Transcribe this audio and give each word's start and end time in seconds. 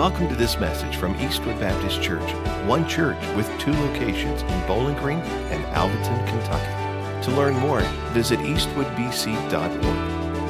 Welcome 0.00 0.30
to 0.30 0.34
this 0.34 0.58
message 0.58 0.96
from 0.96 1.14
Eastwood 1.20 1.60
Baptist 1.60 2.00
Church, 2.00 2.32
one 2.66 2.88
church 2.88 3.18
with 3.36 3.46
two 3.60 3.70
locations 3.70 4.40
in 4.40 4.66
Bowling 4.66 4.96
Green 4.96 5.18
and 5.18 5.62
Alvaton, 5.74 6.26
Kentucky. 6.26 7.26
To 7.26 7.30
learn 7.36 7.52
more, 7.56 7.82
visit 8.14 8.38
eastwoodbc.org. 8.38 9.82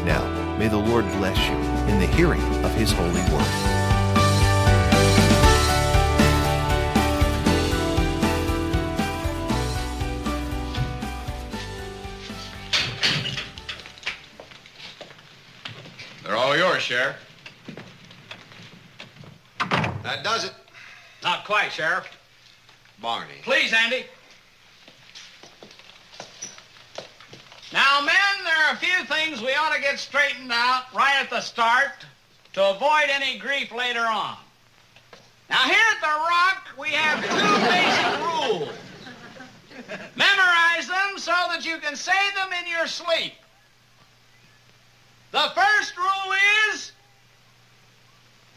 Now, 0.06 0.56
may 0.56 0.68
the 0.68 0.76
Lord 0.76 1.04
bless 1.14 1.36
you 1.48 1.56
in 1.92 1.98
the 1.98 2.06
hearing 2.06 2.40
of 2.64 2.72
His 2.76 2.92
holy 2.92 3.10
word. 3.10 3.44
They're 16.22 16.36
all 16.36 16.56
yours, 16.56 16.82
Sheriff. 16.84 17.16
That 20.10 20.24
does 20.24 20.44
it. 20.44 20.52
Not 21.22 21.44
quite, 21.44 21.70
Sheriff. 21.70 22.04
Barney. 23.00 23.34
Please, 23.42 23.72
Andy. 23.72 24.04
Now, 27.72 28.00
men, 28.00 28.44
there 28.44 28.66
are 28.66 28.74
a 28.74 28.76
few 28.76 29.04
things 29.04 29.40
we 29.40 29.54
ought 29.54 29.74
to 29.74 29.80
get 29.80 29.98
straightened 29.98 30.50
out 30.52 30.84
right 30.94 31.16
at 31.20 31.30
the 31.30 31.40
start 31.40 32.04
to 32.52 32.70
avoid 32.70 33.08
any 33.08 33.38
grief 33.38 33.72
later 33.72 34.00
on. 34.00 34.36
Now, 35.48 35.64
here 35.64 35.84
at 35.92 36.00
The 36.00 36.06
Rock, 36.06 36.68
we 36.78 36.88
have 36.90 37.22
two 37.22 37.54
basic 37.68 38.18
rules. 38.26 38.68
Memorize 40.16 40.88
them 40.88 41.18
so 41.18 41.32
that 41.48 41.64
you 41.64 41.78
can 41.78 41.96
say 41.96 42.12
them 42.36 42.50
in 42.60 42.70
your 42.70 42.86
sleep. 42.86 43.32
The 45.32 45.52
first 45.54 45.96
rule 45.96 46.34
is 46.72 46.92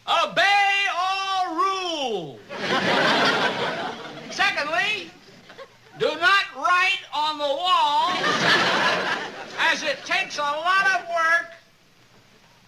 obey 0.08 0.88
all 0.97 1.55
rules. 1.55 2.39
Secondly, 4.34 5.12
do 6.00 6.08
not 6.08 6.45
write 6.58 7.02
on 7.14 7.38
the 7.38 7.44
walls, 7.44 8.17
as 9.59 9.84
it 9.84 10.03
takes 10.06 10.39
a 10.39 10.42
lot 10.42 10.88
of 10.88 11.08
work 11.08 11.53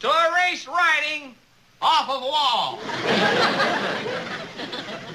to 0.02 0.12
erase 0.30 0.68
writing 0.68 1.34
off 1.82 2.08
of 2.08 2.22
walls. 2.22 2.80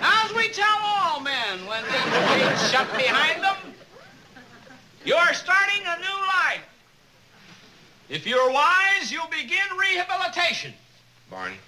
Now, 0.00 0.24
as 0.24 0.34
we 0.34 0.48
tell 0.48 0.78
all 0.82 1.20
men 1.20 1.64
when 1.66 1.84
the 1.84 1.90
gates 2.34 2.70
shut 2.72 2.90
behind 2.96 3.44
them, 3.44 3.56
you 5.04 5.14
are 5.14 5.32
starting 5.34 5.82
a 5.86 5.98
new 5.98 6.20
life. 6.26 6.66
If 8.08 8.26
you're 8.26 8.50
wise, 8.50 9.12
you'll 9.12 9.28
begin 9.28 9.76
rehabilitation. 9.78 10.74
Barney. 11.30 11.58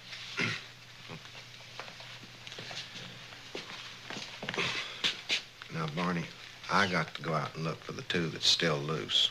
Barney, 5.97 6.25
I 6.71 6.87
got 6.87 7.15
to 7.15 7.23
go 7.23 7.35
out 7.35 7.55
and 7.55 7.65
look 7.65 7.79
for 7.83 7.93
the 7.93 8.03
two 8.03 8.29
that's 8.29 8.48
still 8.48 8.79
loose. 8.79 9.31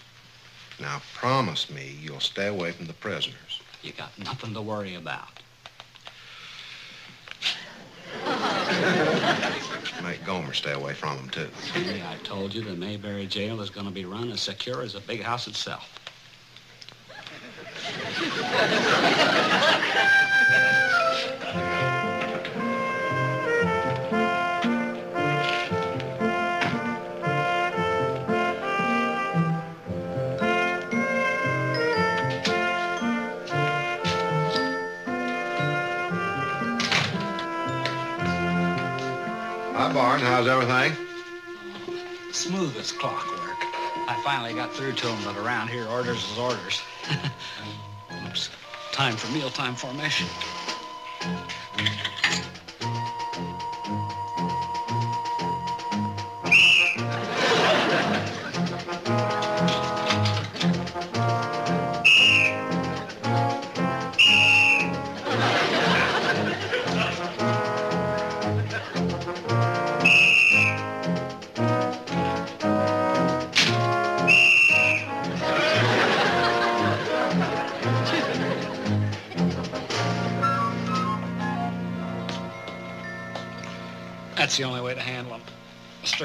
Now, 0.79 1.01
promise 1.13 1.69
me 1.69 1.97
you'll 2.01 2.19
stay 2.19 2.47
away 2.47 2.71
from 2.71 2.87
the 2.87 2.93
prisoners. 2.93 3.61
You 3.81 3.93
got 3.93 4.17
nothing 4.19 4.53
to 4.53 4.61
worry 4.61 4.95
about. 4.95 5.27
Make 10.03 10.23
Gomer 10.25 10.53
stay 10.53 10.73
away 10.73 10.93
from 10.93 11.17
them, 11.17 11.29
too. 11.29 11.49
See, 11.73 12.01
I 12.01 12.15
told 12.23 12.53
you 12.53 12.63
the 12.63 12.75
Mayberry 12.75 13.25
jail 13.27 13.61
is 13.61 13.69
going 13.69 13.85
to 13.85 13.91
be 13.91 14.05
run 14.05 14.31
as 14.31 14.41
secure 14.41 14.81
as 14.81 14.95
a 14.95 14.99
big 15.01 15.21
house 15.21 15.47
itself. 15.47 15.97
Hi, 39.91 39.95
Barn. 39.95 40.21
How's 40.21 40.47
everything? 40.47 40.95
Smooth 42.31 42.77
as 42.77 42.93
clockwork. 42.93 43.57
I 44.07 44.17
finally 44.23 44.53
got 44.53 44.71
through 44.71 44.93
to 44.93 45.07
him 45.09 45.21
that 45.25 45.35
around 45.35 45.67
here 45.67 45.85
orders 45.89 46.31
is 46.31 46.37
orders. 46.37 46.81
Oops. 48.25 48.49
Time 48.93 49.17
for 49.17 49.29
mealtime 49.33 49.75
formation. 49.75 50.27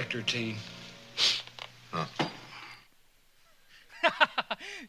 A 0.07 0.09
strict 0.09 0.29
routine. 0.29 0.57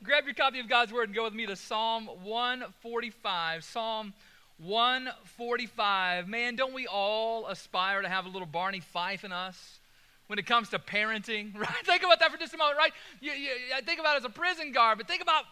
Grab 0.04 0.26
your 0.26 0.36
copy 0.36 0.60
of 0.60 0.70
God's 0.70 0.94
Word 0.94 1.10
and 1.10 1.16
go 1.16 1.24
with 1.24 1.34
me 1.34 1.48
to 1.48 1.56
Psalm 1.56 2.08
145. 2.24 3.64
Psalm 3.64 4.14
145. 4.60 6.28
Man, 6.28 6.56
don't 6.56 6.74
we 6.74 6.86
all 6.86 7.48
aspire 7.48 8.04
to 8.04 8.10
have 8.10 8.28
a 8.28 8.30
little 8.30 8.46
Barney 8.46 8.80
Fife 8.80 9.24
in 9.24 9.32
us 9.32 9.80
when 10.28 10.38
it 10.38 10.46
comes 10.46 10.70
to 10.70 10.78
parenting, 10.78 11.56
right? 11.58 11.68
Think 11.84 12.04
about 12.04 12.20
that 12.20 12.32
for 12.32 12.38
just 12.38 12.54
a 12.54 12.58
moment, 12.58 12.78
right? 12.78 12.94
You, 13.20 13.32
you, 13.32 13.50
I 13.76 13.82
think 13.82 14.00
about 14.00 14.16
it 14.16 14.20
as 14.20 14.26
a 14.26 14.30
prison 14.30 14.72
guard, 14.72 15.00
but 15.00 15.08
think 15.08 15.24
about 15.24 15.46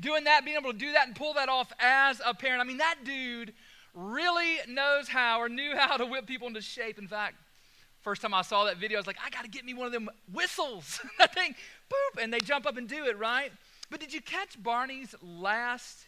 doing 0.00 0.24
that, 0.24 0.44
being 0.44 0.56
able 0.56 0.72
to 0.72 0.78
do 0.78 0.92
that 0.94 1.06
and 1.06 1.14
pull 1.14 1.34
that 1.34 1.48
off 1.48 1.72
as 1.78 2.20
a 2.26 2.34
parent. 2.34 2.60
I 2.60 2.64
mean, 2.64 2.78
that 2.78 2.96
dude 3.04 3.52
really 3.94 4.56
knows 4.66 5.06
how 5.06 5.40
or 5.40 5.48
knew 5.48 5.76
how 5.76 5.96
to 5.96 6.06
whip 6.06 6.26
people 6.26 6.48
into 6.48 6.60
shape. 6.60 6.98
In 6.98 7.06
fact, 7.06 7.36
first 8.02 8.22
time 8.22 8.34
I 8.34 8.42
saw 8.42 8.64
that 8.64 8.76
video, 8.76 8.98
I 8.98 9.00
was 9.00 9.06
like, 9.06 9.18
I 9.24 9.30
got 9.30 9.44
to 9.44 9.50
get 9.50 9.64
me 9.64 9.74
one 9.74 9.86
of 9.86 9.92
them 9.92 10.10
whistles. 10.32 11.00
that 11.18 11.34
thing, 11.34 11.54
boop, 11.90 12.22
and 12.22 12.32
they 12.32 12.40
jump 12.40 12.66
up 12.66 12.76
and 12.76 12.88
do 12.88 13.06
it, 13.06 13.18
right? 13.18 13.52
But 13.90 14.00
did 14.00 14.12
you 14.12 14.20
catch 14.20 14.60
Barney's 14.62 15.14
last 15.22 16.06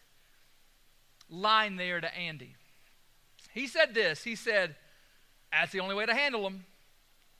line 1.29 1.75
there 1.75 2.01
to 2.01 2.15
Andy? 2.15 2.55
He 3.53 3.67
said 3.67 3.93
this. 3.93 4.23
He 4.23 4.35
said, 4.35 4.75
That's 5.51 5.71
the 5.71 5.79
only 5.79 5.95
way 5.95 6.05
to 6.05 6.13
handle 6.13 6.43
them 6.43 6.65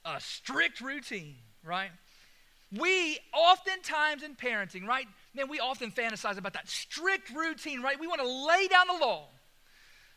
a 0.06 0.20
strict 0.22 0.82
routine, 0.82 1.36
right? 1.64 1.90
We 2.72 3.20
oftentimes 3.34 4.24
in 4.24 4.36
parenting, 4.36 4.88
right? 4.88 5.08
Man, 5.34 5.50
we 5.50 5.60
often 5.60 5.92
fantasize 5.92 6.38
about 6.38 6.54
that 6.54 6.70
strict 6.70 7.30
routine, 7.32 7.82
right? 7.82 8.00
We 8.00 8.08
want 8.08 8.22
to 8.22 8.28
lay 8.28 8.68
down 8.68 8.88
the 8.88 9.06
law. 9.06 9.28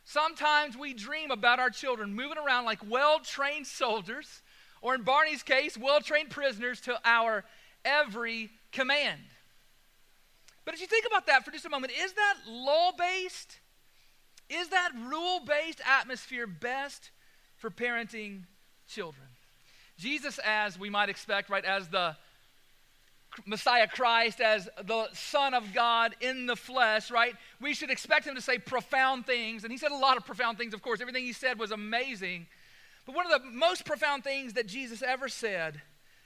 Sometimes 0.08 0.74
we 0.74 0.94
dream 0.94 1.30
about 1.30 1.58
our 1.58 1.69
children 1.69 2.14
moving 2.14 2.38
around 2.38 2.64
like 2.64 2.78
well 2.88 3.20
trained 3.20 3.66
soldiers, 3.66 4.41
or 4.80 4.94
in 4.94 5.02
Barney's 5.02 5.42
case, 5.42 5.76
well 5.76 6.00
trained 6.00 6.30
prisoners 6.30 6.80
to 6.80 6.98
our 7.04 7.44
every 7.84 8.49
command. 8.72 9.20
But 10.64 10.72
as 10.72 10.81
you 10.81 10.87
think 10.87 11.05
about 11.06 11.26
that 11.26 11.44
for 11.44 11.50
just 11.50 11.66
a 11.66 11.69
moment, 11.69 11.93
is 11.93 12.14
that 12.14 12.37
law 12.49 12.93
based? 12.96 13.58
Is 14.49 14.69
that 14.70 14.93
rule 14.99 15.40
based 15.40 15.82
atmosphere 15.87 16.46
best 16.46 17.11
for 17.58 17.69
parenting 17.69 18.44
children? 18.88 19.26
Jesus, 19.99 20.40
as 20.43 20.78
we 20.78 20.88
might 20.88 21.11
expect, 21.11 21.50
right, 21.50 21.66
as 21.66 21.88
the 21.88 22.16
Messiah 23.46 23.86
Christ, 23.86 24.40
as 24.40 24.69
the 24.84 25.08
Son 25.12 25.54
of 25.54 25.72
God 25.72 26.16
in 26.20 26.46
the 26.46 26.56
flesh, 26.56 27.10
right, 27.10 27.34
we 27.60 27.75
should 27.75 27.90
expect 27.90 28.26
him 28.26 28.34
to 28.34 28.40
say 28.40 28.58
profound 28.58 29.26
things. 29.26 29.64
And 29.64 29.72
he 29.72 29.78
said 29.78 29.92
a 29.92 29.96
lot 29.96 30.16
of 30.16 30.26
profound 30.26 30.58
things, 30.58 30.75
of 30.75 30.82
course. 30.82 31.00
Everything 31.00 31.25
he 31.25 31.32
said 31.32 31.58
was 31.58 31.70
amazing. 31.70 32.46
But 33.06 33.14
one 33.14 33.30
of 33.30 33.32
the 33.32 33.50
most 33.50 33.84
profound 33.84 34.25
things 34.25 34.54
that 34.54 34.66
Jesus 34.66 35.02
ever 35.02 35.28
said 35.28 35.80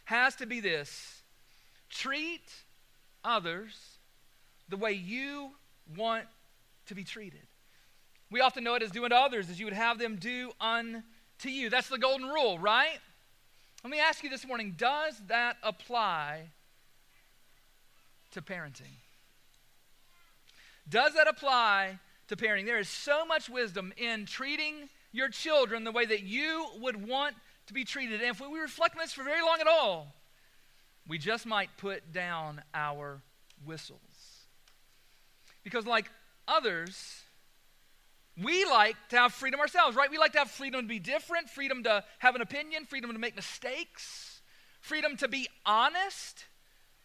has 0.04 0.34
to 0.37 0.46
be 0.46 0.60
this 0.60 1.22
treat 1.88 2.43
others 3.22 3.99
the 4.69 4.76
way 4.76 4.93
you 4.93 5.50
want 5.96 6.25
to 6.87 6.94
be 6.94 7.04
treated. 7.04 7.46
We 8.31 8.40
often 8.40 8.64
know 8.64 8.75
it 8.75 8.82
as 8.82 8.90
doing 8.90 9.10
to 9.10 9.16
others 9.16 9.50
as 9.50 9.60
you 9.60 9.66
would 9.66 9.75
have 9.75 9.99
them 9.99 10.16
do 10.16 10.52
unto 10.60 11.02
you. 11.44 11.69
That's 11.69 11.88
the 11.88 11.99
golden 11.99 12.28
rule, 12.28 12.58
right? 12.58 12.99
Let 13.84 13.90
me 13.90 14.00
ask 14.00 14.25
you 14.25 14.31
this 14.31 14.46
morning 14.46 14.75
does 14.76 15.20
that 15.28 15.58
apply 15.62 16.49
to 18.32 18.43
parenting? 18.43 18.96
Does 20.88 21.14
that 21.14 21.29
apply 21.29 21.99
to 22.29 22.37
parenting? 22.37 22.67
There 22.67 22.79
is 22.79 22.88
so 22.88 23.25
much 23.25 23.49
wisdom 23.49 23.93
in 23.96 24.26
treating 24.26 24.88
your 25.12 25.29
children 25.29 25.84
the 25.84 25.93
way 25.93 26.05
that 26.05 26.23
you 26.23 26.67
would 26.81 27.06
want 27.08 27.37
to 27.67 27.75
be 27.75 27.84
treated. 27.84 28.20
And 28.20 28.31
if 28.31 28.40
we 28.40 28.58
reflect 28.58 28.96
on 28.96 29.02
this 29.02 29.12
for 29.12 29.23
very 29.23 29.43
long 29.43 29.58
at 29.61 29.67
all, 29.67 30.14
we 31.06 31.19
just 31.19 31.46
might 31.46 31.70
put 31.76 32.12
down 32.12 32.62
our 32.75 33.20
whistles. 33.64 33.99
Because, 35.62 35.87
like 35.87 36.11
others, 36.49 37.23
we 38.43 38.64
like 38.64 38.96
to 39.11 39.17
have 39.17 39.32
freedom 39.32 39.61
ourselves, 39.61 39.96
right? 39.96 40.11
We 40.11 40.19
like 40.19 40.32
to 40.32 40.38
have 40.38 40.50
freedom 40.50 40.82
to 40.82 40.88
be 40.88 40.99
different, 40.99 41.50
freedom 41.50 41.82
to 41.85 42.05
have 42.19 42.35
an 42.35 42.40
opinion, 42.40 42.85
freedom 42.85 43.12
to 43.12 43.19
make 43.19 43.37
mistakes, 43.37 44.40
freedom 44.81 45.17
to 45.19 45.28
be 45.28 45.49
honest, 45.67 46.46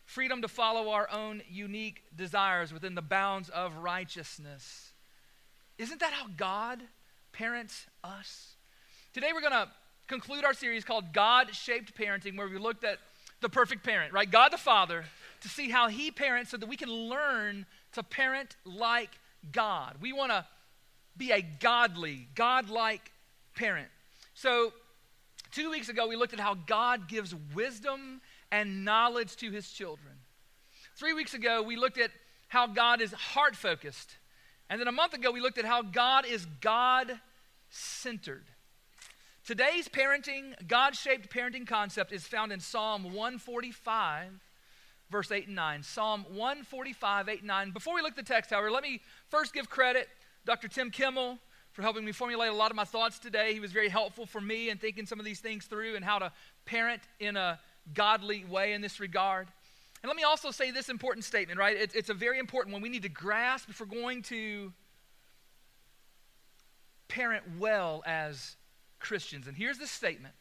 freedom 0.07 0.41
to 0.41 0.47
follow 0.47 0.89
our 0.91 1.09
own 1.11 1.41
unique 1.49 2.01
desires 2.15 2.71
within 2.71 2.95
the 2.95 3.01
bounds 3.01 3.49
of 3.49 3.75
righteousness. 3.75 4.91
Isn't 5.77 5.99
that 5.99 6.13
how 6.13 6.27
God 6.37 6.81
parents 7.33 7.85
us? 8.05 8.55
Today 9.13 9.31
we're 9.33 9.41
going 9.41 9.51
to 9.51 9.67
conclude 10.07 10.45
our 10.45 10.53
series 10.53 10.85
called 10.85 11.11
God 11.11 11.53
Shaped 11.53 11.93
Parenting, 11.93 12.37
where 12.37 12.47
we 12.47 12.57
looked 12.57 12.85
at 12.85 12.99
the 13.41 13.49
perfect 13.49 13.83
parent, 13.83 14.13
right? 14.13 14.31
God 14.31 14.53
the 14.53 14.57
Father, 14.57 15.03
to 15.41 15.49
see 15.49 15.69
how 15.69 15.89
He 15.89 16.09
parents 16.09 16.51
so 16.51 16.57
that 16.57 16.69
we 16.69 16.77
can 16.77 16.89
learn 16.89 17.65
to 17.91 18.01
parent 18.01 18.55
like 18.63 19.11
God. 19.51 19.97
We 19.99 20.13
want 20.13 20.31
to 20.31 20.45
be 21.17 21.31
a 21.31 21.41
godly, 21.41 22.29
God-like 22.33 23.11
parent. 23.55 23.89
So, 24.35 24.71
two 25.51 25.69
weeks 25.69 25.89
ago, 25.89 26.07
we 26.07 26.15
looked 26.15 26.33
at 26.33 26.39
how 26.39 26.53
God 26.53 27.09
gives 27.09 27.35
wisdom 27.53 28.21
and 28.51 28.85
knowledge 28.85 29.35
to 29.37 29.51
his 29.51 29.69
children. 29.69 30.13
Three 30.95 31.13
weeks 31.13 31.33
ago, 31.33 31.61
we 31.61 31.75
looked 31.75 31.99
at 31.99 32.11
how 32.47 32.67
God 32.67 33.01
is 33.01 33.11
heart 33.11 33.55
focused. 33.55 34.17
And 34.69 34.79
then 34.79 34.87
a 34.87 34.91
month 34.91 35.13
ago, 35.13 35.31
we 35.31 35.41
looked 35.41 35.57
at 35.57 35.65
how 35.65 35.81
God 35.81 36.25
is 36.25 36.45
God 36.61 37.19
centered. 37.69 38.45
Today's 39.45 39.87
parenting, 39.87 40.53
God 40.67 40.95
shaped 40.95 41.33
parenting 41.33 41.65
concept 41.65 42.11
is 42.11 42.25
found 42.27 42.51
in 42.51 42.59
Psalm 42.59 43.03
145, 43.05 44.31
verse 45.09 45.31
8 45.31 45.47
and 45.47 45.55
9. 45.55 45.83
Psalm 45.83 46.25
145, 46.29 47.29
8 47.29 47.39
and 47.39 47.47
9. 47.47 47.71
Before 47.71 47.95
we 47.95 48.01
look 48.01 48.11
at 48.11 48.17
the 48.17 48.23
text, 48.23 48.51
however, 48.51 48.71
let 48.71 48.83
me 48.83 49.01
first 49.29 49.53
give 49.53 49.69
credit 49.69 50.09
Dr. 50.45 50.67
Tim 50.67 50.91
Kimmel 50.91 51.37
for 51.71 51.81
helping 51.81 52.03
me 52.03 52.11
formulate 52.11 52.49
a 52.49 52.53
lot 52.53 52.71
of 52.71 52.75
my 52.75 52.83
thoughts 52.83 53.19
today. 53.19 53.53
He 53.53 53.59
was 53.59 53.71
very 53.71 53.87
helpful 53.87 54.25
for 54.25 54.41
me 54.41 54.69
in 54.69 54.77
thinking 54.77 55.05
some 55.05 55.19
of 55.19 55.25
these 55.25 55.39
things 55.39 55.65
through 55.65 55.95
and 55.95 56.03
how 56.03 56.19
to 56.19 56.31
parent 56.65 57.03
in 57.19 57.37
a 57.37 57.59
godly 57.93 58.45
way 58.45 58.73
in 58.73 58.81
this 58.81 58.99
regard. 58.99 59.47
And 60.03 60.09
let 60.09 60.15
me 60.15 60.23
also 60.23 60.51
say 60.51 60.71
this 60.71 60.89
important 60.89 61.25
statement, 61.25 61.59
right? 61.59 61.75
It's, 61.75 61.95
it's 61.95 62.09
a 62.09 62.13
very 62.13 62.39
important 62.39 62.73
one 62.73 62.81
we 62.81 62.89
need 62.89 63.03
to 63.03 63.09
grasp 63.09 63.69
if 63.69 63.79
we're 63.79 63.87
going 63.87 64.21
to 64.23 64.71
parent 67.07 67.43
well 67.57 68.03
as 68.05 68.55
Christians. 68.99 69.47
And 69.47 69.57
here's 69.57 69.77
the 69.77 69.87
statement 69.87 70.35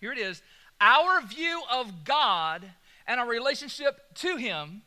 here 0.00 0.12
it 0.12 0.18
is 0.18 0.42
Our 0.80 1.20
view 1.22 1.62
of 1.70 2.04
God 2.04 2.70
and 3.06 3.20
our 3.20 3.26
relationship 3.26 4.14
to 4.16 4.36
Him 4.36 4.82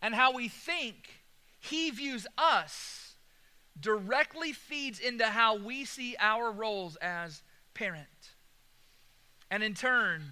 and 0.00 0.14
how 0.14 0.32
we 0.32 0.48
think 0.48 1.22
He 1.60 1.90
views 1.90 2.26
us 2.36 3.14
directly 3.78 4.52
feeds 4.52 4.98
into 4.98 5.26
how 5.26 5.56
we 5.56 5.84
see 5.84 6.16
our 6.18 6.50
roles 6.50 6.96
as 6.96 7.42
parent. 7.74 8.06
And 9.50 9.62
in 9.62 9.74
turn, 9.74 10.22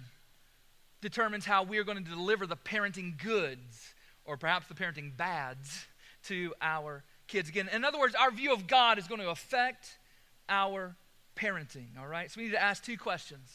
determines 1.01 1.45
how 1.45 1.63
we 1.63 1.77
are 1.77 1.83
going 1.83 2.03
to 2.03 2.09
deliver 2.09 2.45
the 2.45 2.55
parenting 2.55 3.21
goods 3.21 3.93
or 4.25 4.37
perhaps 4.37 4.67
the 4.67 4.73
parenting 4.73 5.15
bads 5.15 5.85
to 6.23 6.53
our 6.61 7.03
kids. 7.27 7.49
Again, 7.49 7.69
in 7.73 7.83
other 7.83 7.99
words, 7.99 8.15
our 8.15 8.31
view 8.31 8.53
of 8.53 8.67
God 8.67 8.99
is 8.99 9.07
going 9.07 9.21
to 9.21 9.29
affect 9.29 9.97
our 10.47 10.95
parenting, 11.35 11.97
all 11.99 12.07
right? 12.07 12.29
So 12.29 12.39
we 12.39 12.45
need 12.45 12.53
to 12.53 12.61
ask 12.61 12.83
two 12.83 12.97
questions. 12.97 13.49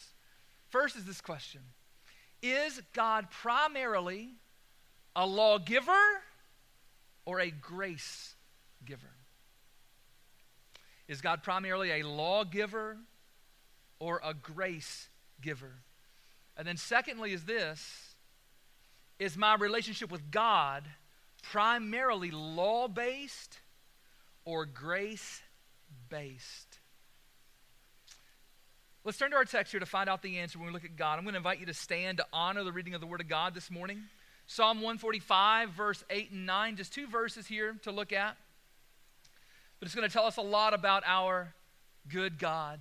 First 0.68 0.96
is 0.96 1.04
this 1.04 1.20
question 1.20 1.60
Is 2.42 2.80
God 2.92 3.30
primarily 3.30 4.30
a 5.14 5.26
lawgiver 5.26 5.92
or 7.24 7.40
a 7.40 7.50
grace 7.50 8.34
giver? 8.84 9.12
Is 11.08 11.20
God 11.20 11.44
primarily 11.44 12.00
a 12.00 12.02
lawgiver 12.02 12.96
or 14.00 14.20
a 14.24 14.34
grace 14.34 15.08
giver? 15.40 15.72
And 16.56 16.66
then, 16.66 16.76
secondly, 16.76 17.32
is 17.32 17.44
this 17.44 18.14
Is 19.18 19.36
my 19.36 19.54
relationship 19.54 20.10
with 20.10 20.30
God 20.30 20.84
primarily 21.42 22.30
law 22.30 22.88
based 22.88 23.60
or 24.44 24.66
grace 24.66 25.42
based? 26.08 26.78
Let's 29.04 29.18
turn 29.18 29.30
to 29.30 29.36
our 29.36 29.44
text 29.44 29.72
here 29.72 29.78
to 29.78 29.86
find 29.86 30.08
out 30.08 30.22
the 30.22 30.38
answer 30.38 30.58
when 30.58 30.66
we 30.66 30.72
look 30.72 30.84
at 30.84 30.96
God. 30.96 31.18
I'm 31.18 31.24
going 31.24 31.34
to 31.34 31.38
invite 31.38 31.60
you 31.60 31.66
to 31.66 31.74
stand 31.74 32.18
to 32.18 32.26
honor 32.32 32.64
the 32.64 32.72
reading 32.72 32.94
of 32.94 33.00
the 33.00 33.06
Word 33.06 33.20
of 33.20 33.28
God 33.28 33.54
this 33.54 33.70
morning. 33.70 34.02
Psalm 34.48 34.78
145, 34.78 35.70
verse 35.70 36.04
8 36.10 36.32
and 36.32 36.46
9, 36.46 36.76
just 36.76 36.92
two 36.92 37.06
verses 37.06 37.46
here 37.46 37.76
to 37.82 37.92
look 37.92 38.12
at 38.12 38.36
but 39.78 39.86
it's 39.86 39.94
going 39.94 40.08
to 40.08 40.12
tell 40.12 40.24
us 40.24 40.36
a 40.36 40.42
lot 40.42 40.74
about 40.74 41.02
our 41.06 41.54
good 42.08 42.38
God. 42.38 42.80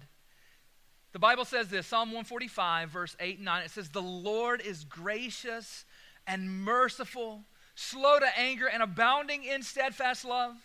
The 1.15 1.19
Bible 1.19 1.45
says 1.45 1.69
this 1.69 1.87
Psalm 1.87 2.09
145, 2.09 2.89
verse 2.89 3.15
8 3.21 3.37
and 3.37 3.45
9. 3.45 3.63
It 3.63 3.71
says, 3.71 3.87
The 3.87 4.01
Lord 4.01 4.59
is 4.59 4.83
gracious 4.83 5.85
and 6.27 6.65
merciful, 6.65 7.45
slow 7.73 8.19
to 8.19 8.37
anger, 8.37 8.67
and 8.67 8.83
abounding 8.83 9.45
in 9.45 9.63
steadfast 9.63 10.25
love. 10.25 10.55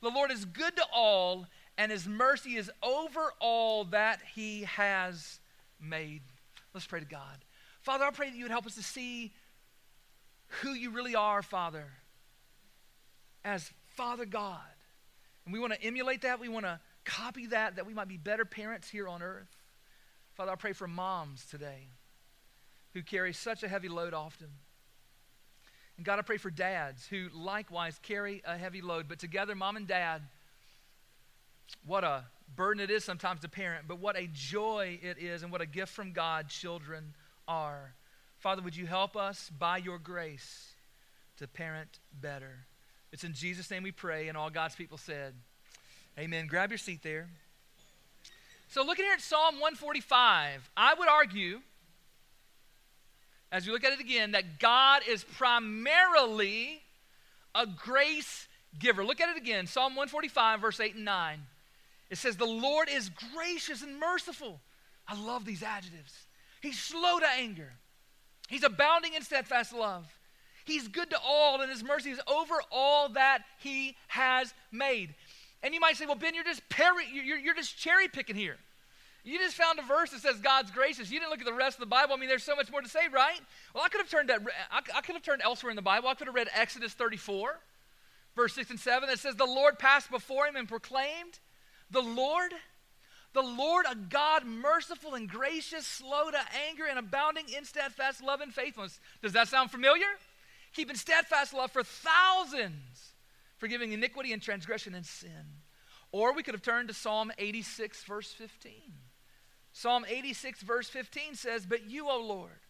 The 0.00 0.10
Lord 0.10 0.30
is 0.30 0.44
good 0.44 0.76
to 0.76 0.84
all, 0.94 1.46
and 1.76 1.90
his 1.90 2.06
mercy 2.06 2.54
is 2.54 2.70
over 2.80 3.32
all 3.40 3.86
that 3.86 4.20
he 4.36 4.62
has 4.62 5.40
made. 5.80 6.22
Let's 6.72 6.86
pray 6.86 7.00
to 7.00 7.06
God. 7.06 7.44
Father, 7.82 8.04
I 8.04 8.12
pray 8.12 8.30
that 8.30 8.36
you 8.36 8.44
would 8.44 8.52
help 8.52 8.66
us 8.66 8.76
to 8.76 8.84
see 8.84 9.32
who 10.62 10.74
you 10.74 10.90
really 10.90 11.16
are, 11.16 11.42
Father, 11.42 11.86
as 13.44 13.68
Father 13.96 14.26
God. 14.26 14.60
And 15.44 15.52
we 15.52 15.58
want 15.58 15.72
to 15.72 15.82
emulate 15.82 16.22
that. 16.22 16.38
We 16.38 16.48
want 16.48 16.66
to 16.66 16.78
copy 17.04 17.46
that, 17.46 17.74
that 17.74 17.84
we 17.84 17.94
might 17.94 18.06
be 18.06 18.16
better 18.16 18.44
parents 18.44 18.88
here 18.88 19.08
on 19.08 19.22
earth. 19.22 19.57
Father, 20.38 20.52
I 20.52 20.54
pray 20.54 20.72
for 20.72 20.86
moms 20.86 21.44
today 21.46 21.88
who 22.94 23.02
carry 23.02 23.32
such 23.32 23.64
a 23.64 23.68
heavy 23.68 23.88
load 23.88 24.14
often. 24.14 24.46
And 25.96 26.06
God, 26.06 26.20
I 26.20 26.22
pray 26.22 26.36
for 26.36 26.48
dads 26.48 27.08
who 27.08 27.26
likewise 27.34 27.98
carry 28.04 28.40
a 28.46 28.56
heavy 28.56 28.80
load. 28.80 29.06
But 29.08 29.18
together, 29.18 29.56
mom 29.56 29.76
and 29.76 29.88
dad, 29.88 30.22
what 31.84 32.04
a 32.04 32.22
burden 32.54 32.80
it 32.80 32.88
is 32.88 33.02
sometimes 33.02 33.40
to 33.40 33.48
parent, 33.48 33.86
but 33.88 33.98
what 33.98 34.16
a 34.16 34.28
joy 34.32 35.00
it 35.02 35.18
is 35.18 35.42
and 35.42 35.50
what 35.50 35.60
a 35.60 35.66
gift 35.66 35.92
from 35.92 36.12
God 36.12 36.48
children 36.48 37.16
are. 37.48 37.94
Father, 38.38 38.62
would 38.62 38.76
you 38.76 38.86
help 38.86 39.16
us 39.16 39.50
by 39.58 39.78
your 39.78 39.98
grace 39.98 40.68
to 41.38 41.48
parent 41.48 41.98
better? 42.12 42.60
It's 43.10 43.24
in 43.24 43.32
Jesus' 43.32 43.72
name 43.72 43.82
we 43.82 43.90
pray, 43.90 44.28
and 44.28 44.38
all 44.38 44.50
God's 44.50 44.76
people 44.76 44.98
said, 44.98 45.34
Amen. 46.16 46.46
Grab 46.46 46.70
your 46.70 46.78
seat 46.78 47.02
there. 47.02 47.28
So, 48.70 48.84
looking 48.84 49.06
here 49.06 49.14
at 49.14 49.22
Psalm 49.22 49.54
145, 49.54 50.70
I 50.76 50.94
would 50.94 51.08
argue, 51.08 51.60
as 53.50 53.66
we 53.66 53.72
look 53.72 53.82
at 53.82 53.94
it 53.94 54.00
again, 54.00 54.32
that 54.32 54.58
God 54.58 55.02
is 55.08 55.24
primarily 55.24 56.82
a 57.54 57.66
grace 57.66 58.46
giver. 58.78 59.02
Look 59.04 59.22
at 59.22 59.30
it 59.30 59.38
again 59.38 59.66
Psalm 59.66 59.94
145, 59.94 60.60
verse 60.60 60.80
8 60.80 60.96
and 60.96 61.04
9. 61.06 61.40
It 62.10 62.18
says, 62.18 62.36
The 62.36 62.44
Lord 62.44 62.88
is 62.90 63.10
gracious 63.34 63.82
and 63.82 63.98
merciful. 63.98 64.60
I 65.06 65.18
love 65.18 65.46
these 65.46 65.62
adjectives. 65.62 66.12
He's 66.60 66.78
slow 66.78 67.18
to 67.20 67.26
anger, 67.38 67.72
He's 68.48 68.64
abounding 68.64 69.14
in 69.14 69.22
steadfast 69.22 69.72
love. 69.72 70.06
He's 70.66 70.86
good 70.86 71.08
to 71.10 71.18
all, 71.26 71.62
and 71.62 71.70
his 71.70 71.82
mercy 71.82 72.10
is 72.10 72.20
over 72.26 72.54
all 72.70 73.08
that 73.10 73.38
he 73.58 73.96
has 74.08 74.52
made. 74.70 75.14
And 75.62 75.74
you 75.74 75.80
might 75.80 75.96
say, 75.96 76.06
well, 76.06 76.14
Ben, 76.14 76.34
you're 76.34 76.44
just, 76.44 76.66
peri- 76.68 77.08
you're, 77.12 77.38
you're 77.38 77.54
just 77.54 77.76
cherry 77.76 78.08
picking 78.08 78.36
here. 78.36 78.56
You 79.24 79.38
just 79.38 79.56
found 79.56 79.78
a 79.78 79.82
verse 79.82 80.10
that 80.10 80.20
says 80.20 80.38
God's 80.38 80.70
gracious. 80.70 81.10
You 81.10 81.18
didn't 81.18 81.30
look 81.30 81.40
at 81.40 81.46
the 81.46 81.52
rest 81.52 81.76
of 81.76 81.80
the 81.80 81.86
Bible. 81.86 82.14
I 82.14 82.18
mean, 82.18 82.28
there's 82.28 82.44
so 82.44 82.54
much 82.54 82.70
more 82.70 82.80
to 82.80 82.88
say, 82.88 83.08
right? 83.12 83.40
Well, 83.74 83.82
I 83.84 83.88
could 83.88 84.00
have 84.00 84.08
turned 84.08 84.28
that. 84.30 84.40
I 84.70 85.00
could 85.00 85.14
have 85.14 85.22
turned 85.22 85.42
elsewhere 85.42 85.70
in 85.70 85.76
the 85.76 85.82
Bible. 85.82 86.08
I 86.08 86.14
could 86.14 86.28
have 86.28 86.34
read 86.34 86.48
Exodus 86.54 86.94
34, 86.94 87.58
verse 88.36 88.54
6 88.54 88.70
and 88.70 88.80
7, 88.80 89.08
that 89.08 89.18
says, 89.18 89.34
The 89.34 89.44
Lord 89.44 89.78
passed 89.78 90.10
before 90.10 90.46
him 90.46 90.56
and 90.56 90.68
proclaimed, 90.68 91.40
The 91.90 92.00
Lord, 92.00 92.52
the 93.34 93.42
Lord, 93.42 93.84
a 93.90 93.96
God 93.96 94.46
merciful 94.46 95.14
and 95.14 95.28
gracious, 95.28 95.86
slow 95.86 96.30
to 96.30 96.40
anger, 96.68 96.84
and 96.88 96.98
abounding 96.98 97.44
in 97.54 97.64
steadfast 97.64 98.22
love 98.22 98.40
and 98.40 98.54
faithfulness. 98.54 99.00
Does 99.20 99.32
that 99.32 99.48
sound 99.48 99.70
familiar? 99.70 100.06
keeping 100.72 100.96
steadfast 100.96 101.54
love 101.54 101.70
for 101.70 101.82
thousands, 101.82 103.12
forgiving 103.58 103.92
iniquity 103.92 104.32
and 104.32 104.42
transgression 104.42 104.94
and 104.94 105.06
sin. 105.06 105.62
Or 106.10 106.32
we 106.32 106.42
could 106.42 106.54
have 106.54 106.62
turned 106.62 106.88
to 106.88 106.94
Psalm 106.94 107.30
86, 107.38 108.02
verse 108.04 108.32
15. 108.32 108.72
Psalm 109.72 110.04
86, 110.08 110.62
verse 110.62 110.88
15 110.88 111.34
says, 111.34 111.66
But 111.66 111.90
you, 111.90 112.08
O 112.08 112.20
Lord, 112.20 112.60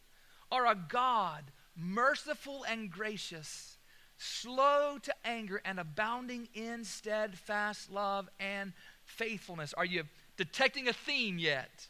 are 0.51 0.67
a 0.67 0.75
God 0.75 1.45
merciful 1.77 2.65
and 2.69 2.91
gracious, 2.91 3.79
slow 4.17 4.99
to 5.03 5.15
anger, 5.25 5.63
and 5.65 5.79
abounding 5.79 6.49
in 6.55 6.85
steadfast 6.85 7.91
love 7.91 8.29
and 8.41 8.73
faithfulness. 9.05 9.73
Are 9.75 9.85
you 9.85 10.05
detecting 10.39 10.89
a 10.89 10.93
theme 10.95 11.39
yet. 11.39 11.89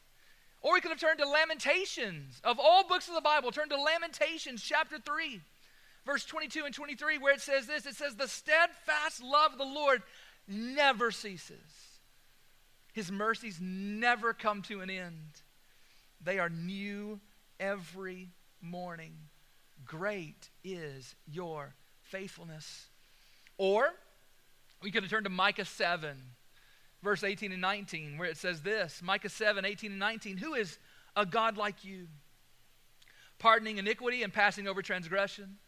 Or 0.61 0.73
we 0.73 0.81
could 0.81 0.91
have 0.91 0.99
turned 0.99 1.21
to 1.21 1.29
Lamentations. 1.29 2.41
Of 2.43 2.59
all 2.59 2.89
books 2.89 3.07
of 3.07 3.15
the 3.15 3.21
Bible, 3.21 3.53
turn 3.53 3.69
to 3.69 3.81
Lamentations 3.81 4.61
chapter 4.61 4.99
3, 4.99 5.41
verse 6.09 6.25
22 6.25 6.65
and 6.65 6.75
23, 6.75 7.19
where 7.19 7.35
it 7.35 7.41
says 7.41 7.67
this 7.67 7.85
it 7.85 7.95
says, 7.95 8.17
The 8.17 8.27
steadfast 8.27 9.23
love 9.23 9.53
of 9.53 9.59
the 9.59 9.65
Lord 9.65 10.03
never 10.49 11.11
ceases, 11.11 12.01
His 12.95 13.13
mercies 13.13 13.59
never 13.61 14.33
come 14.33 14.63
to 14.63 14.81
an 14.81 14.91
end. 14.91 15.43
They 16.25 16.39
are 16.39 16.49
new 16.49 17.21
every 17.61 18.31
morning. 18.61 19.13
Great 19.85 20.49
is 20.65 21.15
your 21.31 21.75
faithfulness. 22.03 22.87
Or 23.59 23.91
we 24.83 24.91
could 24.91 25.03
have 25.03 25.11
turned 25.11 25.25
to 25.25 25.31
Micah 25.31 25.65
7, 25.65 26.17
verse 27.03 27.23
18 27.23 27.53
and 27.53 27.61
19, 27.61 28.17
where 28.17 28.29
it 28.29 28.39
says 28.39 28.63
this 28.63 29.03
Micah 29.03 29.29
7, 29.29 29.65
18 29.65 29.91
and 29.91 30.01
19 30.01 30.39
Who 30.39 30.55
is 30.55 30.79
a 31.15 31.27
God 31.27 31.59
like 31.59 31.85
you? 31.85 32.09
Pardoning 33.39 33.77
iniquity 33.77 34.23
and 34.23 34.33
passing 34.33 34.67
over 34.67 34.81
transgression 34.81 35.59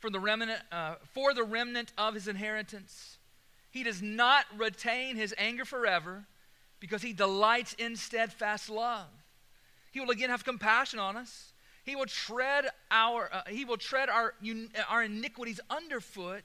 for 0.00 0.10
the 0.10 0.18
remnant, 0.18 0.60
uh, 0.72 0.94
for 1.12 1.32
the 1.32 1.44
remnant 1.44 1.92
of 1.96 2.14
his 2.14 2.26
inheritance. 2.26 3.18
He 3.70 3.84
does 3.84 4.02
not 4.02 4.46
retain 4.56 5.16
his 5.16 5.34
anger 5.38 5.64
forever 5.64 6.24
because 6.80 7.02
he 7.02 7.12
delights 7.12 7.74
in 7.74 7.94
steadfast 7.94 8.68
love. 8.68 9.06
He 9.92 10.00
will 10.00 10.10
again 10.10 10.30
have 10.30 10.44
compassion 10.44 10.98
on 10.98 11.16
us. 11.16 11.52
He 11.84 11.96
will 11.96 12.06
tread 12.06 12.66
our, 12.90 13.28
uh, 13.32 13.42
he 13.48 13.64
will 13.64 13.76
tread 13.76 14.08
our, 14.08 14.34
our 14.88 15.04
iniquities 15.04 15.60
underfoot. 15.68 16.44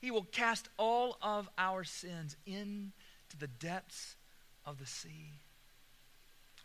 He 0.00 0.10
will 0.10 0.24
cast 0.24 0.68
all 0.78 1.16
of 1.22 1.48
our 1.58 1.84
sins 1.84 2.36
into 2.46 3.36
the 3.38 3.46
depths 3.46 4.16
of 4.64 4.78
the 4.78 4.86
sea. 4.86 5.30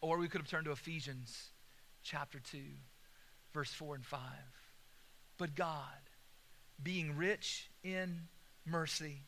Or 0.02 0.18
we 0.18 0.28
could 0.28 0.42
have 0.42 0.50
turned 0.50 0.66
to 0.66 0.72
Ephesians 0.72 1.50
chapter 2.04 2.40
2, 2.40 2.60
verse 3.54 3.72
4 3.72 3.96
and 3.96 4.06
5. 4.06 4.20
But 5.38 5.56
God, 5.56 6.07
being 6.82 7.16
rich 7.16 7.70
in 7.84 8.22
mercy, 8.66 9.22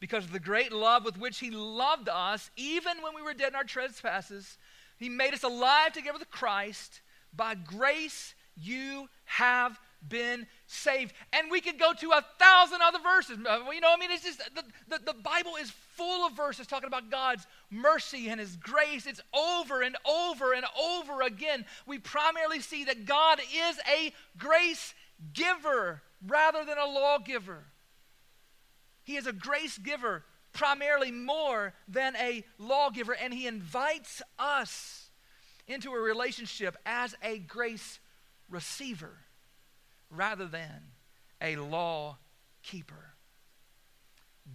because 0.00 0.24
of 0.24 0.32
the 0.32 0.40
great 0.40 0.72
love 0.72 1.04
with 1.04 1.18
which 1.18 1.38
He 1.38 1.50
loved 1.50 2.08
us, 2.08 2.50
even 2.56 3.02
when 3.02 3.14
we 3.14 3.22
were 3.22 3.34
dead 3.34 3.50
in 3.50 3.54
our 3.54 3.64
trespasses, 3.64 4.58
He 4.98 5.08
made 5.08 5.34
us 5.34 5.44
alive 5.44 5.92
together 5.92 6.18
with 6.18 6.30
Christ. 6.30 7.00
By 7.34 7.54
grace 7.54 8.34
you 8.56 9.08
have 9.24 9.78
been 10.06 10.46
saved. 10.66 11.12
And 11.32 11.50
we 11.50 11.60
could 11.60 11.78
go 11.78 11.92
to 11.92 12.10
a 12.10 12.24
thousand 12.38 12.80
other 12.82 12.98
verses. 12.98 13.38
Uh, 13.48 13.60
you 13.72 13.80
know, 13.80 13.92
I 13.92 13.96
mean, 13.98 14.10
it's 14.10 14.24
just 14.24 14.38
the, 14.54 14.64
the, 14.88 15.04
the, 15.04 15.14
Bible 15.14 15.52
is 15.60 15.70
full 15.70 16.26
of 16.26 16.36
verses 16.36 16.66
talking 16.66 16.88
about 16.88 17.10
God's 17.10 17.46
mercy 17.70 18.28
and 18.28 18.40
His 18.40 18.56
grace. 18.56 19.06
It's 19.06 19.20
over 19.32 19.82
and 19.82 19.96
over 20.08 20.52
and 20.52 20.66
over 20.80 21.22
again. 21.22 21.64
We 21.86 21.98
primarily 21.98 22.60
see 22.60 22.84
that 22.84 23.04
God 23.04 23.40
is 23.40 23.78
a 23.88 24.12
grace 24.36 24.94
giver 25.32 26.02
rather 26.26 26.64
than 26.64 26.78
a 26.78 26.86
lawgiver. 26.86 27.64
He 29.02 29.16
is 29.16 29.26
a 29.26 29.32
grace 29.32 29.78
giver 29.78 30.24
primarily 30.52 31.10
more 31.10 31.72
than 31.88 32.14
a 32.16 32.44
lawgiver, 32.58 33.14
and 33.14 33.32
He 33.32 33.46
invites 33.46 34.22
us 34.38 35.10
into 35.66 35.92
a 35.92 36.00
relationship 36.00 36.76
as 36.84 37.14
a 37.22 37.38
grace 37.38 37.98
receiver 38.48 39.18
rather 40.10 40.46
than 40.46 40.92
a 41.40 41.56
law 41.56 42.18
keeper. 42.62 43.14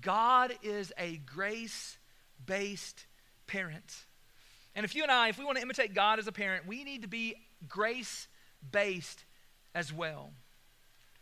God 0.01 0.53
is 0.61 0.93
a 0.97 1.17
grace 1.17 1.97
based 2.45 3.05
parent. 3.47 4.05
And 4.75 4.83
if 4.83 4.95
you 4.95 5.03
and 5.03 5.11
I, 5.11 5.29
if 5.29 5.39
we 5.39 5.45
want 5.45 5.57
to 5.57 5.63
imitate 5.63 5.93
God 5.95 6.19
as 6.19 6.27
a 6.27 6.31
parent, 6.31 6.67
we 6.67 6.83
need 6.83 7.01
to 7.01 7.07
be 7.07 7.35
grace 7.67 8.27
based 8.71 9.25
as 9.73 9.91
well. 9.91 10.31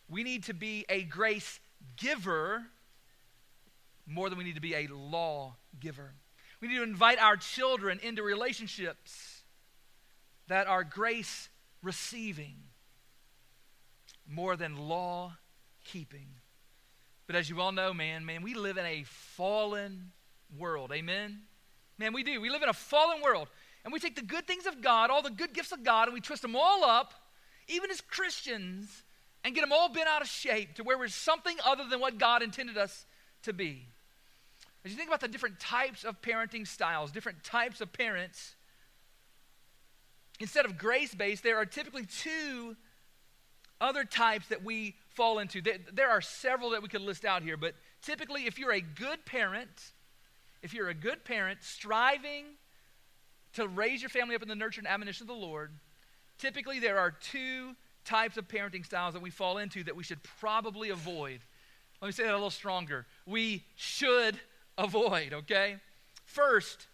We 0.10 0.24
need 0.24 0.44
to 0.44 0.54
be 0.54 0.86
a 0.90 1.04
grace 1.04 1.60
giver 1.98 2.64
more 4.06 4.30
than 4.30 4.38
we 4.38 4.44
need 4.44 4.56
to 4.56 4.62
be 4.62 4.76
a 4.76 4.88
law 4.88 5.56
giver. 5.80 6.14
We 6.62 6.68
need 6.68 6.78
to 6.78 6.84
invite 6.84 7.20
our 7.20 7.38
children 7.38 8.00
into 8.04 8.24
relationships 8.24 9.44
that 10.48 10.68
are 10.68 10.84
grace 10.84 11.50
receiving 11.82 12.56
more 14.28 14.56
than 14.56 14.76
law 14.78 15.38
keeping. 15.84 16.28
But 17.28 17.36
as 17.36 17.50
you 17.50 17.60
all 17.60 17.72
know, 17.72 17.94
man, 17.94 18.26
man, 18.26 18.44
we 18.44 18.54
live 18.54 18.78
in 18.78 18.86
a 18.86 19.04
fallen 19.06 20.12
world. 20.58 20.92
Amen? 20.94 21.42
Man, 21.98 22.14
we 22.14 22.24
do. 22.24 22.40
We 22.40 22.50
live 22.50 22.62
in 22.62 22.70
a 22.70 22.74
fallen 22.74 23.22
world. 23.22 23.48
And 23.84 23.94
we 23.94 24.00
take 24.00 24.16
the 24.16 24.22
good 24.22 24.48
things 24.48 24.66
of 24.66 24.82
God, 24.82 25.10
all 25.10 25.22
the 25.22 25.30
good 25.30 25.54
gifts 25.54 25.72
of 25.72 25.84
God, 25.84 26.08
and 26.08 26.14
we 26.14 26.22
twist 26.22 26.42
them 26.42 26.56
all 26.56 26.84
up, 26.84 27.14
even 27.68 27.92
as 27.92 28.02
Christians, 28.02 29.04
and 29.46 29.54
get 29.54 29.62
them 29.62 29.72
all 29.72 29.90
bent 29.90 30.08
out 30.08 30.24
of 30.24 30.28
shape 30.28 30.74
to 30.74 30.84
where 30.84 30.98
we're 30.98 31.08
something 31.08 31.56
other 31.64 31.84
than 31.88 32.00
what 32.00 32.18
God 32.18 32.42
intended 32.42 32.80
us 32.80 33.06
to 33.44 33.54
be. 33.54 33.88
As 34.84 34.92
you 34.92 34.98
think 34.98 35.08
about 35.08 35.22
the 35.22 35.28
different 35.28 35.60
types 35.60 36.04
of 36.04 36.20
parenting 36.20 36.68
styles, 36.68 37.12
different 37.12 37.44
types 37.44 37.80
of 37.80 37.94
parents, 37.94 38.56
instead 40.40 40.66
of 40.66 40.80
grace 40.80 41.14
based, 41.14 41.44
there 41.44 41.58
are 41.58 41.66
typically 41.66 42.08
two 42.08 42.76
other 43.80 44.04
types 44.04 44.48
that 44.48 44.64
we 44.64 44.96
fall 45.10 45.38
into. 45.38 45.62
There, 45.62 46.10
are 46.10 46.22
several 46.22 46.72
that 46.72 46.82
we 46.82 46.88
could 46.88 47.02
list 47.02 47.24
out 47.24 47.44
here, 47.44 47.56
but 47.56 47.76
typically, 48.02 48.48
if 48.48 48.58
you're 48.58 48.74
a 48.74 48.82
good 48.82 49.26
parent, 49.26 49.92
if 50.64 50.74
you're 50.74 50.90
a 50.90 50.96
good 50.96 51.24
parent 51.24 51.60
striving 51.62 52.46
to 53.54 53.68
raise 53.68 54.02
your 54.02 54.10
family 54.10 54.34
up 54.34 54.42
in 54.42 54.48
the 54.48 54.56
nurture 54.56 54.82
and 54.82 54.88
admonition 54.88 55.26
of 55.26 55.28
the 55.28 55.34
Lord, 55.34 55.72
typically 56.40 56.80
there 56.80 56.98
are 56.98 57.12
two 57.12 57.76
types 58.06 58.38
of 58.38 58.48
parenting 58.48 58.86
styles 58.86 59.14
that 59.14 59.22
we 59.22 59.30
fall 59.30 59.58
into 59.58 59.84
that 59.84 59.96
we 59.96 60.04
should 60.04 60.22
probably 60.24 60.90
avoid. 60.90 61.40
Let 62.02 62.08
me 62.08 62.12
say 62.12 62.24
that 62.24 62.32
a 62.32 62.34
little 62.34 62.50
stronger. 62.50 63.06
We 63.26 63.64
should 63.76 64.40
avoid, 64.78 65.34
okay? 65.34 65.78
First, 66.26 66.88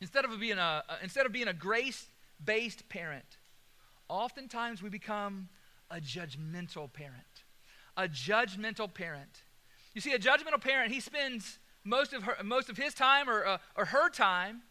instead 0.00 0.24
of 0.24 0.38
being 0.38 0.58
a, 0.58 0.82
instead 1.02 1.26
of 1.26 1.32
being 1.32 1.48
a 1.48 1.52
grace-based 1.52 2.88
parent, 2.88 3.38
oftentimes 4.08 4.82
we 4.82 4.88
become 4.88 5.48
a 5.90 5.96
judgmental 5.96 6.92
parent. 6.92 7.44
A 7.96 8.08
judgmental 8.08 8.92
parent. 8.92 9.42
You 9.94 10.00
see, 10.00 10.12
a 10.12 10.18
judgmental 10.18 10.60
parent, 10.60 10.92
he 10.92 11.00
spends 11.00 11.58
most 11.84 12.12
of, 12.12 12.22
her, 12.22 12.36
most 12.42 12.70
of 12.70 12.76
his 12.76 12.94
time 12.94 13.28
or, 13.28 13.46
uh, 13.46 13.58
or 13.76 13.86
her 13.86 14.08
time 14.08 14.62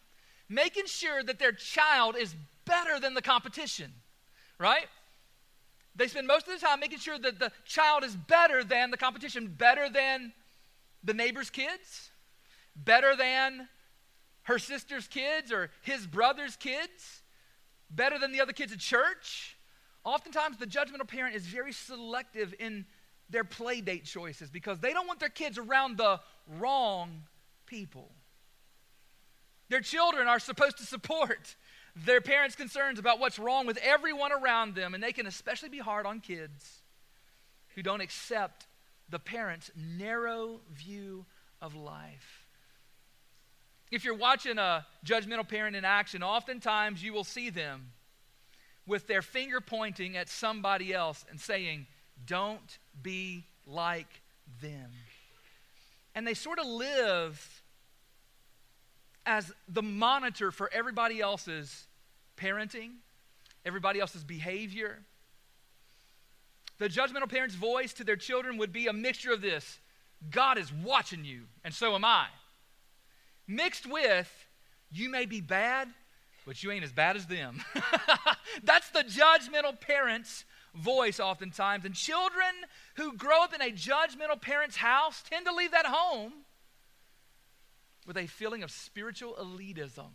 making 0.48 0.86
sure 0.86 1.22
that 1.22 1.38
their 1.38 1.52
child 1.52 2.16
is 2.16 2.34
better 2.64 3.00
than 3.00 3.14
the 3.14 3.22
competition, 3.22 3.92
right? 4.58 4.86
They 5.94 6.08
spend 6.08 6.26
most 6.26 6.48
of 6.48 6.58
the 6.58 6.66
time 6.66 6.80
making 6.80 6.98
sure 6.98 7.18
that 7.18 7.38
the 7.38 7.52
child 7.64 8.04
is 8.04 8.16
better 8.16 8.64
than 8.64 8.90
the 8.90 8.96
competition, 8.96 9.48
better 9.48 9.88
than 9.90 10.32
the 11.04 11.14
neighbor's 11.14 11.50
kids, 11.50 12.10
better 12.74 13.14
than 13.14 13.68
her 14.44 14.58
sister's 14.58 15.06
kids 15.06 15.52
or 15.52 15.70
his 15.82 16.06
brother's 16.06 16.56
kids, 16.56 17.22
better 17.90 18.18
than 18.18 18.32
the 18.32 18.40
other 18.40 18.52
kids 18.52 18.72
at 18.72 18.78
church, 18.78 19.56
Oftentimes, 20.04 20.56
the 20.56 20.66
judgmental 20.66 21.06
parent 21.06 21.36
is 21.36 21.46
very 21.46 21.72
selective 21.72 22.54
in 22.58 22.86
their 23.30 23.44
play 23.44 23.80
date 23.80 24.04
choices 24.04 24.50
because 24.50 24.80
they 24.80 24.92
don't 24.92 25.06
want 25.06 25.20
their 25.20 25.28
kids 25.28 25.58
around 25.58 25.96
the 25.96 26.20
wrong 26.58 27.22
people. 27.66 28.10
Their 29.68 29.80
children 29.80 30.26
are 30.26 30.40
supposed 30.40 30.78
to 30.78 30.84
support 30.84 31.54
their 31.94 32.20
parents' 32.20 32.56
concerns 32.56 32.98
about 32.98 33.20
what's 33.20 33.38
wrong 33.38 33.66
with 33.66 33.78
everyone 33.82 34.32
around 34.32 34.74
them, 34.74 34.94
and 34.94 35.02
they 35.02 35.12
can 35.12 35.26
especially 35.26 35.68
be 35.68 35.78
hard 35.78 36.06
on 36.06 36.20
kids 36.20 36.82
who 37.74 37.82
don't 37.82 38.00
accept 38.00 38.66
the 39.08 39.18
parent's 39.18 39.70
narrow 39.76 40.60
view 40.72 41.26
of 41.60 41.74
life. 41.74 42.46
If 43.90 44.04
you're 44.04 44.16
watching 44.16 44.56
a 44.56 44.86
judgmental 45.04 45.46
parent 45.46 45.76
in 45.76 45.84
action, 45.84 46.22
oftentimes 46.22 47.02
you 47.02 47.12
will 47.12 47.24
see 47.24 47.50
them 47.50 47.92
with 48.86 49.06
their 49.06 49.22
finger 49.22 49.60
pointing 49.60 50.16
at 50.16 50.30
somebody 50.30 50.94
else 50.94 51.26
and 51.30 51.38
saying, 51.38 51.86
Don't 52.26 52.78
be 53.02 53.44
like 53.66 54.22
them. 54.62 54.90
And 56.14 56.26
they 56.26 56.34
sort 56.34 56.58
of 56.58 56.66
live 56.66 57.61
as 59.26 59.52
the 59.68 59.82
monitor 59.82 60.50
for 60.50 60.70
everybody 60.72 61.20
else's 61.20 61.86
parenting, 62.36 62.90
everybody 63.64 64.00
else's 64.00 64.24
behavior. 64.24 64.98
The 66.78 66.88
judgmental 66.88 67.30
parent's 67.30 67.54
voice 67.54 67.92
to 67.94 68.04
their 68.04 68.16
children 68.16 68.58
would 68.58 68.72
be 68.72 68.86
a 68.86 68.92
mixture 68.92 69.32
of 69.32 69.40
this 69.40 69.78
God 70.30 70.58
is 70.58 70.72
watching 70.72 71.24
you, 71.24 71.42
and 71.64 71.74
so 71.74 71.94
am 71.94 72.04
I. 72.04 72.26
Mixed 73.48 73.90
with, 73.90 74.30
you 74.90 75.10
may 75.10 75.26
be 75.26 75.40
bad, 75.40 75.88
but 76.46 76.62
you 76.62 76.70
ain't 76.70 76.84
as 76.84 76.92
bad 76.92 77.16
as 77.16 77.26
them. 77.26 77.62
That's 78.62 78.88
the 78.90 79.04
judgmental 79.04 79.80
parent's 79.80 80.44
voice, 80.74 81.20
oftentimes. 81.20 81.84
And 81.84 81.94
children 81.94 82.54
who 82.96 83.16
grow 83.16 83.42
up 83.42 83.54
in 83.54 83.60
a 83.60 83.70
judgmental 83.72 84.40
parent's 84.40 84.76
house 84.76 85.22
tend 85.28 85.46
to 85.46 85.54
leave 85.54 85.72
that 85.72 85.86
home 85.86 86.32
with 88.06 88.16
a 88.16 88.26
feeling 88.26 88.62
of 88.62 88.70
spiritual 88.70 89.34
elitism. 89.34 90.10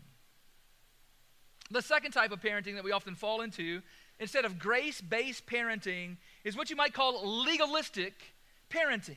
The 1.69 1.81
second 1.81 2.11
type 2.11 2.31
of 2.31 2.41
parenting 2.41 2.75
that 2.75 2.83
we 2.83 2.91
often 2.91 3.15
fall 3.15 3.41
into, 3.41 3.81
instead 4.19 4.45
of 4.45 4.59
grace 4.59 5.01
based 5.01 5.45
parenting, 5.45 6.17
is 6.43 6.55
what 6.55 6.69
you 6.69 6.75
might 6.75 6.93
call 6.93 7.43
legalistic 7.43 8.13
parenting. 8.69 9.15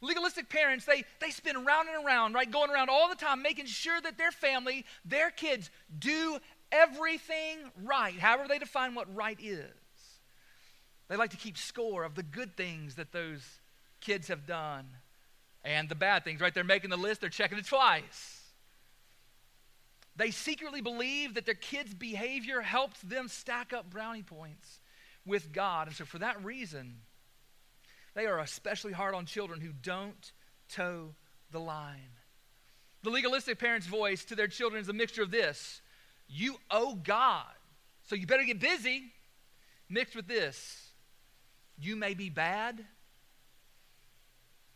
Legalistic 0.00 0.48
parents, 0.48 0.84
they, 0.84 1.04
they 1.20 1.30
spin 1.30 1.56
around 1.56 1.88
and 1.88 2.06
around, 2.06 2.34
right? 2.34 2.50
Going 2.50 2.70
around 2.70 2.88
all 2.88 3.08
the 3.08 3.16
time, 3.16 3.42
making 3.42 3.66
sure 3.66 4.00
that 4.00 4.16
their 4.16 4.30
family, 4.30 4.84
their 5.04 5.30
kids, 5.30 5.70
do 5.98 6.38
everything 6.70 7.58
right, 7.82 8.16
however 8.18 8.46
they 8.46 8.58
define 8.58 8.94
what 8.94 9.12
right 9.14 9.38
is. 9.42 9.64
They 11.08 11.16
like 11.16 11.30
to 11.30 11.36
keep 11.36 11.56
score 11.56 12.04
of 12.04 12.14
the 12.14 12.22
good 12.22 12.56
things 12.56 12.94
that 12.96 13.12
those 13.12 13.42
kids 14.00 14.28
have 14.28 14.46
done 14.46 14.86
and 15.64 15.88
the 15.88 15.94
bad 15.94 16.24
things, 16.24 16.40
right? 16.40 16.54
They're 16.54 16.64
making 16.64 16.90
the 16.90 16.96
list, 16.96 17.20
they're 17.20 17.30
checking 17.30 17.58
it 17.58 17.66
twice. 17.66 18.40
They 20.16 20.30
secretly 20.30 20.80
believe 20.80 21.34
that 21.34 21.46
their 21.46 21.54
kids' 21.54 21.94
behavior 21.94 22.60
helps 22.60 23.00
them 23.02 23.28
stack 23.28 23.72
up 23.72 23.88
brownie 23.88 24.24
points 24.24 24.80
with 25.24 25.52
God. 25.52 25.86
And 25.86 25.94
so, 25.94 26.04
for 26.04 26.18
that 26.18 26.44
reason, 26.44 26.96
they 28.14 28.26
are 28.26 28.40
especially 28.40 28.92
hard 28.92 29.14
on 29.14 29.26
children 29.26 29.60
who 29.60 29.70
don't 29.72 30.32
toe 30.68 31.14
the 31.52 31.60
line. 31.60 32.10
The 33.04 33.10
legalistic 33.10 33.60
parent's 33.60 33.86
voice 33.86 34.24
to 34.24 34.34
their 34.34 34.48
children 34.48 34.82
is 34.82 34.88
a 34.88 34.92
mixture 34.92 35.22
of 35.22 35.30
this 35.30 35.80
you 36.30 36.56
owe 36.70 36.94
God, 36.94 37.46
so 38.02 38.14
you 38.14 38.26
better 38.26 38.44
get 38.44 38.60
busy, 38.60 39.12
mixed 39.88 40.16
with 40.16 40.26
this 40.26 40.88
you 41.80 41.94
may 41.94 42.14
be 42.14 42.28
bad, 42.28 42.84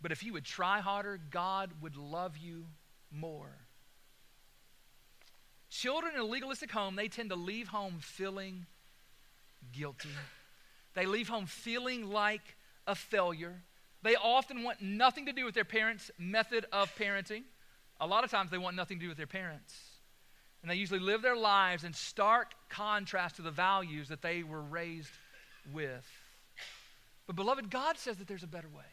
but 0.03 0.13
if 0.13 0.23
you 0.25 0.33
would 0.33 0.45
try 0.45 0.81
harder, 0.81 1.21
God 1.31 1.71
would 1.81 1.97
love 1.97 2.37
you 2.37 2.67
more. 3.11 3.57
Children 5.71 6.15
in 6.15 6.21
a 6.21 6.25
legalistic 6.25 6.71
home, 6.71 6.97
they 6.97 7.09
tend 7.09 7.31
to 7.31 7.37
leave 7.37 7.69
home 7.69 7.99
feeling 8.01 8.67
guilty. 9.73 10.11
They 10.95 11.07
leave 11.07 11.29
home 11.29 11.47
feeling 11.47 12.11
like 12.11 12.57
a 12.87 12.95
failure. 12.95 13.63
They 14.03 14.17
often 14.17 14.65
want 14.65 14.83
nothing 14.83 15.27
to 15.27 15.33
do 15.33 15.45
with 15.45 15.55
their 15.55 15.65
parents' 15.65 16.11
method 16.19 16.67
of 16.73 16.95
parenting. 16.97 17.45
A 18.01 18.07
lot 18.07 18.25
of 18.25 18.31
times 18.31 18.51
they 18.51 18.59
want 18.59 18.77
nothing 18.77 18.99
to 18.99 19.05
do 19.05 19.09
with 19.09 19.17
their 19.17 19.27
parents. 19.27 19.75
And 20.61 20.71
they 20.71 20.75
usually 20.75 21.01
live 21.01 21.23
their 21.23 21.37
lives 21.37 21.85
in 21.85 21.93
stark 21.93 22.53
contrast 22.69 23.37
to 23.37 23.43
the 23.43 23.51
values 23.51 24.09
that 24.09 24.23
they 24.23 24.43
were 24.43 24.61
raised 24.61 25.11
with. 25.73 26.07
But, 27.27 27.37
beloved, 27.37 27.71
God 27.71 27.97
says 27.97 28.17
that 28.19 28.29
there's 28.29 28.43
a 28.43 28.49
better 28.49 28.69
way. 28.69 28.85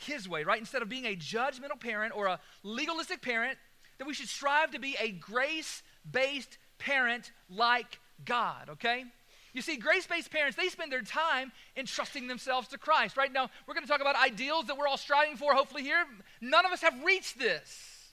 His 0.00 0.28
way, 0.28 0.44
right? 0.44 0.58
Instead 0.58 0.82
of 0.82 0.88
being 0.88 1.04
a 1.04 1.16
judgmental 1.16 1.78
parent 1.78 2.14
or 2.16 2.26
a 2.26 2.40
legalistic 2.62 3.22
parent, 3.22 3.58
that 3.98 4.06
we 4.06 4.14
should 4.14 4.28
strive 4.28 4.70
to 4.72 4.78
be 4.78 4.96
a 4.98 5.10
grace 5.10 5.82
based 6.10 6.58
parent 6.78 7.32
like 7.50 7.98
God, 8.24 8.70
okay? 8.70 9.04
You 9.52 9.62
see, 9.62 9.76
grace 9.76 10.06
based 10.06 10.30
parents, 10.30 10.56
they 10.56 10.68
spend 10.68 10.92
their 10.92 11.02
time 11.02 11.52
entrusting 11.76 12.28
themselves 12.28 12.68
to 12.68 12.78
Christ. 12.78 13.16
Right 13.16 13.32
now, 13.32 13.50
we're 13.66 13.74
going 13.74 13.84
to 13.84 13.90
talk 13.90 14.00
about 14.00 14.16
ideals 14.16 14.66
that 14.66 14.78
we're 14.78 14.86
all 14.86 14.96
striving 14.96 15.36
for, 15.36 15.54
hopefully, 15.54 15.82
here. 15.82 16.04
None 16.40 16.64
of 16.64 16.72
us 16.72 16.82
have 16.82 17.02
reached 17.04 17.38
this. 17.38 18.12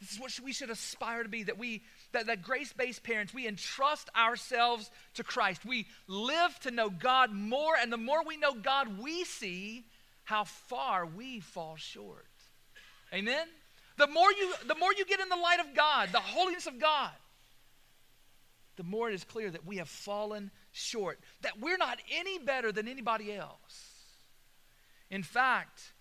This 0.00 0.12
is 0.12 0.20
what 0.20 0.38
we 0.44 0.52
should 0.52 0.70
aspire 0.70 1.22
to 1.22 1.28
be 1.28 1.42
that 1.44 1.58
we, 1.58 1.82
that, 2.12 2.26
that 2.26 2.42
grace 2.42 2.72
based 2.72 3.02
parents, 3.02 3.32
we 3.32 3.46
entrust 3.46 4.10
ourselves 4.16 4.90
to 5.14 5.24
Christ. 5.24 5.64
We 5.64 5.86
live 6.06 6.58
to 6.60 6.70
know 6.70 6.90
God 6.90 7.32
more, 7.32 7.74
and 7.80 7.92
the 7.92 7.96
more 7.96 8.24
we 8.24 8.36
know 8.36 8.54
God, 8.54 8.98
we 8.98 9.24
see 9.24 9.86
how 10.26 10.42
far 10.42 11.06
we 11.06 11.38
fall 11.38 11.76
short. 11.76 12.26
Amen? 13.14 13.46
The 13.96 14.08
more 14.08 14.30
you, 14.32 14.52
the 14.66 14.74
more 14.74 14.92
you 14.92 15.04
get 15.06 15.20
in 15.20 15.28
the 15.28 15.36
light 15.36 15.60
of 15.60 15.74
God, 15.74 16.10
the 16.10 16.18
holiness 16.18 16.66
of 16.66 16.80
God, 16.80 17.12
the 18.74 18.82
more 18.82 19.08
it 19.08 19.14
is 19.14 19.22
clear 19.22 19.50
that 19.50 19.64
we 19.64 19.76
have 19.76 19.88
fallen 19.88 20.50
short, 20.72 21.20
that 21.42 21.60
we're 21.60 21.78
not 21.78 21.98
any 22.12 22.40
better 22.40 22.72
than 22.72 22.88
anybody 22.88 23.34
else. 23.34 23.92
In 25.10 25.22
fact, 25.22 25.92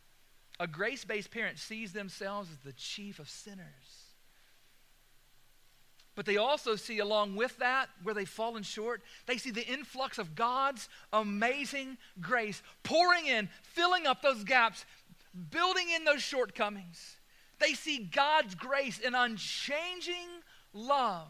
a 0.60 0.66
grace 0.66 1.06
based 1.06 1.30
parent 1.30 1.60
sees 1.60 1.94
themselves 1.94 2.50
as 2.52 2.58
the 2.58 2.74
chief 2.74 3.20
of 3.20 3.30
sinners. 3.30 3.62
But 6.15 6.25
they 6.25 6.38
also 6.38 6.78
see, 6.78 6.99
along 6.99 7.36
with 7.36 7.58
that, 7.58 7.89
where 8.01 8.15
they've 8.15 8.28
fallen 8.28 8.63
short, 8.63 9.01
they 9.25 9.38
see 9.38 9.51
the 9.51 9.67
influx 9.67 10.17
of 10.17 10.34
God's 10.34 10.88
amazing 11.12 11.97
grace 12.21 12.63
pouring 12.84 13.28
in, 13.28 13.49
filling 13.63 14.08
up 14.08 14.21
those 14.21 14.45
gaps, 14.45 14.86
building 15.51 15.88
in 15.93 16.06
those 16.06 16.21
shortcomings. 16.21 17.17
They 17.60 17.73
see 17.73 17.99
God's 17.99 18.56
grace 18.56 18.99
in 18.99 19.13
unchanging 19.13 20.30
love 20.73 21.28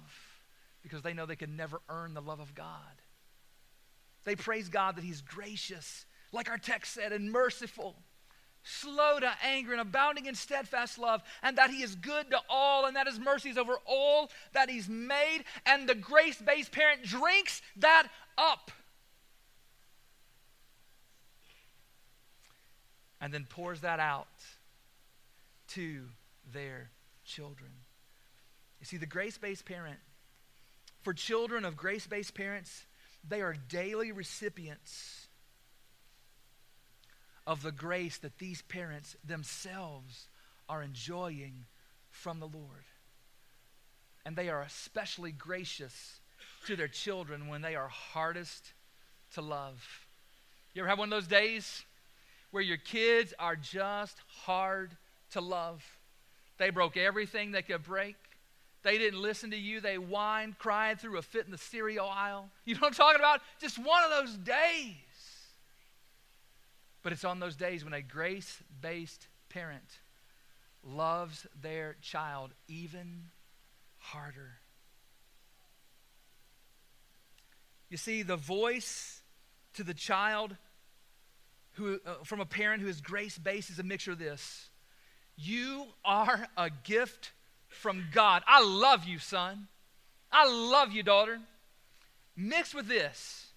because 0.83 1.01
they 1.01 1.13
know 1.13 1.25
they 1.25 1.35
can 1.35 1.57
never 1.57 1.81
earn 1.89 2.13
the 2.13 2.21
love 2.21 2.39
of 2.39 2.53
God. 2.53 2.75
They 4.23 4.35
praise 4.35 4.69
God 4.69 4.97
that 4.97 5.03
He's 5.03 5.21
gracious, 5.21 6.05
like 6.31 6.49
our 6.49 6.57
text 6.59 6.93
said, 6.93 7.11
and 7.11 7.31
merciful 7.31 7.95
slow 8.65 9.19
to 9.19 9.31
anger, 9.43 9.71
and 9.71 9.81
abounding 9.81 10.25
in 10.25 10.35
steadfast 10.35 10.97
love, 10.97 11.21
and 11.41 11.57
that 11.57 11.69
he 11.69 11.83
is 11.83 11.95
good 11.95 12.29
to 12.31 12.39
all, 12.49 12.85
and 12.85 12.95
that 12.95 13.07
his 13.07 13.19
mercy 13.19 13.49
is 13.49 13.57
over 13.57 13.75
all 13.85 14.29
that 14.53 14.69
he's 14.69 14.89
made. 14.89 15.43
And 15.65 15.87
the 15.87 15.95
grace 15.95 16.41
based 16.41 16.71
parent 16.71 17.03
drinks 17.03 17.61
that 17.77 18.07
up. 18.37 18.71
And 23.21 23.33
then 23.33 23.45
pours 23.49 23.81
that 23.81 23.99
out 23.99 24.27
to 25.69 26.01
their 26.53 26.89
children. 27.23 27.71
You 28.79 28.85
see, 28.85 28.97
the 28.97 29.05
grace 29.05 29.37
based 29.37 29.65
parent, 29.65 29.99
for 31.01 31.13
children 31.13 31.65
of 31.65 31.77
grace 31.77 32.07
based 32.07 32.33
parents, 32.33 32.85
they 33.27 33.41
are 33.41 33.55
daily 33.69 34.11
recipients 34.11 35.24
of 37.47 37.61
the 37.61 37.71
grace 37.71 38.17
that 38.17 38.39
these 38.39 38.61
parents 38.63 39.15
themselves 39.23 40.27
are 40.67 40.81
enjoying 40.81 41.65
from 42.09 42.39
the 42.39 42.47
Lord. 42.47 42.85
And 44.25 44.35
they 44.35 44.49
are 44.49 44.61
especially 44.61 45.31
gracious 45.31 46.19
to 46.65 46.75
their 46.75 46.87
children 46.87 47.47
when 47.47 47.61
they 47.61 47.75
are 47.75 47.87
hardest 47.87 48.73
to 49.35 49.41
love. 49.41 49.83
You 50.73 50.81
ever 50.81 50.89
have 50.89 50.97
one 50.97 51.11
of 51.13 51.17
those 51.17 51.27
days 51.27 51.83
where 52.51 52.63
your 52.63 52.77
kids 52.77 53.33
are 53.37 53.55
just 53.55 54.17
hard 54.45 54.91
to 55.31 55.41
love? 55.41 55.83
They 56.57 56.69
broke 56.71 56.97
everything 56.97 57.51
they 57.51 57.61
could 57.61 57.83
break. 57.83 58.15
They 58.81 58.97
didn't 58.97 59.21
listen 59.21 59.51
to 59.51 59.57
you. 59.57 59.81
They 59.81 59.95
whined, 59.95 60.57
cried 60.57 60.99
through 60.99 61.17
a 61.17 61.21
fit 61.21 61.45
in 61.45 61.51
the 61.51 61.57
cereal 61.57 62.07
aisle. 62.07 62.49
You 62.65 62.75
know 62.75 62.81
what 62.81 62.87
I'm 62.87 62.93
talking 62.93 63.19
about? 63.19 63.41
Just 63.59 63.77
one 63.77 64.03
of 64.03 64.09
those 64.11 64.35
days. 64.37 64.95
But 67.05 67.13
it's 67.13 67.23
on 67.23 67.39
those 67.39 67.55
days 67.55 67.83
when 67.83 67.93
a 67.93 68.01
grace 68.01 68.63
based 68.81 69.27
parent 69.49 69.99
loves 70.83 71.45
their 71.61 71.97
child 72.01 72.49
even 72.67 73.25
harder. 73.99 74.53
You 77.91 77.97
see, 77.97 78.23
the 78.23 78.35
voice 78.35 79.21
to 79.75 79.83
the 79.83 79.93
child 79.93 80.57
who, 81.73 81.99
uh, 82.03 82.23
from 82.23 82.39
a 82.39 82.45
parent 82.45 82.81
who 82.81 82.89
is 82.89 83.01
grace 83.01 83.37
based 83.37 83.69
is 83.69 83.77
a 83.77 83.83
mixture 83.83 84.13
of 84.13 84.17
this. 84.17 84.71
You 85.35 85.85
are 86.03 86.47
a 86.57 86.71
gift 86.71 87.33
from 87.67 88.05
God. 88.13 88.41
I 88.47 88.63
love 88.63 89.03
you, 89.03 89.19
son. 89.19 89.67
I 90.31 90.49
love 90.49 90.91
you, 90.91 91.03
daughter. 91.03 91.39
Mixed 92.35 92.73
with 92.73 92.87
this, 92.87 93.49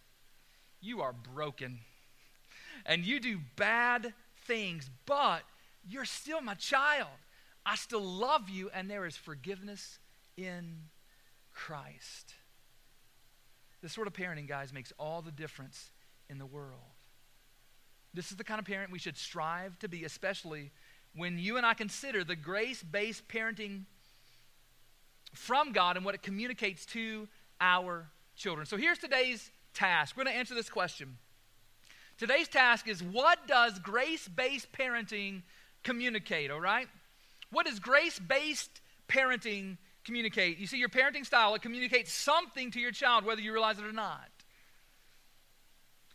you 0.83 1.01
are 1.01 1.15
broken 1.15 1.79
and 2.89 3.05
you 3.05 3.21
do 3.21 3.39
bad 3.55 4.15
things, 4.47 4.91
but 5.07 5.43
you're 5.89 6.07
still 6.07 6.41
my 6.41 6.55
child. 6.55 7.09
I 7.65 7.77
still 7.77 8.03
love 8.03 8.49
you, 8.49 8.71
and 8.75 8.91
there 8.91 9.07
is 9.07 9.17
forgiveness 9.17 9.99
in 10.39 10.85
Christ. 11.53 12.35
This 13.83 13.93
sort 13.93 14.07
of 14.07 14.15
parenting, 14.15 14.49
guys, 14.49 14.73
makes 14.73 14.93
all 14.99 15.21
the 15.21 15.31
difference 15.31 15.91
in 16.31 16.39
the 16.39 16.47
world. 16.47 16.81
This 18.15 18.31
is 18.31 18.39
the 18.39 18.45
kind 18.45 18.59
of 18.59 18.65
parent 18.65 18.91
we 18.91 18.99
should 18.99 19.19
strive 19.19 19.79
to 19.81 19.89
be, 19.89 20.05
especially 20.05 20.73
when 21.15 21.39
you 21.39 21.59
and 21.59 21.67
I 21.67 21.75
consider 21.75 22.25
the 22.25 22.37
grace 22.37 22.83
based 22.83 23.29
parenting 23.29 23.85
from 25.35 25.73
God 25.73 25.97
and 25.97 26.07
what 26.07 26.15
it 26.15 26.23
communicates 26.23 26.87
to 26.87 27.29
our 27.61 28.09
children. 28.35 28.67
So 28.67 28.79
here's 28.79 28.99
today's 28.99 29.51
task. 29.75 30.17
We're 30.17 30.25
going 30.25 30.35
to 30.35 30.39
answer 30.39 30.55
this 30.55 30.71
question 30.71 31.19
Today's 32.19 32.49
task 32.49 32.89
is 32.89 33.03
what 33.03 33.47
does 33.47 33.79
grace 33.79 34.27
based 34.27 34.73
parenting 34.73 35.43
communicate, 35.85 36.51
all 36.51 36.61
right? 36.61 36.89
What 37.51 37.67
does 37.67 37.79
grace 37.79 38.19
based 38.19 38.81
parenting 39.09 39.79
communicate? 40.05 40.59
You 40.59 40.67
see, 40.67 40.79
your 40.79 40.89
parenting 40.89 41.25
style, 41.25 41.55
it 41.55 41.63
communicates 41.63 42.13
something 42.13 42.73
to 42.73 42.81
your 42.81 42.91
child, 42.91 43.25
whether 43.25 43.41
you 43.41 43.53
realize 43.53 43.79
it 43.79 43.85
or 43.85 43.93
not. 43.93 44.29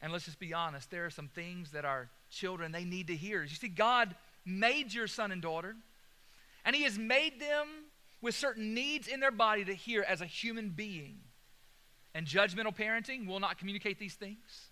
And 0.02 0.12
let's 0.12 0.26
just 0.26 0.40
be 0.40 0.54
honest, 0.54 0.92
there 0.92 1.06
are 1.06 1.10
some 1.10 1.30
things 1.30 1.72
that 1.72 1.86
our 1.86 2.10
children, 2.30 2.74
they 2.74 2.84
need 2.84 3.08
to 3.08 3.16
hear. 3.16 3.42
You 3.42 3.56
see, 3.56 3.70
God 3.70 4.14
made 4.46 4.94
your 4.94 5.08
son 5.08 5.32
and 5.32 5.42
daughter, 5.42 5.76
and 6.66 6.76
He 6.76 6.84
has 6.84 7.00
made 7.00 7.40
them 7.40 7.68
with 8.22 8.36
certain 8.36 8.74
needs 8.74 9.08
in 9.08 9.22
their 9.22 9.32
body 9.32 9.64
to 9.64 9.74
hear 9.74 10.04
as 10.08 10.20
a 10.20 10.26
human 10.26 10.70
being. 10.70 11.20
and 12.16 12.28
judgmental 12.28 12.76
parenting 12.76 13.26
will 13.26 13.40
not 13.40 13.58
communicate 13.58 14.00
these 14.00 14.14
things. 14.14 14.70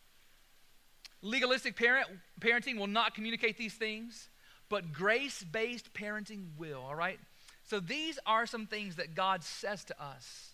Legalistic 1.22 1.76
parent, 1.76 2.08
parenting 2.40 2.78
will 2.78 2.88
not 2.88 3.14
communicate 3.14 3.58
these 3.58 3.74
things, 3.74 4.30
but 4.70 4.92
grace 4.92 5.44
based 5.44 5.94
parenting 5.94 6.48
will, 6.58 6.82
all 6.82 6.96
right? 6.96 7.20
So 7.64 7.80
these 7.80 8.18
are 8.26 8.46
some 8.46 8.66
things 8.66 8.96
that 8.96 9.16
God 9.16 9.44
says 9.44 9.84
to 9.86 10.04
us 10.04 10.52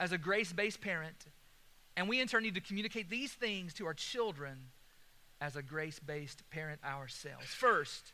as 0.00 0.12
a 0.12 0.18
grace 0.18 0.52
based 0.52 0.80
parent, 0.80 1.26
and 1.96 2.08
we 2.08 2.20
in 2.20 2.26
turn 2.26 2.42
need 2.42 2.54
to 2.54 2.60
communicate 2.60 3.08
these 3.08 3.32
things 3.32 3.72
to 3.74 3.86
our 3.86 3.94
children 3.94 4.58
as 5.40 5.56
a 5.56 5.62
grace 5.62 5.98
based 5.98 6.42
parent 6.50 6.80
ourselves. 6.84 7.46
First, 7.46 8.12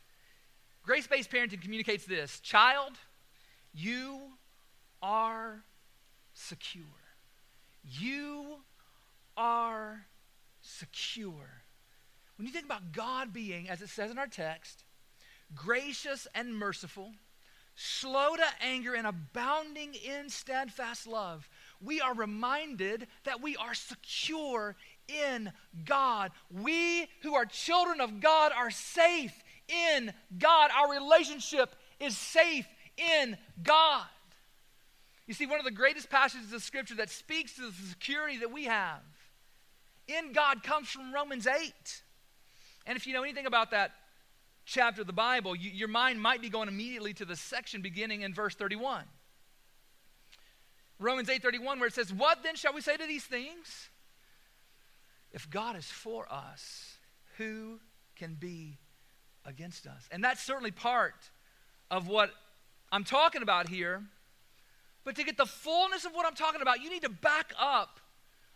grace 0.83 1.07
based 1.07 1.31
parenting 1.31 1.61
communicates 1.61 2.05
this 2.05 2.39
Child, 2.41 2.93
you 3.73 4.19
are 5.01 5.63
secure. 6.33 6.83
You 7.83 8.57
are 9.35 10.05
secure. 10.61 11.60
When 12.41 12.47
you 12.47 12.53
think 12.53 12.65
about 12.65 12.91
God 12.91 13.33
being, 13.33 13.69
as 13.69 13.83
it 13.83 13.89
says 13.89 14.09
in 14.09 14.17
our 14.17 14.25
text, 14.25 14.83
gracious 15.53 16.27
and 16.33 16.55
merciful, 16.55 17.11
slow 17.75 18.35
to 18.35 18.43
anger, 18.59 18.95
and 18.95 19.05
abounding 19.05 19.93
in 19.93 20.27
steadfast 20.27 21.05
love, 21.05 21.47
we 21.79 22.01
are 22.01 22.15
reminded 22.15 23.05
that 23.25 23.43
we 23.43 23.55
are 23.57 23.75
secure 23.75 24.75
in 25.07 25.51
God. 25.85 26.31
We 26.49 27.05
who 27.21 27.35
are 27.35 27.45
children 27.45 28.01
of 28.01 28.21
God 28.21 28.51
are 28.57 28.71
safe 28.71 29.43
in 29.67 30.11
God. 30.39 30.71
Our 30.75 30.93
relationship 30.93 31.75
is 31.99 32.17
safe 32.17 32.65
in 32.97 33.37
God. 33.61 34.07
You 35.27 35.35
see, 35.35 35.45
one 35.45 35.59
of 35.59 35.65
the 35.65 35.69
greatest 35.69 36.09
passages 36.09 36.51
of 36.53 36.63
Scripture 36.63 36.95
that 36.95 37.11
speaks 37.11 37.53
to 37.57 37.67
the 37.67 37.87
security 37.87 38.39
that 38.39 38.51
we 38.51 38.63
have 38.63 39.03
in 40.07 40.33
God 40.33 40.63
comes 40.63 40.89
from 40.89 41.13
Romans 41.13 41.45
8. 41.45 42.01
And 42.85 42.97
if 42.97 43.05
you 43.07 43.13
know 43.13 43.23
anything 43.23 43.45
about 43.45 43.71
that 43.71 43.91
chapter 44.65 45.01
of 45.01 45.07
the 45.07 45.13
Bible, 45.13 45.55
you, 45.55 45.71
your 45.71 45.87
mind 45.87 46.21
might 46.21 46.41
be 46.41 46.49
going 46.49 46.67
immediately 46.67 47.13
to 47.15 47.25
the 47.25 47.35
section 47.35 47.81
beginning 47.81 48.21
in 48.21 48.33
verse 48.33 48.55
31. 48.55 49.03
Romans 50.99 51.29
8:31 51.29 51.79
where 51.79 51.87
it 51.87 51.93
says, 51.93 52.13
"What 52.13 52.43
then 52.43 52.55
shall 52.55 52.73
we 52.73 52.81
say 52.81 52.95
to 52.95 53.07
these 53.07 53.25
things? 53.25 53.89
If 55.31 55.49
God 55.49 55.75
is 55.75 55.89
for 55.89 56.31
us, 56.31 56.97
who 57.37 57.79
can 58.15 58.35
be 58.35 58.77
against 59.45 59.87
us?" 59.87 60.07
And 60.11 60.23
that's 60.23 60.43
certainly 60.43 60.71
part 60.71 61.31
of 61.89 62.07
what 62.07 62.33
I'm 62.91 63.03
talking 63.03 63.41
about 63.41 63.67
here. 63.67 64.07
But 65.03 65.15
to 65.15 65.23
get 65.23 65.37
the 65.37 65.47
fullness 65.47 66.05
of 66.05 66.13
what 66.13 66.27
I'm 66.27 66.35
talking 66.35 66.61
about, 66.61 66.81
you 66.81 66.89
need 66.91 67.01
to 67.01 67.09
back 67.09 67.51
up 67.57 67.99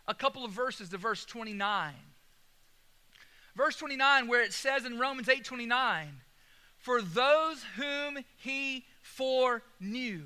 a 0.06 0.14
couple 0.14 0.44
of 0.44 0.52
verses 0.52 0.88
to 0.90 0.98
verse 0.98 1.24
29. 1.24 1.94
Verse 3.56 3.76
29, 3.76 4.28
where 4.28 4.42
it 4.42 4.52
says 4.52 4.84
in 4.84 4.98
Romans 4.98 5.28
8 5.28 5.44
29, 5.44 6.08
for 6.78 7.00
those 7.00 7.64
whom 7.76 8.18
he 8.36 8.84
foreknew. 9.00 10.22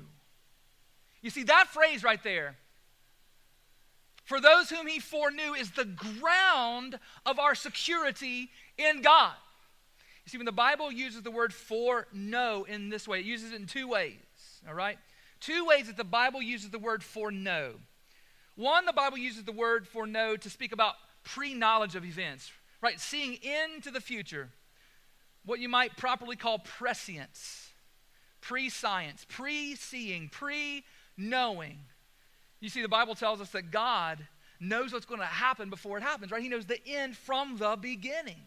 You 1.21 1.29
see, 1.29 1.43
that 1.43 1.67
phrase 1.67 2.03
right 2.03 2.21
there, 2.23 2.57
for 4.25 4.41
those 4.41 4.69
whom 4.69 4.85
he 4.85 4.99
foreknew, 4.99 5.53
is 5.53 5.71
the 5.71 5.85
ground 5.85 6.99
of 7.25 7.39
our 7.39 7.55
security 7.55 8.49
in 8.77 9.01
God. 9.01 9.33
You 10.25 10.29
see, 10.29 10.37
when 10.37 10.45
the 10.45 10.51
Bible 10.51 10.91
uses 10.91 11.23
the 11.23 11.31
word 11.31 11.53
foreknow 11.53 12.63
in 12.63 12.89
this 12.89 13.07
way, 13.07 13.19
it 13.19 13.25
uses 13.25 13.53
it 13.53 13.55
in 13.55 13.65
two 13.65 13.87
ways, 13.87 14.19
all 14.67 14.73
right? 14.73 14.97
Two 15.39 15.65
ways 15.65 15.87
that 15.87 15.97
the 15.97 16.03
Bible 16.03 16.41
uses 16.41 16.69
the 16.69 16.79
word 16.79 17.03
foreknow. 17.03 17.75
One, 18.55 18.85
the 18.85 18.93
Bible 18.93 19.17
uses 19.17 19.45
the 19.45 19.51
word 19.51 19.87
foreknow 19.87 20.35
to 20.35 20.49
speak 20.49 20.73
about 20.73 20.95
pre 21.23 21.53
knowledge 21.53 21.95
of 21.95 22.05
events, 22.05 22.51
right? 22.81 22.99
Seeing 22.99 23.35
into 23.35 23.91
the 23.91 24.01
future, 24.01 24.49
what 25.45 25.59
you 25.59 25.69
might 25.69 25.97
properly 25.97 26.35
call 26.35 26.59
prescience, 26.59 27.69
pre 28.41 28.69
science, 28.69 29.25
pre 29.27 29.75
seeing, 29.75 30.29
pre 30.29 30.83
knowing. 31.17 31.77
You 32.59 32.69
see, 32.69 32.81
the 32.81 32.87
Bible 32.87 33.15
tells 33.15 33.41
us 33.41 33.49
that 33.51 33.71
God 33.71 34.19
knows 34.59 34.93
what's 34.93 35.05
going 35.05 35.19
to 35.19 35.25
happen 35.25 35.69
before 35.69 35.97
it 35.97 36.03
happens, 36.03 36.31
right? 36.31 36.41
He 36.41 36.49
knows 36.49 36.65
the 36.65 36.85
end 36.87 37.17
from 37.17 37.57
the 37.57 37.75
beginning. 37.79 38.41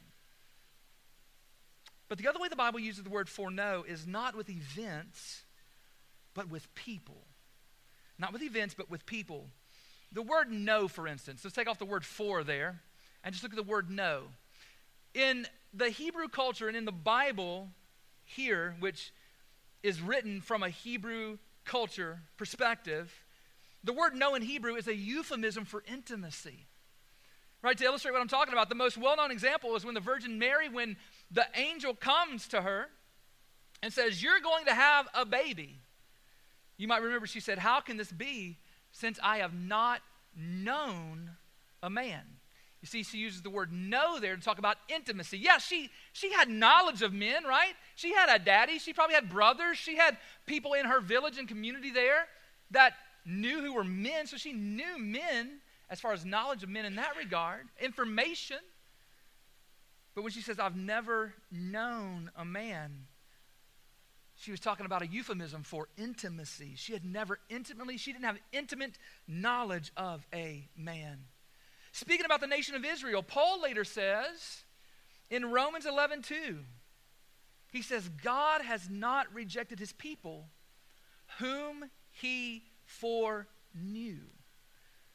But 2.08 2.18
the 2.18 2.28
other 2.28 2.38
way 2.38 2.48
the 2.48 2.56
Bible 2.56 2.78
uses 2.78 3.02
the 3.02 3.10
word 3.10 3.28
foreknow 3.28 3.84
is 3.88 4.06
not 4.06 4.36
with 4.36 4.48
events, 4.48 5.42
but 6.34 6.48
with 6.48 6.72
people. 6.74 7.22
Not 8.18 8.32
with 8.32 8.42
events, 8.42 8.74
but 8.74 8.88
with 8.88 9.06
people. 9.06 9.48
The 10.12 10.22
word 10.22 10.52
know, 10.52 10.86
for 10.86 11.08
instance, 11.08 11.40
let's 11.42 11.56
take 11.56 11.68
off 11.68 11.80
the 11.80 11.84
word 11.84 12.04
for 12.04 12.44
there 12.44 12.80
and 13.24 13.32
just 13.32 13.42
look 13.42 13.52
at 13.52 13.56
the 13.56 13.62
word 13.62 13.90
know. 13.90 14.24
In 15.14 15.46
the 15.72 15.88
Hebrew 15.88 16.28
culture 16.28 16.68
and 16.68 16.76
in 16.76 16.84
the 16.84 16.92
Bible 16.92 17.70
here, 18.24 18.76
which 18.78 19.12
is 19.82 20.00
written 20.00 20.40
from 20.40 20.62
a 20.62 20.68
Hebrew 20.68 21.38
culture 21.64 22.20
perspective, 22.36 23.12
the 23.82 23.92
word 23.92 24.14
know 24.14 24.34
in 24.34 24.42
Hebrew 24.42 24.76
is 24.76 24.86
a 24.86 24.94
euphemism 24.94 25.64
for 25.64 25.82
intimacy. 25.90 26.66
Right, 27.62 27.78
to 27.78 27.84
illustrate 27.84 28.12
what 28.12 28.20
I'm 28.20 28.28
talking 28.28 28.52
about, 28.52 28.68
the 28.68 28.74
most 28.74 28.98
well 28.98 29.16
known 29.16 29.30
example 29.30 29.74
is 29.74 29.86
when 29.86 29.94
the 29.94 30.00
Virgin 30.00 30.38
Mary, 30.38 30.68
when 30.68 30.96
the 31.30 31.46
angel 31.54 31.94
comes 31.94 32.46
to 32.48 32.60
her 32.60 32.88
and 33.82 33.90
says, 33.90 34.22
You're 34.22 34.40
going 34.40 34.66
to 34.66 34.74
have 34.74 35.08
a 35.14 35.24
baby. 35.24 35.80
You 36.76 36.88
might 36.88 37.00
remember 37.02 37.26
she 37.26 37.40
said, 37.40 37.58
How 37.58 37.80
can 37.80 37.96
this 37.96 38.12
be 38.12 38.58
since 38.92 39.18
I 39.22 39.38
have 39.38 39.54
not 39.54 40.02
known 40.36 41.30
a 41.82 41.88
man? 41.88 42.22
You 42.84 42.86
see, 42.86 43.02
she 43.02 43.16
uses 43.16 43.40
the 43.40 43.48
word 43.48 43.72
know 43.72 44.20
there 44.20 44.36
to 44.36 44.42
talk 44.42 44.58
about 44.58 44.76
intimacy. 44.90 45.38
Yeah, 45.38 45.56
she, 45.56 45.88
she 46.12 46.30
had 46.30 46.50
knowledge 46.50 47.00
of 47.00 47.14
men, 47.14 47.44
right? 47.44 47.72
She 47.94 48.12
had 48.12 48.28
a 48.28 48.38
daddy. 48.38 48.78
She 48.78 48.92
probably 48.92 49.14
had 49.14 49.30
brothers. 49.30 49.78
She 49.78 49.96
had 49.96 50.18
people 50.44 50.74
in 50.74 50.84
her 50.84 51.00
village 51.00 51.38
and 51.38 51.48
community 51.48 51.90
there 51.90 52.26
that 52.72 52.92
knew 53.24 53.62
who 53.62 53.72
were 53.72 53.84
men. 53.84 54.26
So 54.26 54.36
she 54.36 54.52
knew 54.52 54.98
men 54.98 55.60
as 55.88 55.98
far 55.98 56.12
as 56.12 56.26
knowledge 56.26 56.62
of 56.62 56.68
men 56.68 56.84
in 56.84 56.96
that 56.96 57.16
regard, 57.16 57.62
information. 57.80 58.58
But 60.14 60.20
when 60.20 60.32
she 60.32 60.42
says, 60.42 60.58
I've 60.58 60.76
never 60.76 61.32
known 61.50 62.30
a 62.36 62.44
man, 62.44 63.06
she 64.36 64.50
was 64.50 64.60
talking 64.60 64.84
about 64.84 65.00
a 65.00 65.06
euphemism 65.06 65.62
for 65.62 65.88
intimacy. 65.96 66.74
She 66.76 66.92
had 66.92 67.06
never 67.06 67.38
intimately, 67.48 67.96
she 67.96 68.12
didn't 68.12 68.26
have 68.26 68.36
intimate 68.52 68.98
knowledge 69.26 69.90
of 69.96 70.26
a 70.34 70.68
man. 70.76 71.20
Speaking 71.94 72.26
about 72.26 72.40
the 72.40 72.48
nation 72.48 72.74
of 72.74 72.84
Israel, 72.84 73.22
Paul 73.22 73.62
later 73.62 73.84
says 73.84 74.64
in 75.30 75.52
Romans 75.52 75.86
11 75.86 76.22
2, 76.22 76.58
he 77.70 77.82
says, 77.82 78.08
God 78.20 78.62
has 78.62 78.90
not 78.90 79.32
rejected 79.32 79.78
his 79.78 79.92
people 79.92 80.48
whom 81.38 81.84
he 82.10 82.64
foreknew. 82.84 84.18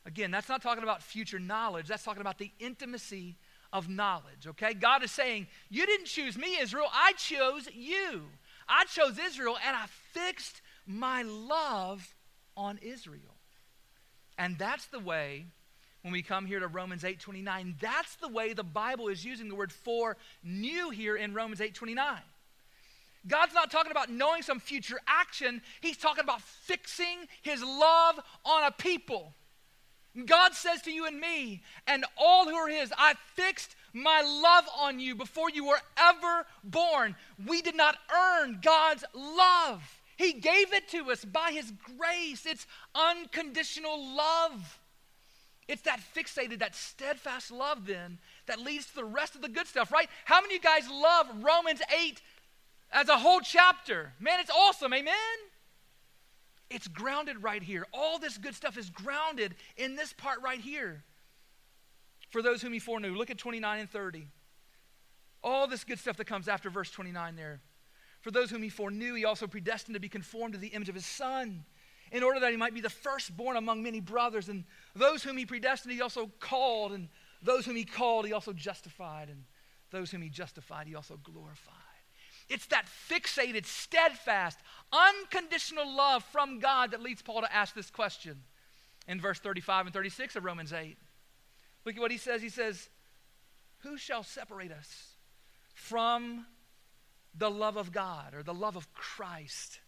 Again, 0.05 0.31
that's 0.31 0.47
not 0.47 0.61
talking 0.61 0.83
about 0.83 1.03
future 1.03 1.37
knowledge, 1.37 1.89
that's 1.89 2.03
talking 2.03 2.21
about 2.21 2.37
the 2.37 2.53
intimacy 2.59 3.35
of 3.73 3.89
knowledge, 3.89 4.47
okay? 4.47 4.73
God 4.73 5.03
is 5.03 5.11
saying, 5.11 5.47
You 5.69 5.85
didn't 5.85 6.05
choose 6.05 6.37
me, 6.37 6.59
Israel, 6.61 6.87
I 6.93 7.11
chose 7.17 7.67
you. 7.73 8.23
I 8.69 8.85
chose 8.85 9.19
Israel 9.19 9.57
and 9.67 9.75
I 9.75 9.87
fixed 10.13 10.61
my 10.87 11.23
love 11.23 12.15
on 12.55 12.77
Israel. 12.81 13.35
And 14.37 14.57
that's 14.57 14.85
the 14.85 14.99
way 14.99 15.47
when 16.01 16.13
we 16.13 16.21
come 16.21 16.45
here 16.45 16.59
to 16.59 16.67
Romans 16.67 17.03
8:29. 17.03 17.75
That's 17.79 18.15
the 18.15 18.27
way 18.27 18.53
the 18.53 18.63
Bible 18.63 19.07
is 19.07 19.25
using 19.25 19.49
the 19.49 19.55
word 19.55 19.71
for 19.71 20.17
new 20.43 20.89
here 20.89 21.15
in 21.15 21.33
Romans 21.33 21.59
8:29. 21.62 22.23
God's 23.27 23.53
not 23.53 23.69
talking 23.69 23.91
about 23.91 24.09
knowing 24.09 24.43
some 24.43 24.59
future 24.59 24.99
action. 25.05 25.62
He's 25.81 25.97
talking 25.97 26.23
about 26.23 26.41
fixing 26.41 27.27
his 27.41 27.62
love 27.62 28.19
on 28.45 28.63
a 28.63 28.71
people. 28.71 29.33
God 30.25 30.53
says 30.53 30.81
to 30.83 30.91
you 30.91 31.05
and 31.05 31.19
me 31.19 31.62
and 31.85 32.05
all 32.17 32.45
who 32.45 32.55
are 32.55 32.67
his, 32.67 32.91
I 32.97 33.13
fixed 33.35 33.75
my 33.93 34.21
love 34.21 34.65
on 34.79 34.99
you 34.99 35.15
before 35.15 35.49
you 35.49 35.65
were 35.65 35.81
ever 35.97 36.45
born. 36.63 37.15
We 37.45 37.62
did 37.62 37.75
not 37.75 37.97
earn 38.13 38.59
God's 38.62 39.03
love. 39.13 40.01
He 40.17 40.33
gave 40.33 40.73
it 40.73 40.89
to 40.89 41.12
us 41.12 41.23
by 41.23 41.51
his 41.51 41.71
grace. 41.97 42.45
It's 42.45 42.67
unconditional 42.95 44.15
love. 44.15 44.78
It's 45.69 45.84
that 45.84 45.99
fixated, 46.15 46.60
that 46.60 46.75
steadfast 46.75 47.51
love 47.51 47.86
then 47.86 48.17
that 48.47 48.60
leads 48.60 48.88
to 48.88 48.95
the 48.95 49.05
rest 49.05 49.36
of 49.36 49.43
the 49.43 49.47
good 49.47 49.67
stuff, 49.67 49.91
right? 49.91 50.10
How 50.25 50.41
many 50.41 50.55
of 50.55 50.63
you 50.63 50.67
guys 50.67 50.89
love 50.89 51.27
Romans 51.43 51.79
8 51.95 52.19
as 52.91 53.08
a 53.08 53.19
whole 53.19 53.39
chapter? 53.39 54.13
Man, 54.19 54.39
it's 54.39 54.49
awesome. 54.49 54.91
Amen? 54.95 55.13
It's 56.71 56.88
grounded 56.88 57.43
right 57.43 57.62
here. 57.62 57.86
All 57.93 58.17
this 58.17 58.39
good 58.39 58.55
stuff 58.55 58.79
is 58.79 58.89
grounded 58.89 59.53
in 59.77 59.95
this 59.95 60.12
part 60.12 60.41
right 60.41 60.60
here. 60.60 61.03
For 62.32 62.41
those 62.41 62.63
whom 62.63 62.73
he 62.73 62.79
foreknew, 62.79 63.13
look 63.13 63.29
at 63.29 63.38
29 63.38 63.79
and 63.79 63.89
30. 63.91 64.25
All 65.43 65.67
this 65.67 65.84
good 65.84 65.99
stuff 65.99 66.17
that 66.17 66.25
comes 66.25 66.47
after 66.47 66.71
verse 66.71 66.89
29 66.89 67.36
there. 67.36 67.62
For 68.21 68.32
those 68.32 68.49
whom 68.49 68.63
he 68.63 68.69
foreknew, 68.69 69.13
he 69.13 69.23
also 69.23 69.45
predestined 69.45 69.93
to 69.93 69.99
be 69.99 70.10
conformed 70.10 70.55
to 70.55 70.60
the 70.60 70.69
image 70.69 70.89
of 70.89 70.95
his 70.95 71.05
son 71.05 71.63
in 72.11 72.23
order 72.23 72.39
that 72.39 72.51
he 72.51 72.57
might 72.57 72.73
be 72.73 72.81
the 72.81 72.89
firstborn 72.89 73.57
among 73.57 73.83
many 73.83 73.99
brothers. 73.99 74.49
And 74.49 74.65
those 74.95 75.23
whom 75.23 75.37
he 75.37 75.45
predestined, 75.45 75.93
he 75.93 76.01
also 76.01 76.31
called. 76.39 76.91
And 76.91 77.09
those 77.41 77.65
whom 77.65 77.75
he 77.75 77.85
called, 77.85 78.25
he 78.25 78.33
also 78.33 78.53
justified. 78.53 79.29
And 79.29 79.43
those 79.91 80.11
whom 80.11 80.21
he 80.21 80.29
justified, 80.29 80.87
he 80.87 80.95
also 80.95 81.19
glorified. 81.23 81.75
It's 82.49 82.65
that 82.67 82.87
fixated, 83.09 83.65
steadfast, 83.65 84.57
unconditional 84.91 85.95
love 85.95 86.23
from 86.23 86.59
God 86.59 86.91
that 86.91 87.01
leads 87.01 87.21
Paul 87.21 87.41
to 87.41 87.55
ask 87.55 87.75
this 87.75 87.91
question 87.91 88.41
in 89.07 89.21
verse 89.21 89.39
35 89.39 89.87
and 89.87 89.93
36 89.93 90.35
of 90.35 90.43
Romans 90.43 90.73
8. 90.73 90.97
Look 91.85 91.95
at 91.95 92.01
what 92.01 92.11
he 92.11 92.17
says. 92.17 92.41
He 92.41 92.49
says, 92.49 92.89
Who 93.79 93.97
shall 93.97 94.23
separate 94.23 94.71
us 94.71 95.13
from 95.73 96.47
the 97.37 97.51
love 97.51 97.77
of 97.77 97.91
God 97.91 98.33
or 98.33 98.41
the 98.41 98.53
love 98.53 98.75
of 98.75 98.91
Christ? 98.93 99.79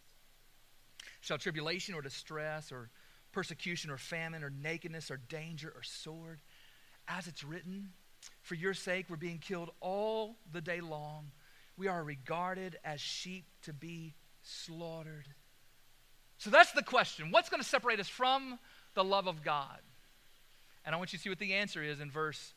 Shall 1.21 1.37
tribulation 1.37 1.95
or 1.95 2.01
distress 2.01 2.71
or 2.71 2.89
persecution 3.31 3.89
or 3.89 3.97
famine 3.97 4.43
or 4.43 4.49
nakedness 4.49 5.09
or 5.09 5.17
danger 5.17 5.71
or 5.75 5.83
sword? 5.83 6.41
As 7.07 7.27
it's 7.27 7.43
written, 7.43 7.89
for 8.41 8.55
your 8.55 8.73
sake 8.73 9.05
we're 9.09 9.15
being 9.15 9.39
killed 9.39 9.71
all 9.79 10.37
the 10.51 10.61
day 10.61 10.81
long. 10.81 11.31
We 11.77 11.87
are 11.87 12.03
regarded 12.03 12.77
as 12.83 12.99
sheep 12.99 13.45
to 13.63 13.73
be 13.73 14.13
slaughtered. 14.41 15.27
So 16.37 16.49
that's 16.49 16.71
the 16.71 16.83
question. 16.83 17.31
What's 17.31 17.49
going 17.49 17.61
to 17.61 17.67
separate 17.67 17.99
us 17.99 18.09
from 18.09 18.59
the 18.95 19.03
love 19.03 19.27
of 19.27 19.43
God? 19.43 19.79
And 20.83 20.95
I 20.95 20.97
want 20.97 21.13
you 21.13 21.19
to 21.19 21.23
see 21.23 21.29
what 21.29 21.39
the 21.39 21.53
answer 21.53 21.83
is 21.83 21.99
in 21.99 22.09
verse 22.09 22.53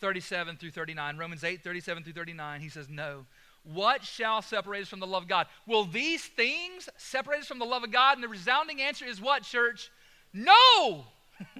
37 0.00 0.56
through 0.56 0.70
39. 0.70 1.16
Romans 1.16 1.44
8, 1.44 1.62
37 1.64 2.04
through 2.04 2.12
39. 2.12 2.60
He 2.60 2.68
says, 2.68 2.88
No. 2.88 3.24
What 3.72 4.02
shall 4.02 4.40
separate 4.40 4.82
us 4.82 4.88
from 4.88 5.00
the 5.00 5.06
love 5.06 5.24
of 5.24 5.28
God? 5.28 5.46
Will 5.66 5.84
these 5.84 6.24
things 6.24 6.88
separate 6.96 7.40
us 7.40 7.46
from 7.46 7.58
the 7.58 7.66
love 7.66 7.84
of 7.84 7.92
God? 7.92 8.16
And 8.16 8.24
the 8.24 8.28
resounding 8.28 8.80
answer 8.80 9.04
is 9.04 9.20
what, 9.20 9.42
church? 9.42 9.90
No! 10.32 11.04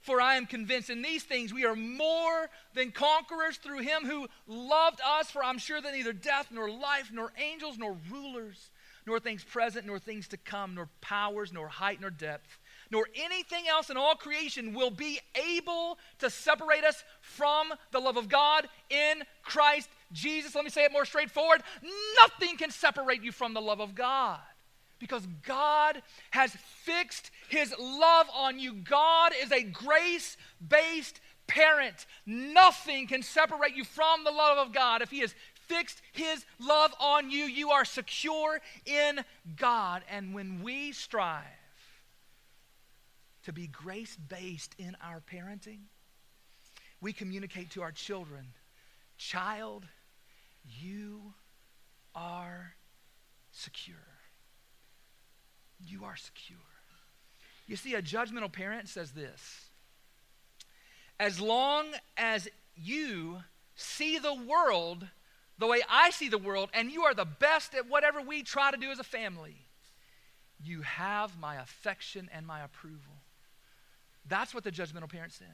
For 0.00 0.20
I 0.20 0.36
am 0.36 0.46
convinced 0.46 0.90
in 0.90 1.02
these 1.02 1.24
things 1.24 1.52
we 1.52 1.64
are 1.64 1.74
more 1.74 2.50
than 2.74 2.92
conquerors 2.92 3.56
through 3.56 3.80
him 3.80 4.04
who 4.04 4.28
loved 4.46 5.00
us. 5.04 5.30
For 5.30 5.42
I'm 5.42 5.58
sure 5.58 5.80
that 5.80 5.92
neither 5.92 6.12
death, 6.12 6.48
nor 6.52 6.70
life, 6.70 7.10
nor 7.12 7.32
angels, 7.36 7.78
nor 7.78 7.96
rulers, 8.10 8.70
nor 9.04 9.18
things 9.18 9.42
present, 9.42 9.86
nor 9.86 9.98
things 9.98 10.28
to 10.28 10.36
come, 10.36 10.76
nor 10.76 10.88
powers, 11.00 11.52
nor 11.52 11.66
height, 11.68 12.00
nor 12.00 12.10
depth 12.10 12.58
nor 12.90 13.08
anything 13.16 13.66
else 13.68 13.90
in 13.90 13.96
all 13.96 14.14
creation 14.14 14.72
will 14.72 14.90
be 14.90 15.18
able 15.56 15.98
to 16.18 16.30
separate 16.30 16.84
us 16.84 17.02
from 17.20 17.72
the 17.90 17.98
love 17.98 18.16
of 18.16 18.28
God 18.28 18.68
in 18.88 19.22
Christ 19.42 19.88
Jesus. 20.14 20.54
Let 20.54 20.64
me 20.64 20.70
say 20.70 20.84
it 20.84 20.92
more 20.92 21.04
straightforward 21.04 21.62
nothing 22.22 22.56
can 22.56 22.70
separate 22.70 23.22
you 23.22 23.32
from 23.32 23.52
the 23.52 23.60
love 23.60 23.80
of 23.80 23.94
God 23.94 24.40
because 24.98 25.26
God 25.46 26.00
has 26.30 26.56
fixed 26.82 27.30
his 27.48 27.74
love 27.78 28.26
on 28.34 28.58
you. 28.58 28.72
God 28.72 29.32
is 29.42 29.52
a 29.52 29.62
grace 29.62 30.36
based 30.66 31.20
parent. 31.46 32.06
Nothing 32.24 33.06
can 33.06 33.22
separate 33.22 33.76
you 33.76 33.84
from 33.84 34.24
the 34.24 34.30
love 34.30 34.58
of 34.58 34.72
God. 34.72 35.02
If 35.02 35.10
he 35.10 35.20
has 35.20 35.34
fixed 35.66 36.00
his 36.12 36.44
love 36.58 36.94
on 37.00 37.30
you, 37.30 37.44
you 37.44 37.70
are 37.70 37.84
secure 37.84 38.60
in 38.86 39.20
God. 39.56 40.02
And 40.10 40.34
when 40.34 40.62
we 40.62 40.92
strive, 40.92 41.44
to 43.44 43.52
be 43.52 43.66
grace 43.66 44.16
based 44.16 44.74
in 44.78 44.96
our 45.02 45.20
parenting, 45.20 45.80
we 47.00 47.12
communicate 47.12 47.70
to 47.72 47.82
our 47.82 47.92
children, 47.92 48.46
child, 49.18 49.84
you 50.64 51.34
are 52.14 52.74
secure. 53.50 53.96
You 55.80 56.04
are 56.04 56.16
secure. 56.16 56.58
You 57.66 57.76
see, 57.76 57.94
a 57.94 58.02
judgmental 58.02 58.52
parent 58.52 58.88
says 58.88 59.12
this 59.12 59.70
As 61.18 61.40
long 61.40 61.86
as 62.16 62.48
you 62.76 63.38
see 63.74 64.18
the 64.18 64.34
world 64.34 65.08
the 65.58 65.66
way 65.66 65.80
I 65.88 66.10
see 66.10 66.28
the 66.28 66.38
world, 66.38 66.70
and 66.74 66.90
you 66.90 67.02
are 67.02 67.14
the 67.14 67.24
best 67.24 67.74
at 67.74 67.88
whatever 67.88 68.20
we 68.20 68.42
try 68.42 68.70
to 68.70 68.76
do 68.76 68.90
as 68.90 68.98
a 68.98 69.04
family, 69.04 69.66
you 70.60 70.82
have 70.82 71.38
my 71.38 71.56
affection 71.56 72.28
and 72.32 72.46
my 72.46 72.62
approval. 72.62 73.22
That's 74.26 74.54
what 74.54 74.64
the 74.64 74.72
judgmental 74.72 75.08
parent 75.08 75.32
says. 75.32 75.46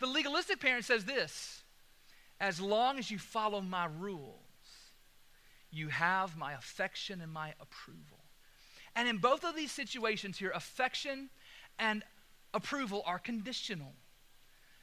The 0.00 0.06
legalistic 0.06 0.60
parent 0.60 0.84
says 0.84 1.04
this 1.04 1.62
as 2.40 2.60
long 2.60 2.98
as 2.98 3.10
you 3.10 3.18
follow 3.18 3.60
my 3.60 3.86
rules, 3.98 4.34
you 5.70 5.88
have 5.88 6.36
my 6.36 6.52
affection 6.52 7.20
and 7.20 7.32
my 7.32 7.54
approval. 7.60 8.18
And 8.94 9.08
in 9.08 9.18
both 9.18 9.44
of 9.44 9.56
these 9.56 9.72
situations 9.72 10.38
here, 10.38 10.50
affection 10.54 11.28
and 11.78 12.02
approval 12.54 13.02
are 13.06 13.18
conditional. 13.18 13.92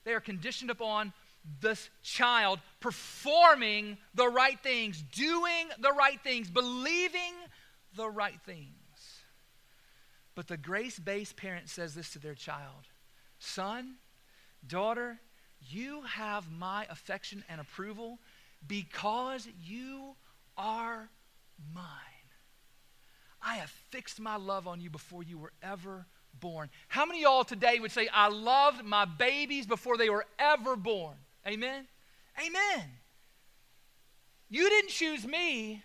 They 0.03 0.13
are 0.13 0.19
conditioned 0.19 0.69
upon 0.69 1.13
this 1.61 1.89
child 2.03 2.59
performing 2.79 3.97
the 4.13 4.27
right 4.27 4.59
things, 4.61 5.03
doing 5.11 5.67
the 5.79 5.91
right 5.91 6.21
things, 6.21 6.49
believing 6.49 7.33
the 7.95 8.09
right 8.09 8.39
things. 8.45 8.67
But 10.35 10.47
the 10.47 10.57
grace 10.57 10.99
based 10.99 11.35
parent 11.35 11.69
says 11.69 11.93
this 11.95 12.11
to 12.11 12.19
their 12.19 12.35
child 12.35 12.87
Son, 13.39 13.95
daughter, 14.65 15.19
you 15.69 16.01
have 16.01 16.51
my 16.51 16.85
affection 16.89 17.43
and 17.49 17.59
approval 17.59 18.19
because 18.67 19.47
you 19.63 20.15
are 20.57 21.09
mine. 21.73 21.85
I 23.45 23.55
have 23.55 23.69
fixed 23.69 24.19
my 24.19 24.37
love 24.37 24.67
on 24.67 24.79
you 24.79 24.89
before 24.89 25.23
you 25.23 25.37
were 25.37 25.53
ever 25.61 26.05
born. 26.39 26.69
How 26.87 27.05
many 27.05 27.21
y'all 27.21 27.43
today 27.43 27.79
would 27.79 27.91
say, 27.91 28.07
I 28.13 28.29
loved 28.29 28.83
my 28.83 29.05
babies 29.05 29.65
before 29.65 29.97
they 29.97 30.09
were 30.09 30.25
ever 30.39 30.75
born? 30.75 31.15
Amen? 31.45 31.87
Amen. 32.39 32.89
You 34.49 34.69
didn't 34.69 34.91
choose 34.91 35.25
me 35.25 35.83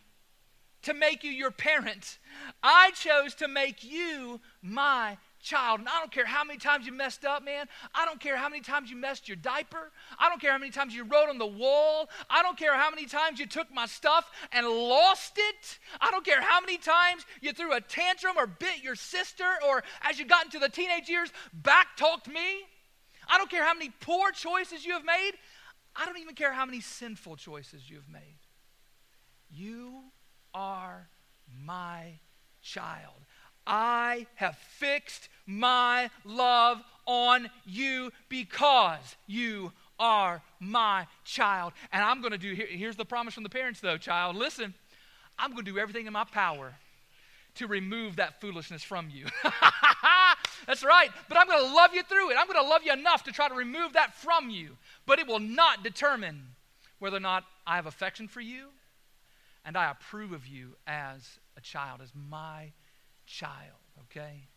to 0.83 0.95
make 0.95 1.25
you 1.25 1.31
your 1.31 1.51
parent. 1.51 2.19
I 2.63 2.93
chose 2.93 3.35
to 3.37 3.49
make 3.49 3.83
you 3.83 4.41
my 4.63 5.19
child. 5.41 5.81
And 5.81 5.89
I 5.89 5.99
don't 5.99 6.13
care 6.13 6.27
how 6.27 6.45
many 6.45 6.59
times 6.59 6.87
you 6.87 6.93
messed 6.93 7.25
up, 7.25 7.45
man. 7.45 7.67
I 7.95 8.05
don't 8.05 8.21
care 8.21 8.37
how 8.37 8.49
many 8.49 8.63
times 8.63 8.91
you 8.91 8.97
messed 8.97 9.29
your 9.29 9.37
diaper. 9.37 9.91
I 10.19 10.29
don't 10.29 10.41
care 10.41 10.53
how 10.53 10.59
many 10.59 10.71
times 10.71 10.95
you 10.95 11.05
wrote 11.05 11.29
on 11.29 11.39
the 11.39 11.47
wall. 11.47 12.09
I 12.29 12.43
don't 12.43 12.59
care 12.59 12.77
how 12.77 12.91
many 12.91 13.07
times 13.07 13.39
you 13.39 13.47
took 13.47 13.73
my 13.73 13.87
stuff 13.87 14.31
and 14.53 14.67
lost 14.67 15.35
it. 15.37 15.79
I 16.01 16.11
don't 16.11 16.25
care 16.25 16.41
how 16.41 16.61
many 16.61 16.79
times 16.79 17.25
you 17.41 17.53
threw 17.53 17.73
a 17.73 17.81
tantrum 17.81 18.37
or 18.37 18.47
bit 18.47 18.83
your 18.83 18.97
sister 18.97 19.47
or 19.69 19.83
as 20.03 20.19
you 20.19 20.27
got 20.27 20.45
into 20.45 20.59
the 20.59 20.69
teenage 20.69 21.09
years, 21.09 21.31
back 21.53 21.97
talked 21.97 22.29
me. 22.29 22.65
I 23.29 23.37
don't 23.37 23.51
care 23.51 23.65
how 23.65 23.75
many 23.75 23.93
poor 24.01 24.31
choices 24.31 24.85
you 24.85 24.95
have 24.95 25.05
made. 25.05 25.33
I 25.95 26.07
don't 26.07 26.19
even 26.19 26.35
care 26.35 26.53
how 26.53 26.65
many 26.65 26.81
sinful 26.81 27.37
choices 27.37 27.89
you 27.91 27.97
have 27.97 28.09
made. 28.09 28.39
You 29.51 30.05
are 30.55 31.09
my 31.65 32.21
child. 32.63 33.25
I 33.69 34.27
have 34.37 34.57
fixed 34.57 35.29
my 35.47 36.11
love 36.25 36.83
on 37.07 37.51
you 37.67 38.11
because 38.29 39.17
you 39.27 39.73
are 40.01 40.43
my 40.59 41.07
child. 41.25 41.73
And 41.93 42.03
I'm 42.03 42.21
going 42.21 42.33
to 42.33 42.39
do, 42.39 42.55
here, 42.55 42.67
here's 42.67 42.97
the 42.97 43.05
promise 43.05 43.35
from 43.35 43.43
the 43.43 43.49
parents, 43.49 43.81
though, 43.81 43.99
child. 43.99 44.37
Listen, 44.37 44.75
I'm 45.39 45.53
going 45.53 45.65
to 45.65 45.71
do 45.71 45.79
everything 45.79 46.07
in 46.07 46.13
my 46.13 46.25
power 46.25 46.75
to 47.57 47.67
remove 47.67 48.17
that 48.17 48.41
foolishness 48.41 48.83
from 48.83 49.11
you. 49.11 49.27
That's 50.67 50.85
right. 50.85 51.11
But 51.29 51.39
I'm 51.39 51.47
going 51.47 51.65
to 51.65 51.75
love 51.75 51.95
you 51.95 52.03
through 52.03 52.31
it. 52.31 52.37
I'm 52.39 52.47
going 52.47 52.63
to 52.63 52.69
love 52.69 52.83
you 52.85 52.93
enough 52.93 53.25
to 53.25 53.33
try 53.33 53.49
to 53.49 53.55
remove 53.55 53.95
that 53.95 54.15
from 54.15 54.49
you. 54.51 54.77
But 55.07 55.19
it 55.19 55.27
will 55.27 55.41
not 55.41 55.83
determine 55.83 56.43
whether 56.99 57.17
or 57.17 57.21
not 57.21 57.45
I 57.67 57.77
have 57.77 57.87
affection 57.87 58.29
for 58.29 58.41
you 58.41 58.69
and 59.65 59.77
I 59.77 59.91
approve 59.91 60.33
of 60.33 60.47
you 60.47 60.77
as 60.87 61.39
a 61.57 61.61
child, 61.61 62.01
as 62.03 62.13
my 62.15 62.73
child, 63.29 63.79
okay? 64.05 64.49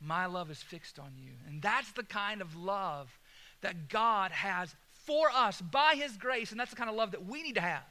My 0.00 0.26
love 0.26 0.50
is 0.50 0.62
fixed 0.62 0.98
on 0.98 1.12
you. 1.16 1.32
And 1.46 1.62
that's 1.62 1.92
the 1.92 2.02
kind 2.02 2.40
of 2.40 2.56
love 2.56 3.18
that 3.60 3.88
God 3.88 4.30
has 4.32 4.74
for 5.04 5.28
us 5.34 5.60
by 5.60 5.94
His 5.96 6.16
grace. 6.16 6.50
And 6.50 6.58
that's 6.58 6.70
the 6.70 6.76
kind 6.76 6.90
of 6.90 6.96
love 6.96 7.12
that 7.12 7.26
we 7.26 7.42
need 7.42 7.54
to 7.54 7.60
have 7.60 7.84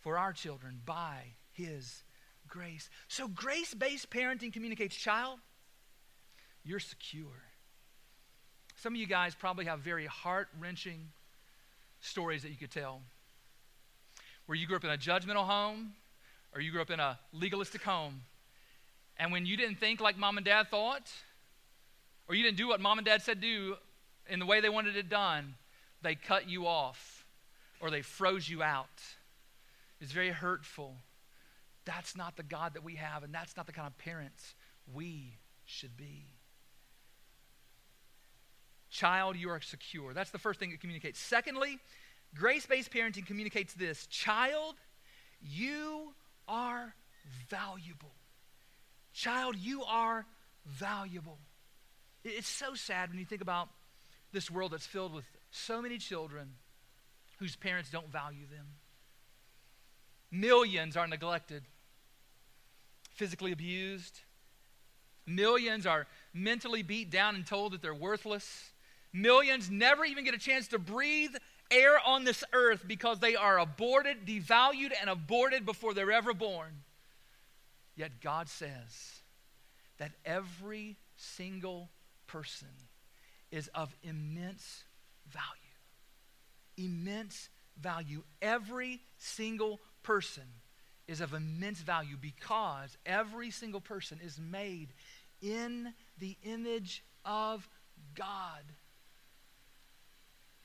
for 0.00 0.18
our 0.18 0.32
children 0.32 0.80
by 0.84 1.18
His 1.52 2.02
grace. 2.48 2.90
So, 3.08 3.28
grace 3.28 3.74
based 3.74 4.10
parenting 4.10 4.52
communicates, 4.52 4.96
child, 4.96 5.38
you're 6.64 6.80
secure. 6.80 7.24
Some 8.76 8.94
of 8.94 9.00
you 9.00 9.06
guys 9.06 9.34
probably 9.34 9.66
have 9.66 9.80
very 9.80 10.06
heart 10.06 10.48
wrenching 10.58 11.08
stories 12.00 12.42
that 12.42 12.50
you 12.50 12.56
could 12.56 12.70
tell 12.70 13.02
where 14.46 14.56
you 14.56 14.66
grew 14.66 14.76
up 14.76 14.84
in 14.84 14.90
a 14.90 14.96
judgmental 14.96 15.44
home 15.44 15.92
or 16.54 16.60
you 16.60 16.72
grew 16.72 16.80
up 16.80 16.90
in 16.90 16.98
a 16.98 17.18
legalistic 17.32 17.82
home 17.82 18.22
and 19.20 19.30
when 19.30 19.44
you 19.44 19.56
didn't 19.58 19.78
think 19.78 20.00
like 20.00 20.16
mom 20.16 20.38
and 20.38 20.46
dad 20.46 20.68
thought, 20.70 21.12
or 22.26 22.34
you 22.34 22.42
didn't 22.42 22.56
do 22.56 22.66
what 22.66 22.80
mom 22.80 22.98
and 22.98 23.04
dad 23.04 23.20
said 23.20 23.40
do 23.40 23.76
in 24.28 24.38
the 24.38 24.46
way 24.46 24.60
they 24.60 24.70
wanted 24.70 24.96
it 24.96 25.10
done, 25.10 25.56
they 26.00 26.14
cut 26.14 26.48
you 26.48 26.66
off 26.66 27.26
or 27.80 27.90
they 27.90 28.00
froze 28.00 28.48
you 28.48 28.62
out. 28.62 28.88
It's 30.00 30.12
very 30.12 30.30
hurtful. 30.30 30.96
That's 31.84 32.16
not 32.16 32.36
the 32.36 32.42
God 32.42 32.72
that 32.74 32.82
we 32.82 32.94
have, 32.94 33.22
and 33.22 33.34
that's 33.34 33.58
not 33.58 33.66
the 33.66 33.72
kind 33.72 33.86
of 33.86 33.96
parents 33.98 34.54
we 34.90 35.34
should 35.66 35.98
be. 35.98 36.24
Child, 38.90 39.36
you 39.36 39.50
are 39.50 39.60
secure. 39.60 40.14
That's 40.14 40.30
the 40.30 40.38
first 40.38 40.58
thing 40.58 40.70
it 40.70 40.80
communicates. 40.80 41.20
Secondly, 41.20 41.78
grace 42.34 42.64
based 42.64 42.90
parenting 42.90 43.26
communicates 43.26 43.74
this 43.74 44.06
Child, 44.06 44.76
you 45.42 46.14
are 46.48 46.94
valuable. 47.50 48.14
Child, 49.12 49.56
you 49.56 49.82
are 49.84 50.26
valuable. 50.66 51.38
It's 52.24 52.48
so 52.48 52.74
sad 52.74 53.10
when 53.10 53.18
you 53.18 53.24
think 53.24 53.42
about 53.42 53.68
this 54.32 54.50
world 54.50 54.72
that's 54.72 54.86
filled 54.86 55.12
with 55.12 55.24
so 55.50 55.82
many 55.82 55.98
children 55.98 56.54
whose 57.38 57.56
parents 57.56 57.90
don't 57.90 58.10
value 58.10 58.46
them. 58.46 58.66
Millions 60.30 60.96
are 60.96 61.08
neglected, 61.08 61.64
physically 63.14 63.50
abused. 63.50 64.20
Millions 65.26 65.86
are 65.86 66.06
mentally 66.32 66.82
beat 66.82 67.10
down 67.10 67.34
and 67.34 67.46
told 67.46 67.72
that 67.72 67.82
they're 67.82 67.94
worthless. 67.94 68.72
Millions 69.12 69.70
never 69.70 70.04
even 70.04 70.24
get 70.24 70.34
a 70.34 70.38
chance 70.38 70.68
to 70.68 70.78
breathe 70.78 71.34
air 71.70 71.98
on 72.04 72.24
this 72.24 72.44
earth 72.52 72.84
because 72.86 73.18
they 73.18 73.36
are 73.36 73.58
aborted, 73.58 74.26
devalued, 74.26 74.92
and 75.00 75.08
aborted 75.08 75.64
before 75.64 75.94
they're 75.94 76.12
ever 76.12 76.34
born. 76.34 76.82
Yet 78.00 78.22
God 78.22 78.48
says 78.48 79.20
that 79.98 80.12
every 80.24 80.96
single 81.16 81.90
person 82.26 82.68
is 83.50 83.68
of 83.74 83.94
immense 84.02 84.84
value. 85.28 85.44
Immense 86.78 87.50
value. 87.78 88.22
Every 88.40 89.02
single 89.18 89.80
person 90.02 90.44
is 91.08 91.20
of 91.20 91.34
immense 91.34 91.82
value 91.82 92.16
because 92.18 92.96
every 93.04 93.50
single 93.50 93.82
person 93.82 94.18
is 94.24 94.40
made 94.40 94.94
in 95.42 95.92
the 96.16 96.38
image 96.42 97.04
of 97.26 97.68
God. 98.14 98.62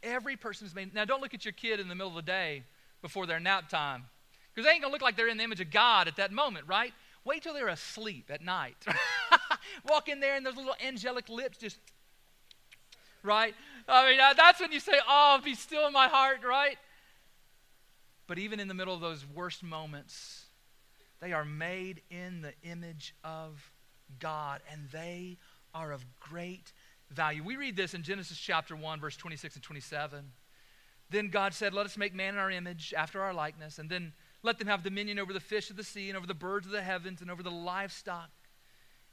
Every 0.03 0.37
person 0.37 0.67
is 0.67 0.73
made. 0.73 0.93
Now, 0.93 1.03
don't 1.03 1.19
look 1.19 1.33
at 1.33 1.43
your 1.43 1.51
kid 1.51 1.81
in 1.81 1.89
the 1.89 1.95
middle 1.95 2.17
of 2.17 2.25
the 2.25 2.31
day 2.31 2.63
before 3.01 3.25
their 3.25 3.41
nap 3.41 3.67
time 3.67 4.05
because 4.53 4.65
they 4.65 4.71
ain't 4.71 4.81
going 4.81 4.91
to 4.91 4.93
look 4.93 5.01
like 5.01 5.17
they're 5.17 5.27
in 5.27 5.35
the 5.35 5.43
image 5.43 5.59
of 5.59 5.69
God 5.69 6.07
at 6.07 6.15
that 6.15 6.31
moment, 6.31 6.65
right? 6.65 6.93
Wait 7.25 7.43
till 7.43 7.53
they're 7.53 7.67
asleep 7.67 8.29
at 8.31 8.41
night. 8.41 8.77
Walk 9.89 10.09
in 10.09 10.19
there 10.19 10.35
and 10.35 10.45
those 10.45 10.55
little 10.55 10.75
angelic 10.85 11.29
lips 11.29 11.57
just, 11.57 11.77
right? 13.23 13.53
I 13.87 14.11
mean, 14.11 14.19
uh, 14.19 14.33
that's 14.33 14.59
when 14.59 14.71
you 14.71 14.79
say, 14.79 14.99
Oh, 15.07 15.39
be 15.43 15.55
still 15.55 15.87
in 15.87 15.93
my 15.93 16.07
heart, 16.07 16.39
right? 16.47 16.77
But 18.27 18.39
even 18.39 18.59
in 18.59 18.67
the 18.67 18.73
middle 18.73 18.93
of 18.93 19.01
those 19.01 19.25
worst 19.25 19.63
moments, 19.63 20.45
they 21.21 21.31
are 21.31 21.45
made 21.45 22.01
in 22.09 22.41
the 22.41 22.53
image 22.63 23.15
of 23.23 23.71
God 24.19 24.61
and 24.71 24.89
they 24.91 25.37
are 25.73 25.91
of 25.91 26.05
great 26.19 26.71
value. 27.11 27.43
We 27.43 27.55
read 27.55 27.75
this 27.75 27.93
in 27.93 28.01
Genesis 28.01 28.37
chapter 28.37 28.75
1, 28.75 28.99
verse 28.99 29.15
26 29.15 29.55
and 29.55 29.63
27. 29.63 30.31
Then 31.11 31.29
God 31.29 31.53
said, 31.53 31.73
Let 31.73 31.85
us 31.85 31.97
make 31.97 32.15
man 32.15 32.33
in 32.33 32.39
our 32.39 32.49
image, 32.49 32.93
after 32.97 33.21
our 33.21 33.33
likeness, 33.33 33.77
and 33.77 33.89
then 33.89 34.13
let 34.45 34.59
them 34.59 34.67
have 34.67 34.83
dominion 34.83 35.19
over 35.19 35.33
the 35.33 35.39
fish 35.39 35.69
of 35.69 35.75
the 35.75 35.83
sea, 35.83 36.09
and 36.09 36.17
over 36.17 36.27
the 36.27 36.33
birds 36.33 36.65
of 36.65 36.71
the 36.71 36.81
heavens, 36.81 37.21
and 37.21 37.29
over 37.29 37.43
the 37.43 37.51
livestock, 37.51 38.29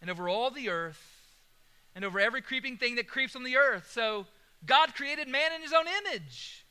and 0.01 0.11
over 0.11 0.29
all 0.29 0.51
the 0.51 0.69
earth, 0.69 1.03
and 1.95 2.05
over 2.05 2.21
every 2.21 2.43
creeping 2.43 2.77
thing 2.77 2.97
that 2.97 3.09
creeps 3.09 3.35
on 3.35 3.43
the 3.43 3.57
earth. 3.57 3.91
So 3.91 4.27
God 4.65 4.95
created 4.95 5.29
man 5.29 5.53
in 5.55 5.63
his 5.63 5.73
own 5.73 5.87
image. 6.07 6.65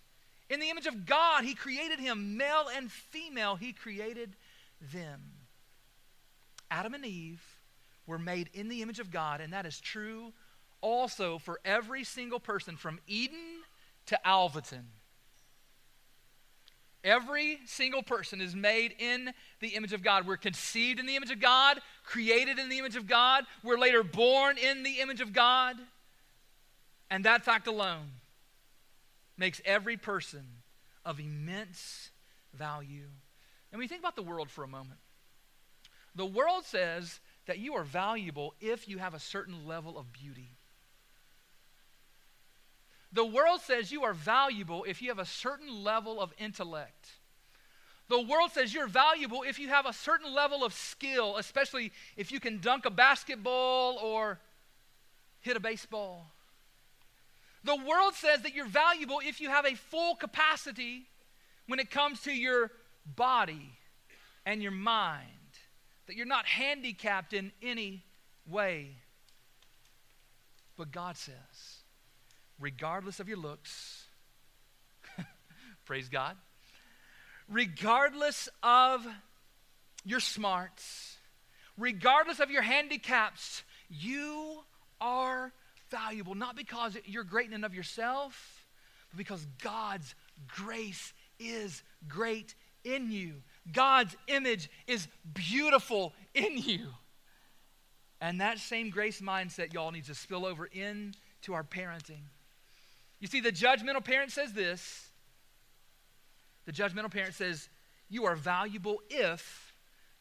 In 0.50 0.60
the 0.60 0.70
image 0.70 0.88
of 0.88 1.06
God, 1.06 1.44
he 1.44 1.54
created 1.56 2.00
him, 2.00 2.38
male 2.38 2.68
and 2.76 2.92
female, 2.92 3.56
he 3.56 3.74
created 3.74 4.36
them. 4.94 5.22
Adam 6.70 6.94
and 6.94 7.06
Eve 7.06 7.44
were 8.06 8.20
made 8.20 8.50
in 8.54 8.68
the 8.68 8.82
image 8.82 9.00
of 9.00 9.12
God, 9.12 9.42
and 9.42 9.54
that 9.54 9.66
is 9.66 9.80
true 9.80 10.34
also 10.82 11.38
for 11.38 11.60
every 11.64 12.04
single 12.04 12.40
person 12.40 12.76
from 12.76 13.00
Eden 13.08 13.62
to 14.08 14.20
Alvaton. 14.26 14.86
Every 17.04 17.60
single 17.66 18.04
person 18.04 18.42
is 18.42 18.56
made 18.56 18.94
in 19.00 19.34
the 19.60 19.70
image 19.70 19.94
of 19.94 20.04
God. 20.04 20.28
We're 20.28 20.38
conceived 20.38 21.00
in 21.00 21.08
the 21.08 21.16
image 21.16 21.32
of 21.32 21.40
God, 21.40 21.80
created 22.04 22.60
in 22.60 22.70
the 22.70 22.78
image 22.78 22.96
of 22.96 23.08
God. 23.08 23.46
We're 23.64 23.80
later 23.80 24.04
born 24.04 24.58
in 24.58 24.84
the 24.84 25.00
image 25.00 25.20
of 25.20 25.34
God. 25.34 25.78
And 27.10 27.26
that 27.26 27.44
fact 27.44 27.68
alone 27.68 28.12
makes 29.36 29.62
every 29.66 29.98
person 29.98 30.46
of 31.04 31.20
immense 31.20 32.12
value. 32.54 33.10
And 33.72 33.80
we 33.80 33.88
think 33.88 34.02
about 34.02 34.16
the 34.16 34.22
world 34.22 34.52
for 34.52 34.64
a 34.64 34.68
moment, 34.68 35.00
the 36.14 36.26
world 36.26 36.66
says 36.66 37.20
that 37.48 37.58
you 37.58 37.74
are 37.74 37.84
valuable 37.84 38.54
if 38.60 38.88
you 38.88 38.98
have 39.00 39.14
a 39.14 39.20
certain 39.20 39.66
level 39.66 39.98
of 39.98 40.14
beauty. 40.14 40.58
The 43.14 43.26
world 43.26 43.62
says 43.62 43.92
you 43.92 44.04
are 44.04 44.14
valuable 44.14 44.86
if 44.88 45.02
you 45.02 45.10
have 45.10 45.20
a 45.20 45.26
certain 45.26 45.84
level 45.84 46.22
of 46.22 46.34
intellect. 46.38 47.10
The 48.08 48.22
world 48.22 48.52
says 48.52 48.74
you're 48.74 48.88
valuable 48.88 49.44
if 49.44 49.60
you 49.60 49.70
have 49.70 49.86
a 49.86 49.94
certain 49.94 50.34
level 50.34 50.66
of 50.66 50.74
skill, 50.74 51.38
especially 51.38 51.92
if 52.18 52.32
you 52.32 52.40
can 52.40 52.60
dunk 52.60 52.86
a 52.86 52.90
basketball 52.90 53.98
or 53.98 54.40
hit 55.42 55.56
a 55.56 55.62
baseball. 55.62 56.28
The 57.64 57.76
world 57.76 58.16
says 58.16 58.42
that 58.42 58.54
you're 58.54 58.66
valuable 58.66 59.22
if 59.24 59.40
you 59.40 59.50
have 59.50 59.66
a 59.66 59.76
full 59.76 60.16
capacity 60.16 61.04
when 61.68 61.80
it 61.80 61.92
comes 61.92 62.22
to 62.24 62.32
your 62.32 62.72
body 63.16 63.78
and 64.46 64.62
your 64.62 64.72
mind, 64.72 65.28
that 66.08 66.16
you're 66.16 66.26
not 66.26 66.46
handicapped 66.46 67.34
in 67.34 67.52
any 67.62 68.04
way. 68.46 68.96
But 70.78 70.92
God 70.92 71.16
says, 71.16 71.81
regardless 72.62 73.20
of 73.20 73.28
your 73.28 73.38
looks, 73.38 74.06
praise 75.86 76.08
God, 76.08 76.38
regardless 77.50 78.48
of 78.64 79.06
your 80.06 80.20
smarts, 80.20 81.18
regardless 81.78 82.40
of 82.40 82.52
your 82.52 82.62
handicaps, 82.62 83.64
you 83.90 84.60
are 85.00 85.52
valuable, 85.90 86.36
not 86.36 86.56
because 86.56 86.98
you're 87.06 87.24
great 87.24 87.48
in 87.48 87.54
and 87.54 87.66
of 87.66 87.74
yourself, 87.74 88.66
but 89.10 89.18
because 89.18 89.46
God's 89.62 90.16
grace 90.48 91.14
is 91.40 91.84
great 92.08 92.56
in 92.84 93.12
you. 93.12 93.34
God's 93.72 94.16
image 94.28 94.70
is 94.88 95.08
beautiful 95.34 96.14
in 96.34 96.58
you. 96.58 96.88
And 98.20 98.40
that 98.40 98.60
same 98.60 98.92
grace 98.92 99.20
mindset, 99.20 99.74
y'all, 99.74 99.92
needs 99.92 100.08
to 100.08 100.16
spill 100.16 100.46
over 100.46 100.68
into 100.68 101.54
our 101.54 101.64
parenting. 101.64 102.22
You 103.22 103.28
see, 103.28 103.40
the 103.40 103.52
judgmental 103.52 104.04
parent 104.04 104.32
says 104.32 104.52
this 104.52 105.08
the 106.66 106.72
judgmental 106.72 107.12
parent 107.12 107.34
says, 107.34 107.70
You 108.10 108.26
are 108.26 108.36
valuable 108.36 109.02
if 109.10 109.74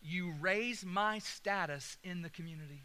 you 0.02 0.32
raise 0.40 0.84
my 0.84 1.18
status 1.18 1.96
in 2.04 2.22
the 2.22 2.30
community. 2.30 2.82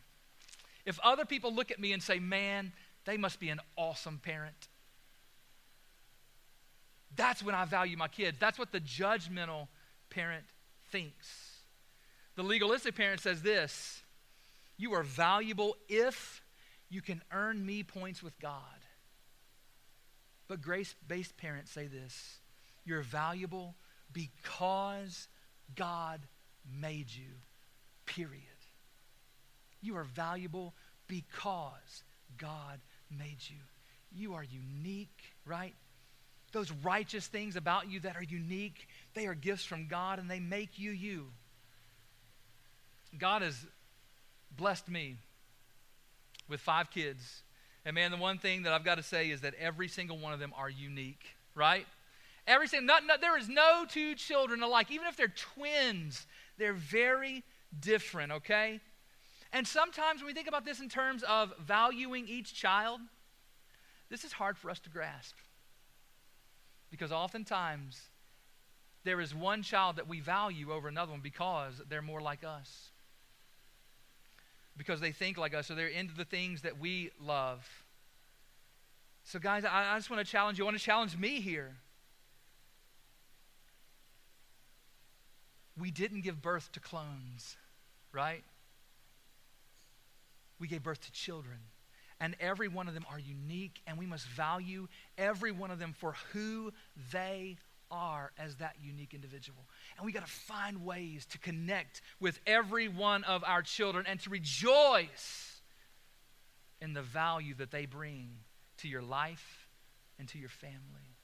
If 0.85 0.99
other 1.03 1.25
people 1.25 1.53
look 1.53 1.71
at 1.71 1.79
me 1.79 1.93
and 1.93 2.01
say, 2.01 2.19
Man, 2.19 2.71
they 3.05 3.17
must 3.17 3.39
be 3.39 3.49
an 3.49 3.59
awesome 3.77 4.19
parent. 4.23 4.67
That's 7.15 7.43
when 7.43 7.55
I 7.55 7.65
value 7.65 7.95
my 7.95 8.07
kids. 8.07 8.37
That's 8.39 8.59
what 8.59 8.71
the 8.71 8.81
judgmental 8.81 9.67
parent 10.09 10.45
thinks. 10.91 11.59
The 12.35 12.43
legalistic 12.43 12.95
parent 12.95 13.21
says 13.21 13.41
this 13.41 14.01
You 14.77 14.93
are 14.93 15.03
valuable 15.03 15.75
if 15.87 16.41
you 16.89 17.01
can 17.01 17.21
earn 17.31 17.65
me 17.65 17.83
points 17.83 18.21
with 18.21 18.37
God. 18.39 18.61
But 20.47 20.61
grace 20.61 20.93
based 21.07 21.37
parents 21.37 21.71
say 21.71 21.87
this 21.87 22.39
you're 22.85 23.01
valuable 23.01 23.75
because 24.13 25.27
God 25.75 26.21
made 26.79 27.09
you, 27.11 27.31
period. 28.05 28.41
You 29.81 29.97
are 29.97 30.03
valuable 30.03 30.73
because 31.07 32.03
God 32.37 32.79
made 33.09 33.37
you. 33.39 33.57
You 34.11 34.35
are 34.35 34.43
unique, 34.43 35.33
right? 35.45 35.73
Those 36.51 36.71
righteous 36.71 37.27
things 37.27 37.55
about 37.55 37.89
you 37.89 37.99
that 38.01 38.15
are 38.15 38.23
unique, 38.23 38.87
they 39.13 39.25
are 39.27 39.35
gifts 39.35 39.65
from 39.65 39.87
God 39.87 40.19
and 40.19 40.29
they 40.29 40.39
make 40.39 40.79
you 40.79 40.91
you. 40.91 41.27
God 43.17 43.41
has 43.41 43.65
blessed 44.55 44.89
me 44.89 45.17
with 46.47 46.61
five 46.61 46.91
kids 46.91 47.43
and 47.85 47.93
man, 47.93 48.09
the 48.09 48.17
one 48.17 48.39
thing 48.39 48.63
that 48.63 48.73
I've 48.73 48.83
got 48.83 48.95
to 48.95 49.03
say 49.03 49.29
is 49.29 49.41
that 49.41 49.53
every 49.55 49.87
single 49.87 50.17
one 50.17 50.33
of 50.33 50.39
them 50.39 50.53
are 50.57 50.69
unique, 50.69 51.23
right? 51.53 51.85
Every 52.47 52.67
single, 52.67 52.87
not, 52.87 53.05
not, 53.05 53.21
there 53.21 53.37
is 53.37 53.47
no 53.47 53.85
two 53.87 54.15
children 54.15 54.63
alike. 54.63 54.91
Even 54.91 55.07
if 55.07 55.15
they're 55.15 55.27
twins, 55.27 56.25
they're 56.57 56.73
very 56.73 57.43
different, 57.79 58.31
okay? 58.31 58.79
And 59.53 59.67
sometimes 59.67 60.21
when 60.21 60.27
we 60.27 60.33
think 60.33 60.47
about 60.47 60.65
this 60.65 60.79
in 60.79 60.89
terms 60.89 61.23
of 61.23 61.53
valuing 61.59 62.27
each 62.27 62.55
child, 62.55 63.01
this 64.09 64.23
is 64.23 64.33
hard 64.33 64.57
for 64.57 64.71
us 64.71 64.79
to 64.79 64.89
grasp. 64.89 65.35
Because 66.89 67.11
oftentimes, 67.11 68.01
there 69.03 69.21
is 69.21 69.33
one 69.35 69.61
child 69.61 69.97
that 69.97 70.07
we 70.07 70.19
value 70.19 70.71
over 70.71 70.87
another 70.87 71.11
one 71.11 71.21
because 71.21 71.81
they're 71.87 72.01
more 72.01 72.21
like 72.21 72.43
us. 72.43 72.89
Because 74.77 74.99
they 74.99 75.11
think 75.11 75.37
like 75.37 75.53
us, 75.53 75.71
or 75.71 75.75
they're 75.75 75.87
into 75.87 76.15
the 76.15 76.25
things 76.25 76.61
that 76.63 76.79
we 76.79 77.11
love. 77.21 77.67
So, 79.23 79.39
guys, 79.39 79.65
I, 79.65 79.93
I 79.93 79.97
just 79.97 80.09
want 80.09 80.25
to 80.25 80.31
challenge 80.31 80.57
you. 80.57 80.65
I 80.65 80.67
want 80.67 80.77
to 80.77 80.83
challenge 80.83 81.17
me 81.17 81.39
here. 81.39 81.75
We 85.77 85.91
didn't 85.91 86.21
give 86.21 86.41
birth 86.41 86.71
to 86.73 86.79
clones, 86.79 87.57
right? 88.13 88.43
We 90.59 90.67
gave 90.67 90.83
birth 90.83 91.01
to 91.01 91.11
children. 91.11 91.57
And 92.19 92.35
every 92.39 92.69
one 92.69 92.87
of 92.87 92.93
them 92.93 93.05
are 93.11 93.19
unique, 93.19 93.81
and 93.85 93.97
we 93.97 94.05
must 94.05 94.25
value 94.27 94.87
every 95.17 95.51
one 95.51 95.69
of 95.69 95.79
them 95.79 95.93
for 95.97 96.15
who 96.31 96.71
they 97.11 97.57
are 97.95 98.31
as 98.37 98.57
that 98.57 98.75
unique 98.81 99.13
individual. 99.13 99.65
And 99.97 100.05
we 100.05 100.11
got 100.11 100.25
to 100.25 100.31
find 100.31 100.85
ways 100.85 101.25
to 101.27 101.39
connect 101.39 102.01
with 102.19 102.39
every 102.45 102.87
one 102.87 103.23
of 103.23 103.43
our 103.45 103.61
children 103.61 104.05
and 104.07 104.19
to 104.21 104.29
rejoice 104.29 105.61
in 106.81 106.93
the 106.93 107.01
value 107.01 107.55
that 107.55 107.71
they 107.71 107.85
bring 107.85 108.29
to 108.77 108.87
your 108.87 109.01
life 109.01 109.67
and 110.19 110.27
to 110.29 110.37
your 110.37 110.49
family. 110.49 111.15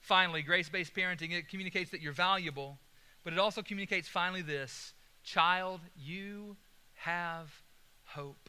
Finally, 0.00 0.42
grace 0.42 0.68
based 0.68 0.94
parenting, 0.94 1.32
it 1.32 1.48
communicates 1.48 1.90
that 1.90 2.00
you're 2.00 2.12
valuable, 2.12 2.78
but 3.24 3.32
it 3.32 3.38
also 3.38 3.60
communicates 3.60 4.08
finally 4.08 4.42
this 4.42 4.94
child, 5.22 5.80
you 5.96 6.56
have 6.94 7.52
hope. 8.04 8.48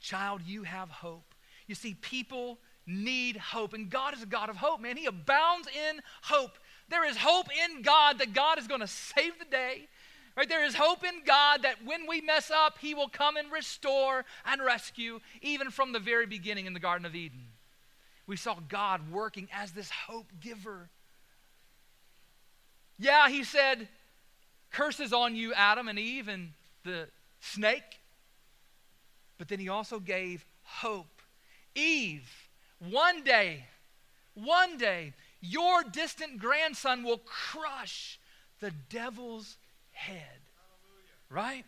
Child, 0.00 0.42
you 0.44 0.64
have 0.64 0.90
hope. 0.90 1.34
You 1.66 1.74
see, 1.74 1.94
people 1.94 2.58
need 2.86 3.36
hope, 3.36 3.72
and 3.72 3.90
God 3.90 4.14
is 4.14 4.22
a 4.22 4.26
God 4.26 4.50
of 4.50 4.56
hope, 4.56 4.80
man. 4.80 4.96
He 4.96 5.06
abounds 5.06 5.68
in 5.68 6.00
hope. 6.22 6.58
There 6.88 7.08
is 7.08 7.16
hope 7.16 7.48
in 7.66 7.82
God 7.82 8.18
that 8.18 8.34
God 8.34 8.58
is 8.58 8.66
going 8.66 8.80
to 8.80 8.86
save 8.86 9.38
the 9.38 9.44
day. 9.44 9.88
Right? 10.36 10.48
There 10.48 10.64
is 10.64 10.74
hope 10.74 11.04
in 11.04 11.22
God 11.24 11.62
that 11.62 11.84
when 11.84 12.08
we 12.08 12.20
mess 12.20 12.50
up, 12.50 12.78
He 12.80 12.94
will 12.94 13.08
come 13.08 13.36
and 13.36 13.52
restore 13.52 14.24
and 14.44 14.62
rescue, 14.62 15.20
even 15.42 15.70
from 15.70 15.92
the 15.92 16.00
very 16.00 16.26
beginning 16.26 16.66
in 16.66 16.72
the 16.72 16.80
Garden 16.80 17.06
of 17.06 17.14
Eden. 17.14 17.46
We 18.26 18.36
saw 18.36 18.56
God 18.68 19.12
working 19.12 19.48
as 19.52 19.72
this 19.72 19.90
hope 19.90 20.26
giver. 20.40 20.88
Yeah, 22.98 23.28
He 23.28 23.44
said, 23.44 23.88
Curses 24.72 25.12
on 25.12 25.36
you, 25.36 25.54
Adam 25.54 25.86
and 25.86 26.00
Eve, 26.00 26.26
and 26.26 26.50
the 26.84 27.06
snake. 27.40 28.00
But 29.38 29.46
then 29.48 29.60
He 29.60 29.68
also 29.68 30.00
gave 30.00 30.44
hope. 30.64 31.22
Eve, 31.76 32.43
one 32.90 33.22
day, 33.24 33.64
one 34.34 34.76
day, 34.78 35.14
your 35.40 35.84
distant 35.84 36.38
grandson 36.38 37.02
will 37.02 37.18
crush 37.18 38.18
the 38.60 38.72
devil's 38.88 39.56
head. 39.92 40.40
Right? 41.30 41.64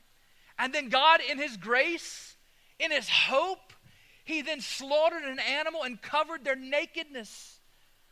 And 0.58 0.72
then 0.72 0.88
God, 0.88 1.20
in 1.28 1.38
His 1.38 1.56
grace, 1.56 2.36
in 2.78 2.90
His 2.90 3.08
hope, 3.08 3.72
He 4.24 4.42
then 4.42 4.60
slaughtered 4.60 5.24
an 5.24 5.38
animal 5.38 5.82
and 5.82 6.00
covered 6.00 6.44
their 6.44 6.56
nakedness. 6.56 7.60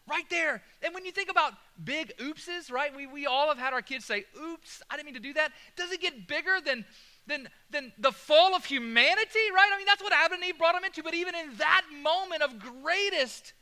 Right 0.07 0.29
there. 0.29 0.63
And 0.83 0.93
when 0.93 1.07
you 1.07 1.13
think 1.13 1.31
about 1.31 1.55
big 1.83 2.13
oopses, 2.19 2.71
right? 2.71 2.95
We, 2.95 3.07
we 3.07 3.25
all 3.25 3.49
have 3.49 3.57
had 3.57 3.73
our 3.73 3.81
kids 3.81 4.05
say, 4.05 4.25
oops, 4.39 4.83
I 4.91 4.97
didn't 4.97 5.07
mean 5.07 5.15
to 5.15 5.21
do 5.21 5.33
that. 5.33 5.53
Does 5.77 5.93
it 5.93 6.03
get 6.03 6.29
bigger 6.29 6.59
than, 6.63 6.85
than, 7.27 7.49
than 7.71 7.93
the 7.99 8.13
fall 8.13 8.55
of 8.55 8.65
humanity, 8.65 9.39
right? 9.55 9.71
I 9.73 9.77
mean, 9.77 9.87
that's 9.87 10.03
what 10.03 10.13
Adam 10.13 10.35
and 10.35 10.45
Eve 10.45 10.59
brought 10.59 10.75
them 10.75 10.85
into. 10.85 11.03
But 11.03 11.15
even 11.15 11.35
in 11.35 11.57
that 11.59 11.83
moment 12.03 12.43
of 12.43 12.59
greatest 12.59 13.53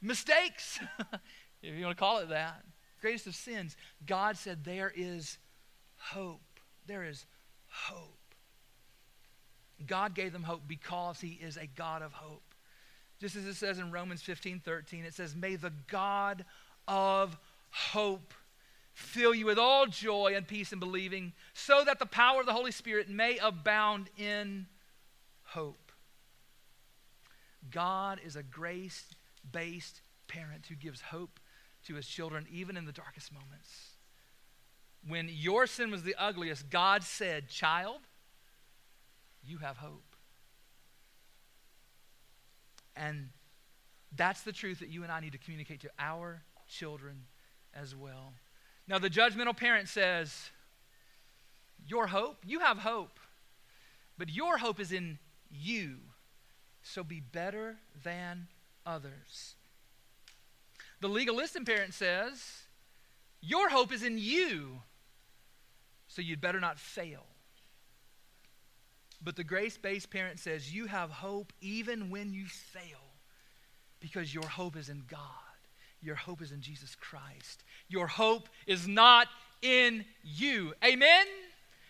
mistakes, 0.00 0.78
if 1.62 1.74
you 1.74 1.84
want 1.84 1.96
to 1.96 2.00
call 2.00 2.18
it 2.18 2.28
that, 2.28 2.64
greatest 3.00 3.26
of 3.26 3.34
sins, 3.34 3.76
God 4.06 4.36
said, 4.36 4.64
There 4.64 4.92
is 4.94 5.38
hope. 5.96 6.40
There 6.86 7.04
is 7.04 7.26
hope. 7.68 8.18
God 9.86 10.14
gave 10.14 10.32
them 10.32 10.44
hope 10.44 10.62
because 10.66 11.20
He 11.20 11.38
is 11.42 11.56
a 11.56 11.66
God 11.66 12.02
of 12.02 12.12
hope. 12.12 12.42
Just 13.20 13.36
as 13.36 13.46
it 13.46 13.54
says 13.54 13.78
in 13.78 13.90
Romans 13.90 14.22
15 14.22 14.60
13, 14.60 15.04
it 15.04 15.14
says, 15.14 15.34
May 15.34 15.56
the 15.56 15.72
God 15.88 16.44
of 16.86 17.36
hope 17.70 18.34
fill 18.94 19.34
you 19.34 19.44
with 19.44 19.58
all 19.58 19.86
joy 19.86 20.32
and 20.34 20.46
peace 20.46 20.72
in 20.72 20.78
believing, 20.78 21.32
so 21.52 21.84
that 21.84 21.98
the 21.98 22.06
power 22.06 22.40
of 22.40 22.46
the 22.46 22.52
Holy 22.52 22.70
Spirit 22.70 23.08
may 23.08 23.36
abound 23.38 24.08
in 24.16 24.66
hope. 25.42 25.92
God 27.70 28.20
is 28.24 28.36
a 28.36 28.42
grace 28.42 29.04
based 29.50 30.00
parent 30.28 30.66
who 30.68 30.74
gives 30.74 31.00
hope 31.00 31.40
to 31.86 31.94
his 31.94 32.06
children, 32.06 32.46
even 32.50 32.76
in 32.76 32.86
the 32.86 32.92
darkest 32.92 33.32
moments. 33.32 33.96
When 35.06 35.28
your 35.30 35.66
sin 35.66 35.90
was 35.90 36.02
the 36.02 36.14
ugliest, 36.18 36.70
God 36.70 37.02
said, 37.02 37.48
Child, 37.48 38.00
you 39.42 39.58
have 39.58 39.76
hope. 39.76 40.16
And 42.96 43.30
that's 44.16 44.42
the 44.42 44.52
truth 44.52 44.78
that 44.78 44.88
you 44.88 45.02
and 45.02 45.12
I 45.12 45.20
need 45.20 45.32
to 45.32 45.38
communicate 45.38 45.80
to 45.80 45.90
our 45.98 46.42
children 46.68 47.24
as 47.74 47.94
well. 47.94 48.32
Now, 48.86 48.98
the 48.98 49.10
judgmental 49.10 49.56
parent 49.56 49.88
says, 49.88 50.50
Your 51.86 52.06
hope, 52.06 52.38
you 52.46 52.60
have 52.60 52.78
hope, 52.78 53.18
but 54.18 54.28
your 54.28 54.58
hope 54.58 54.78
is 54.78 54.92
in 54.92 55.18
you. 55.50 55.96
So 56.82 57.02
be 57.02 57.20
better 57.20 57.76
than 58.02 58.48
others. 58.84 59.54
The 61.00 61.08
legalistic 61.08 61.64
parent 61.64 61.94
says, 61.94 62.64
Your 63.40 63.70
hope 63.70 63.92
is 63.92 64.02
in 64.02 64.18
you, 64.18 64.82
so 66.08 66.20
you'd 66.20 66.40
better 66.40 66.60
not 66.60 66.78
fail. 66.78 67.24
But 69.22 69.36
the 69.36 69.44
grace 69.44 69.78
based 69.78 70.10
parent 70.10 70.38
says, 70.38 70.74
You 70.74 70.86
have 70.86 71.10
hope 71.10 71.54
even 71.62 72.10
when 72.10 72.34
you 72.34 72.44
fail, 72.46 73.00
because 74.00 74.34
your 74.34 74.46
hope 74.46 74.76
is 74.76 74.90
in 74.90 75.04
God. 75.08 75.43
Your 76.04 76.14
hope 76.14 76.42
is 76.42 76.52
in 76.52 76.60
Jesus 76.60 76.94
Christ. 76.94 77.64
Your 77.88 78.06
hope 78.06 78.48
is 78.66 78.86
not 78.86 79.26
in 79.62 80.04
you. 80.22 80.74
Amen? 80.84 81.26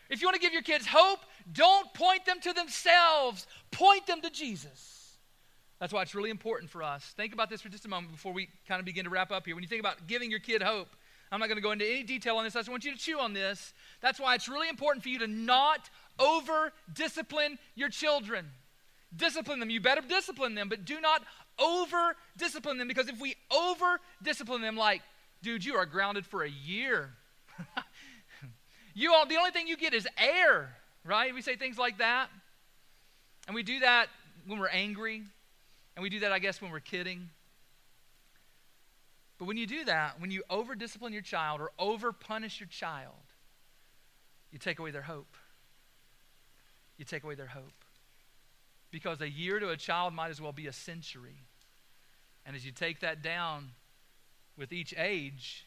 If 0.09 0.21
you 0.21 0.29
want 0.29 0.37
to 0.37 0.41
give 0.41 0.53
your 0.53 0.63
kids 0.63 0.87
hope, 0.87 1.21
don't 1.53 1.93
point 1.95 2.25
them 2.25 2.41
to 2.41 2.53
themselves, 2.53 3.47
point 3.71 4.07
them 4.07 4.21
to 4.21 4.31
Jesus. 4.31 5.17
That's 5.81 5.93
why 5.93 6.03
it's 6.03 6.15
really 6.15 6.31
important 6.31 6.71
for 6.71 6.83
us. 6.83 7.03
Think 7.17 7.35
about 7.35 7.51
this 7.51 7.61
for 7.61 7.69
just 7.69 7.85
a 7.85 7.89
moment 7.89 8.13
before 8.13 8.33
we 8.33 8.49
kind 8.69 8.79
of 8.79 8.87
begin 8.87 9.05
to 9.05 9.11
wrap 9.11 9.33
up 9.33 9.45
here. 9.45 9.55
When 9.55 9.63
you 9.63 9.69
think 9.69 9.81
about 9.81 10.07
giving 10.07 10.31
your 10.31 10.41
kid 10.41 10.63
hope, 10.63 10.89
I'm 11.33 11.41
not 11.41 11.49
going 11.49 11.57
to 11.57 11.63
go 11.63 11.73
into 11.73 11.87
any 11.87 12.05
detail 12.05 12.37
on 12.37 12.45
this. 12.45 12.55
I 12.55 12.61
just 12.61 12.71
want 12.71 12.85
you 12.85 12.93
to 12.93 12.99
chew 12.99 13.19
on 13.19 13.33
this. 13.33 13.73
That's 14.01 14.21
why 14.21 14.37
it's 14.37 14.49
really 14.49 14.69
important 14.69 15.03
for 15.03 15.09
you 15.09 15.19
to 15.19 15.27
not 15.27 15.91
over 16.19 16.73
discipline 16.93 17.59
your 17.75 17.89
children. 17.89 18.47
Discipline 19.17 19.61
them. 19.61 19.71
You 19.71 19.81
better 19.81 20.03
discipline 20.03 20.55
them, 20.55 20.69
but 20.69 20.85
do 20.85 21.01
not 21.01 21.23
over 21.59 22.17
discipline 22.37 22.79
them 22.79 22.89
because 22.89 23.09
if 23.09 23.21
we 23.21 23.37
over 23.51 24.01
discipline 24.23 24.61
them, 24.61 24.77
like, 24.77 25.03
dude, 25.43 25.65
you 25.65 25.77
are 25.77 25.87
grounded 25.87 26.27
for 26.27 26.43
a 26.43 26.49
year. 26.49 27.11
you 28.95 29.13
all, 29.13 29.27
the 29.27 29.37
only 29.37 29.51
thing 29.51 29.69
you 29.69 29.77
get 29.77 29.95
is 29.95 30.09
air, 30.19 30.77
right? 31.05 31.33
We 31.35 31.43
say 31.43 31.57
things 31.57 31.79
like 31.79 31.99
that. 31.99 32.29
And 33.47 33.55
we 33.55 33.63
do 33.63 33.81
that 33.81 34.09
when 34.47 34.59
we're 34.59 34.69
angry. 34.69 35.23
And 35.97 36.03
we 36.03 36.09
do 36.09 36.21
that, 36.21 36.33
I 36.33 36.39
guess, 36.39 36.61
when 36.61 36.73
we're 36.73 36.81
kidding. 36.81 37.29
But 39.39 39.47
when 39.47 39.57
you 39.57 39.67
do 39.67 39.85
that, 39.85 40.21
when 40.21 40.31
you 40.31 40.43
over 40.49 40.75
discipline 40.75 41.13
your 41.13 41.23
child 41.23 41.61
or 41.61 41.71
over 41.79 42.13
punish 42.13 42.61
your 42.61 42.69
child, 42.69 43.13
you 44.51 44.59
take 44.59 44.79
away 44.79 44.91
their 44.91 45.03
hope. 45.03 45.37
You 46.97 47.05
take 47.05 47.25
away 47.25 47.35
their 47.35 47.49
hope. 47.49 47.84
Because 48.95 49.21
a 49.21 49.29
year 49.29 49.59
to 49.59 49.71
a 49.71 49.77
child 49.77 50.15
might 50.15 50.31
as 50.31 50.41
well 50.41 50.53
be 50.53 50.69
a 50.69 50.73
century. 50.73 51.35
And 52.47 52.55
as 52.55 52.65
you 52.65 52.71
take 52.71 53.01
that 53.01 53.25
down 53.25 53.71
with 54.57 54.73
each 54.73 54.95
age, 54.97 55.67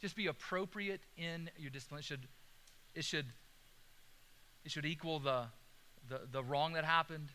just 0.00 0.16
be 0.16 0.26
appropriate 0.26 1.00
in 1.16 1.48
your 1.56 1.70
discipline. 1.70 2.00
It 2.00 2.04
should, 2.04 2.26
it 2.96 3.04
should, 3.04 3.26
it 4.64 4.72
should 4.72 4.84
equal 4.84 5.20
the, 5.20 5.44
the, 6.08 6.22
the 6.32 6.42
wrong 6.42 6.72
that 6.72 6.84
happened, 6.84 7.28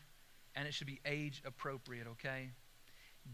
and 0.54 0.68
it 0.68 0.74
should 0.74 0.86
be 0.86 1.00
age 1.06 1.42
appropriate, 1.46 2.06
okay? 2.06 2.50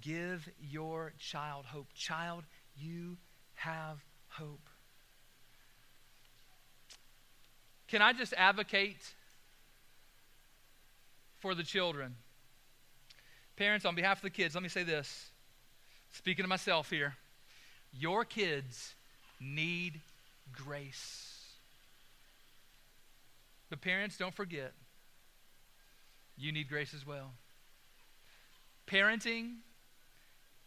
Give 0.00 0.48
your 0.60 1.14
child 1.18 1.64
hope. 1.64 1.88
Child, 1.96 2.44
you 2.76 3.16
have 3.54 3.98
hope. 4.28 4.68
Can 7.88 8.02
I 8.02 8.12
just 8.12 8.34
advocate 8.34 9.14
for 11.40 11.54
the 11.54 11.62
children. 11.62 12.14
Parents, 13.56 13.84
on 13.84 13.94
behalf 13.94 14.18
of 14.18 14.22
the 14.22 14.30
kids, 14.30 14.54
let 14.54 14.62
me 14.62 14.68
say 14.68 14.82
this. 14.82 15.30
Speaking 16.12 16.44
to 16.44 16.48
myself 16.48 16.90
here, 16.90 17.14
your 17.92 18.24
kids 18.24 18.94
need 19.40 20.00
grace. 20.52 21.44
But 23.68 23.80
parents, 23.80 24.16
don't 24.16 24.34
forget, 24.34 24.72
you 26.36 26.52
need 26.52 26.68
grace 26.68 26.94
as 26.94 27.06
well. 27.06 27.32
Parenting 28.86 29.56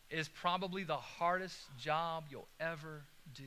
is 0.10 0.30
probably 0.30 0.84
the 0.84 0.96
hardest 0.96 1.58
job 1.78 2.26
you'll 2.30 2.48
ever 2.60 3.02
do. 3.36 3.44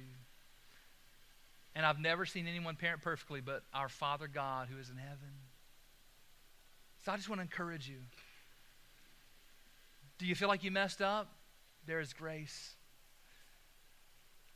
And 1.75 1.87
I've 1.87 2.01
never 2.01 2.27
seen 2.27 2.47
anyone 2.47 2.75
parent 2.75 3.03
perfectly 3.03 3.41
but 3.41 3.63
our 3.73 3.89
Father 3.89 4.29
God 4.29 4.69
who 4.71 4.79
is 4.79 4.91
in 4.91 4.97
heaven. 4.97 5.46
So 7.07 7.13
I 7.13 7.17
just 7.17 7.29
want 7.29 7.39
to 7.39 7.43
encourage 7.43 7.89
you. 7.89 7.99
Do 10.19 10.27
you 10.27 10.35
feel 10.35 10.49
like 10.49 10.65
you 10.65 10.73
messed 10.73 11.01
up? 11.01 11.29
There 11.87 12.01
is 12.01 12.13
grace. 12.13 12.75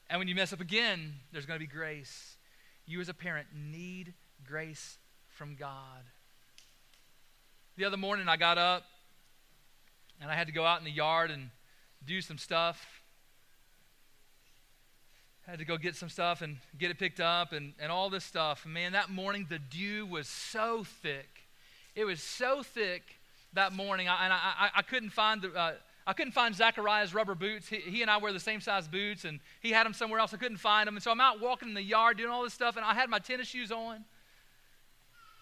And 0.08 0.18
when 0.18 0.26
you 0.26 0.34
mess 0.34 0.52
up 0.52 0.60
again, 0.60 1.12
there's 1.30 1.46
going 1.46 1.60
to 1.60 1.64
be 1.64 1.72
grace. 1.72 2.38
You, 2.86 3.00
as 3.00 3.08
a 3.08 3.14
parent, 3.14 3.46
need 3.54 4.14
grace 4.44 4.98
from 5.28 5.54
God. 5.54 6.02
The 7.76 7.84
other 7.84 7.96
morning, 7.96 8.26
I 8.26 8.36
got 8.36 8.58
up 8.58 8.82
and 10.20 10.28
I 10.28 10.34
had 10.34 10.48
to 10.48 10.52
go 10.52 10.64
out 10.64 10.80
in 10.80 10.84
the 10.84 10.90
yard 10.90 11.30
and 11.30 11.50
do 12.04 12.20
some 12.20 12.36
stuff. 12.36 12.84
Had 15.46 15.60
to 15.60 15.64
go 15.64 15.76
get 15.76 15.94
some 15.94 16.08
stuff 16.08 16.42
and 16.42 16.56
get 16.76 16.90
it 16.90 16.98
picked 16.98 17.20
up 17.20 17.52
and, 17.52 17.74
and 17.78 17.92
all 17.92 18.10
this 18.10 18.24
stuff. 18.24 18.66
Man, 18.66 18.90
that 18.94 19.08
morning 19.08 19.46
the 19.48 19.60
dew 19.60 20.04
was 20.04 20.26
so 20.26 20.82
thick. 20.82 21.39
It 22.00 22.06
was 22.06 22.22
so 22.22 22.62
thick 22.62 23.02
that 23.52 23.74
morning, 23.74 24.08
I, 24.08 24.24
and 24.24 24.32
I, 24.32 24.70
I, 24.74 24.80
couldn't 24.80 25.10
find 25.10 25.42
the. 25.42 25.52
Uh, 25.52 25.72
I 26.06 26.14
couldn't 26.14 26.32
find 26.32 26.54
Zachariah's 26.54 27.12
rubber 27.12 27.34
boots. 27.34 27.68
He, 27.68 27.76
he, 27.76 28.00
and 28.00 28.10
I 28.10 28.16
wear 28.16 28.32
the 28.32 28.40
same 28.40 28.62
size 28.62 28.88
boots, 28.88 29.26
and 29.26 29.38
he 29.60 29.70
had 29.70 29.84
them 29.84 29.92
somewhere 29.92 30.18
else. 30.18 30.32
I 30.32 30.38
couldn't 30.38 30.56
find 30.56 30.86
them. 30.86 30.96
And 30.96 31.02
so 31.02 31.10
I'm 31.10 31.20
out 31.20 31.42
walking 31.42 31.68
in 31.68 31.74
the 31.74 31.82
yard 31.82 32.16
doing 32.16 32.30
all 32.30 32.42
this 32.42 32.54
stuff, 32.54 32.76
and 32.76 32.86
I 32.86 32.94
had 32.94 33.10
my 33.10 33.18
tennis 33.18 33.48
shoes 33.48 33.70
on. 33.70 34.06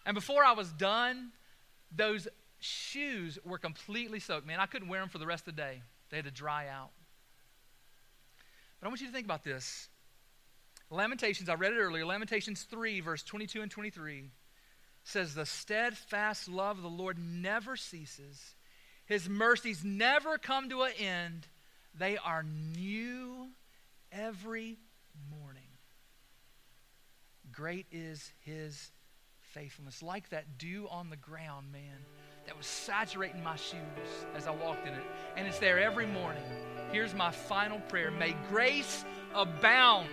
And 0.04 0.16
before 0.16 0.44
I 0.44 0.50
was 0.50 0.72
done, 0.72 1.30
those 1.94 2.26
shoes 2.58 3.38
were 3.44 3.58
completely 3.58 4.18
soaked. 4.18 4.44
Man, 4.44 4.58
I 4.58 4.66
couldn't 4.66 4.88
wear 4.88 4.98
them 4.98 5.10
for 5.10 5.18
the 5.18 5.26
rest 5.26 5.46
of 5.46 5.54
the 5.54 5.62
day. 5.62 5.80
They 6.10 6.16
had 6.16 6.24
to 6.24 6.32
dry 6.32 6.66
out. 6.66 6.90
But 8.80 8.86
I 8.86 8.88
want 8.88 9.00
you 9.00 9.06
to 9.06 9.12
think 9.12 9.26
about 9.26 9.44
this. 9.44 9.88
Lamentations, 10.90 11.48
I 11.48 11.54
read 11.54 11.72
it 11.72 11.78
earlier, 11.78 12.04
Lamentations 12.04 12.64
3, 12.64 12.98
verse 12.98 13.22
22 13.22 13.62
and 13.62 13.70
23 13.70 14.30
says, 15.08 15.34
The 15.34 15.46
steadfast 15.46 16.48
love 16.48 16.76
of 16.76 16.82
the 16.82 16.88
Lord 16.88 17.18
never 17.18 17.76
ceases, 17.76 18.54
His 19.06 19.28
mercies 19.28 19.84
never 19.84 20.38
come 20.38 20.68
to 20.70 20.82
an 20.82 20.92
end. 20.98 21.46
They 21.94 22.16
are 22.16 22.44
new 22.44 23.48
every 24.12 24.78
morning. 25.30 25.62
Great 27.50 27.86
is 27.90 28.32
His 28.40 28.92
faithfulness. 29.40 30.02
Like 30.02 30.28
that 30.28 30.58
dew 30.58 30.86
on 30.90 31.10
the 31.10 31.16
ground, 31.16 31.72
man 31.72 32.04
that 32.48 32.56
was 32.56 32.66
saturating 32.66 33.44
my 33.44 33.56
shoes 33.56 33.76
as 34.34 34.46
I 34.46 34.52
walked 34.52 34.86
in 34.86 34.94
it. 34.94 35.02
And 35.36 35.46
it's 35.46 35.58
there 35.58 35.78
every 35.78 36.06
morning. 36.06 36.42
Here's 36.90 37.14
my 37.14 37.30
final 37.30 37.78
prayer 37.80 38.10
May 38.10 38.34
grace 38.48 39.04
abound 39.34 40.08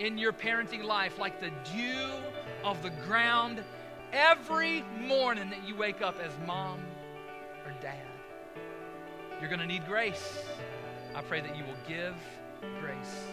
in 0.00 0.18
your 0.18 0.32
parenting 0.32 0.82
life 0.82 1.20
like 1.20 1.40
the 1.40 1.50
dew 1.72 2.08
of 2.64 2.82
the 2.82 2.90
ground 3.06 3.62
every 4.12 4.82
morning 5.00 5.50
that 5.50 5.66
you 5.66 5.74
wake 5.74 6.00
up 6.02 6.16
as 6.20 6.32
mom 6.46 6.80
or 7.64 7.72
dad. 7.80 8.06
You're 9.40 9.48
going 9.48 9.60
to 9.60 9.66
need 9.66 9.84
grace. 9.86 10.38
I 11.14 11.22
pray 11.22 11.40
that 11.40 11.56
you 11.56 11.64
will 11.64 11.74
give 11.88 12.14
grace. 12.80 13.26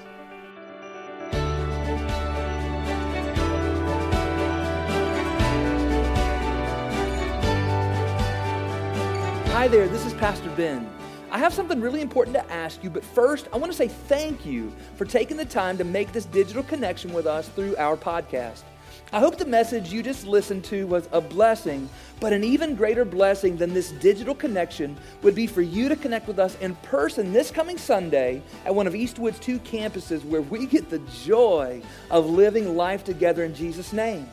Hi 9.51 9.67
there, 9.67 9.87
this 9.87 10.05
is 10.05 10.13
Pastor 10.13 10.49
Ben. 10.51 10.89
I 11.31 11.37
have 11.37 11.53
something 11.53 11.79
really 11.79 12.01
important 12.01 12.35
to 12.35 12.51
ask 12.51 12.83
you, 12.83 12.89
but 12.89 13.03
first, 13.03 13.49
I 13.53 13.57
want 13.57 13.71
to 13.71 13.77
say 13.77 13.87
thank 13.87 14.45
you 14.45 14.73
for 14.95 15.05
taking 15.05 15.37
the 15.37 15.45
time 15.45 15.77
to 15.77 15.83
make 15.83 16.11
this 16.11 16.25
digital 16.25 16.63
connection 16.63 17.13
with 17.13 17.27
us 17.27 17.49
through 17.49 17.75
our 17.77 17.95
podcast. 17.95 18.63
I 19.11 19.19
hope 19.19 19.37
the 19.37 19.45
message 19.45 19.91
you 19.91 20.03
just 20.03 20.27
listened 20.27 20.63
to 20.65 20.85
was 20.85 21.09
a 21.11 21.19
blessing, 21.19 21.89
but 22.19 22.31
an 22.31 22.43
even 22.43 22.75
greater 22.75 23.03
blessing 23.03 23.57
than 23.57 23.73
this 23.73 23.89
digital 23.93 24.35
connection 24.35 24.95
would 25.23 25.33
be 25.33 25.47
for 25.47 25.63
you 25.63 25.89
to 25.89 25.95
connect 25.95 26.27
with 26.27 26.37
us 26.37 26.55
in 26.59 26.75
person 26.75 27.33
this 27.33 27.49
coming 27.49 27.79
Sunday 27.79 28.43
at 28.65 28.75
one 28.75 28.85
of 28.85 28.93
Eastwood's 28.93 29.39
two 29.39 29.57
campuses 29.61 30.23
where 30.25 30.43
we 30.43 30.67
get 30.67 30.91
the 30.91 30.99
joy 31.23 31.81
of 32.11 32.27
living 32.27 32.75
life 32.75 33.03
together 33.03 33.43
in 33.45 33.55
Jesus' 33.55 33.93
name. 33.93 34.29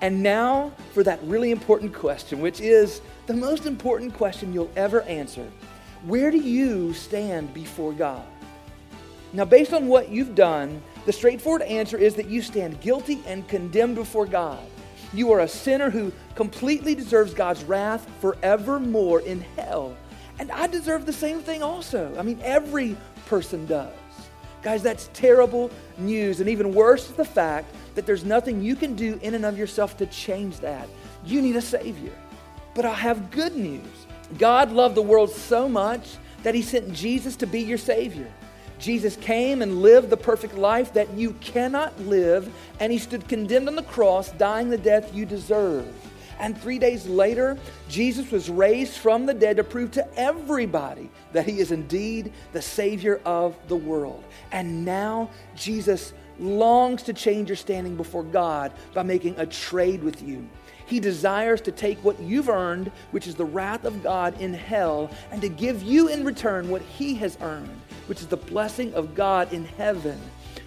And 0.00 0.22
now 0.22 0.70
for 0.94 1.02
that 1.02 1.20
really 1.24 1.50
important 1.50 1.92
question, 1.92 2.40
which 2.40 2.60
is 2.60 3.00
the 3.26 3.34
most 3.34 3.66
important 3.66 4.14
question 4.14 4.52
you'll 4.52 4.70
ever 4.76 5.02
answer 5.02 5.50
Where 6.04 6.30
do 6.30 6.38
you 6.38 6.94
stand 6.94 7.52
before 7.52 7.92
God? 7.92 8.24
Now, 9.32 9.44
based 9.44 9.74
on 9.74 9.88
what 9.88 10.08
you've 10.08 10.34
done, 10.34 10.80
the 11.06 11.12
straightforward 11.12 11.62
answer 11.62 11.96
is 11.96 12.14
that 12.16 12.28
you 12.28 12.42
stand 12.42 12.80
guilty 12.80 13.22
and 13.26 13.46
condemned 13.48 13.94
before 13.94 14.26
God. 14.26 14.64
You 15.12 15.32
are 15.32 15.40
a 15.40 15.48
sinner 15.48 15.90
who 15.90 16.12
completely 16.34 16.94
deserves 16.94 17.32
God's 17.32 17.64
wrath 17.64 18.08
forevermore 18.20 19.20
in 19.20 19.40
hell. 19.56 19.96
And 20.38 20.50
I 20.52 20.66
deserve 20.66 21.06
the 21.06 21.12
same 21.12 21.40
thing 21.40 21.62
also. 21.62 22.14
I 22.18 22.22
mean, 22.22 22.38
every 22.42 22.96
person 23.26 23.66
does. 23.66 23.92
Guys, 24.62 24.82
that's 24.82 25.08
terrible 25.12 25.70
news. 25.96 26.40
And 26.40 26.48
even 26.48 26.74
worse 26.74 27.08
is 27.08 27.16
the 27.16 27.24
fact 27.24 27.74
that 27.94 28.06
there's 28.06 28.24
nothing 28.24 28.62
you 28.62 28.76
can 28.76 28.94
do 28.94 29.18
in 29.22 29.34
and 29.34 29.44
of 29.44 29.58
yourself 29.58 29.96
to 29.98 30.06
change 30.06 30.58
that. 30.60 30.88
You 31.24 31.40
need 31.40 31.56
a 31.56 31.62
Savior. 31.62 32.12
But 32.74 32.84
I 32.84 32.94
have 32.94 33.30
good 33.30 33.56
news. 33.56 33.86
God 34.36 34.72
loved 34.72 34.94
the 34.94 35.02
world 35.02 35.30
so 35.30 35.68
much 35.68 36.16
that 36.42 36.54
He 36.54 36.62
sent 36.62 36.92
Jesus 36.92 37.34
to 37.36 37.46
be 37.46 37.60
your 37.60 37.78
Savior. 37.78 38.30
Jesus 38.78 39.16
came 39.16 39.62
and 39.62 39.82
lived 39.82 40.10
the 40.10 40.16
perfect 40.16 40.54
life 40.54 40.92
that 40.94 41.12
you 41.14 41.32
cannot 41.34 41.98
live, 42.00 42.52
and 42.80 42.92
He 42.92 42.98
stood 42.98 43.28
condemned 43.28 43.68
on 43.68 43.76
the 43.76 43.82
cross, 43.82 44.30
dying 44.32 44.70
the 44.70 44.78
death 44.78 45.14
you 45.14 45.26
deserve. 45.26 45.86
And 46.38 46.56
three 46.56 46.78
days 46.78 47.06
later, 47.06 47.58
Jesus 47.88 48.30
was 48.30 48.48
raised 48.48 48.94
from 48.94 49.26
the 49.26 49.34
dead 49.34 49.56
to 49.56 49.64
prove 49.64 49.90
to 49.92 50.18
everybody 50.18 51.10
that 51.32 51.46
He 51.46 51.58
is 51.58 51.72
indeed 51.72 52.32
the 52.52 52.62
Savior 52.62 53.20
of 53.24 53.56
the 53.66 53.76
world. 53.76 54.22
And 54.52 54.84
now, 54.84 55.30
Jesus 55.56 56.12
longs 56.38 57.02
to 57.02 57.12
change 57.12 57.48
your 57.48 57.56
standing 57.56 57.96
before 57.96 58.22
God 58.22 58.72
by 58.94 59.02
making 59.02 59.34
a 59.38 59.46
trade 59.46 60.04
with 60.04 60.22
you. 60.22 60.48
He 60.88 61.00
desires 61.00 61.60
to 61.62 61.72
take 61.72 62.02
what 62.02 62.18
you've 62.18 62.48
earned, 62.48 62.90
which 63.10 63.26
is 63.26 63.34
the 63.34 63.44
wrath 63.44 63.84
of 63.84 64.02
God 64.02 64.40
in 64.40 64.54
hell, 64.54 65.10
and 65.30 65.42
to 65.42 65.48
give 65.50 65.82
you 65.82 66.08
in 66.08 66.24
return 66.24 66.70
what 66.70 66.80
He 66.80 67.14
has 67.16 67.36
earned, 67.42 67.78
which 68.06 68.20
is 68.20 68.26
the 68.26 68.38
blessing 68.38 68.94
of 68.94 69.14
God 69.14 69.52
in 69.52 69.66
heaven. 69.66 70.18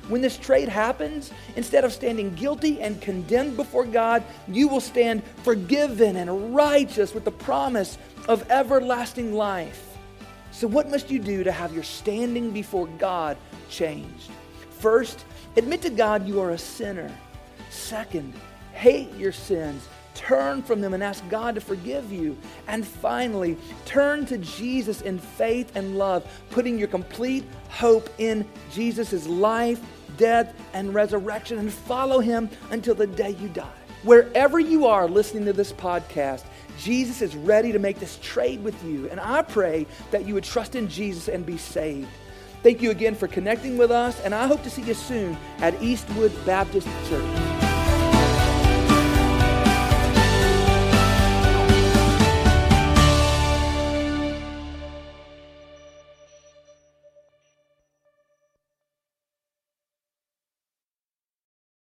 When 0.10 0.22
this 0.22 0.38
trade 0.38 0.70
happens, 0.70 1.32
instead 1.56 1.84
of 1.84 1.92
standing 1.92 2.36
guilty 2.36 2.82
and 2.82 3.02
condemned 3.02 3.58
before 3.58 3.86
God, 3.86 4.24
you 4.48 4.68
will 4.68 4.80
stand 4.80 5.24
forgiven 5.44 6.18
and 6.18 6.54
righteous 6.56 7.16
with 7.16 7.26
the 7.26 7.32
promise 7.32 7.98
of 8.28 8.50
everlasting 8.52 9.34
life. 9.34 9.98
So, 10.52 10.68
what 10.68 10.92
must 10.92 11.10
you 11.10 11.18
do 11.18 11.44
to 11.44 11.52
have 11.52 11.74
your 11.74 11.84
standing 11.84 12.52
before 12.52 12.86
God 12.86 13.38
changed? 13.70 14.30
First, 14.70 15.26
admit 15.56 15.82
to 15.82 15.90
God 15.90 16.28
you 16.28 16.40
are 16.42 16.52
a 16.52 16.58
sinner. 16.60 17.12
Second, 17.72 18.34
hate 18.74 19.12
your 19.16 19.32
sins 19.32 19.88
Turn 20.22 20.62
from 20.62 20.82
them 20.82 20.94
and 20.94 21.04
ask 21.04 21.28
God 21.30 21.56
to 21.56 21.62
forgive 21.62 22.12
you. 22.12 22.38
And 22.68 22.86
finally, 22.86 23.58
turn 23.86 24.28
to 24.28 24.38
Jesus 24.38 25.02
in 25.02 25.18
faith 25.18 25.76
and 25.76 25.98
love, 25.98 26.32
putting 26.52 26.78
your 26.78 26.88
complete 26.88 27.44
hope 27.70 28.08
in 28.20 28.48
Jesus' 28.72 29.28
life, 29.28 29.82
death, 30.18 30.54
and 30.74 30.94
resurrection, 30.94 31.58
and 31.58 31.74
follow 31.74 32.20
him 32.20 32.52
until 32.70 32.94
the 32.94 33.08
day 33.08 33.32
you 33.32 33.50
die. 33.50 33.68
Wherever 34.04 34.60
you 34.60 34.86
are 34.86 35.08
listening 35.08 35.46
to 35.46 35.54
this 35.54 35.74
podcast, 35.74 36.44
Jesus 36.78 37.24
is 37.24 37.36
ready 37.36 37.72
to 37.72 37.80
make 37.80 38.00
this 38.00 38.20
trade 38.22 38.64
with 38.64 38.82
you. 38.84 39.10
And 39.10 39.20
I 39.20 39.42
pray 39.42 39.88
that 40.12 40.28
you 40.28 40.36
would 40.36 40.44
trust 40.44 40.76
in 40.76 40.88
Jesus 40.88 41.30
and 41.30 41.46
be 41.46 41.58
saved. 41.58 42.10
Thank 42.62 42.84
you 42.84 42.92
again 42.92 43.16
for 43.16 43.28
connecting 43.28 43.76
with 43.76 43.90
us, 43.90 44.20
and 44.22 44.36
I 44.36 44.46
hope 44.46 44.62
to 44.64 44.70
see 44.70 44.84
you 44.84 44.94
soon 44.94 45.36
at 45.58 45.82
Eastwood 45.82 46.32
Baptist 46.46 46.88
Church. 47.10 47.61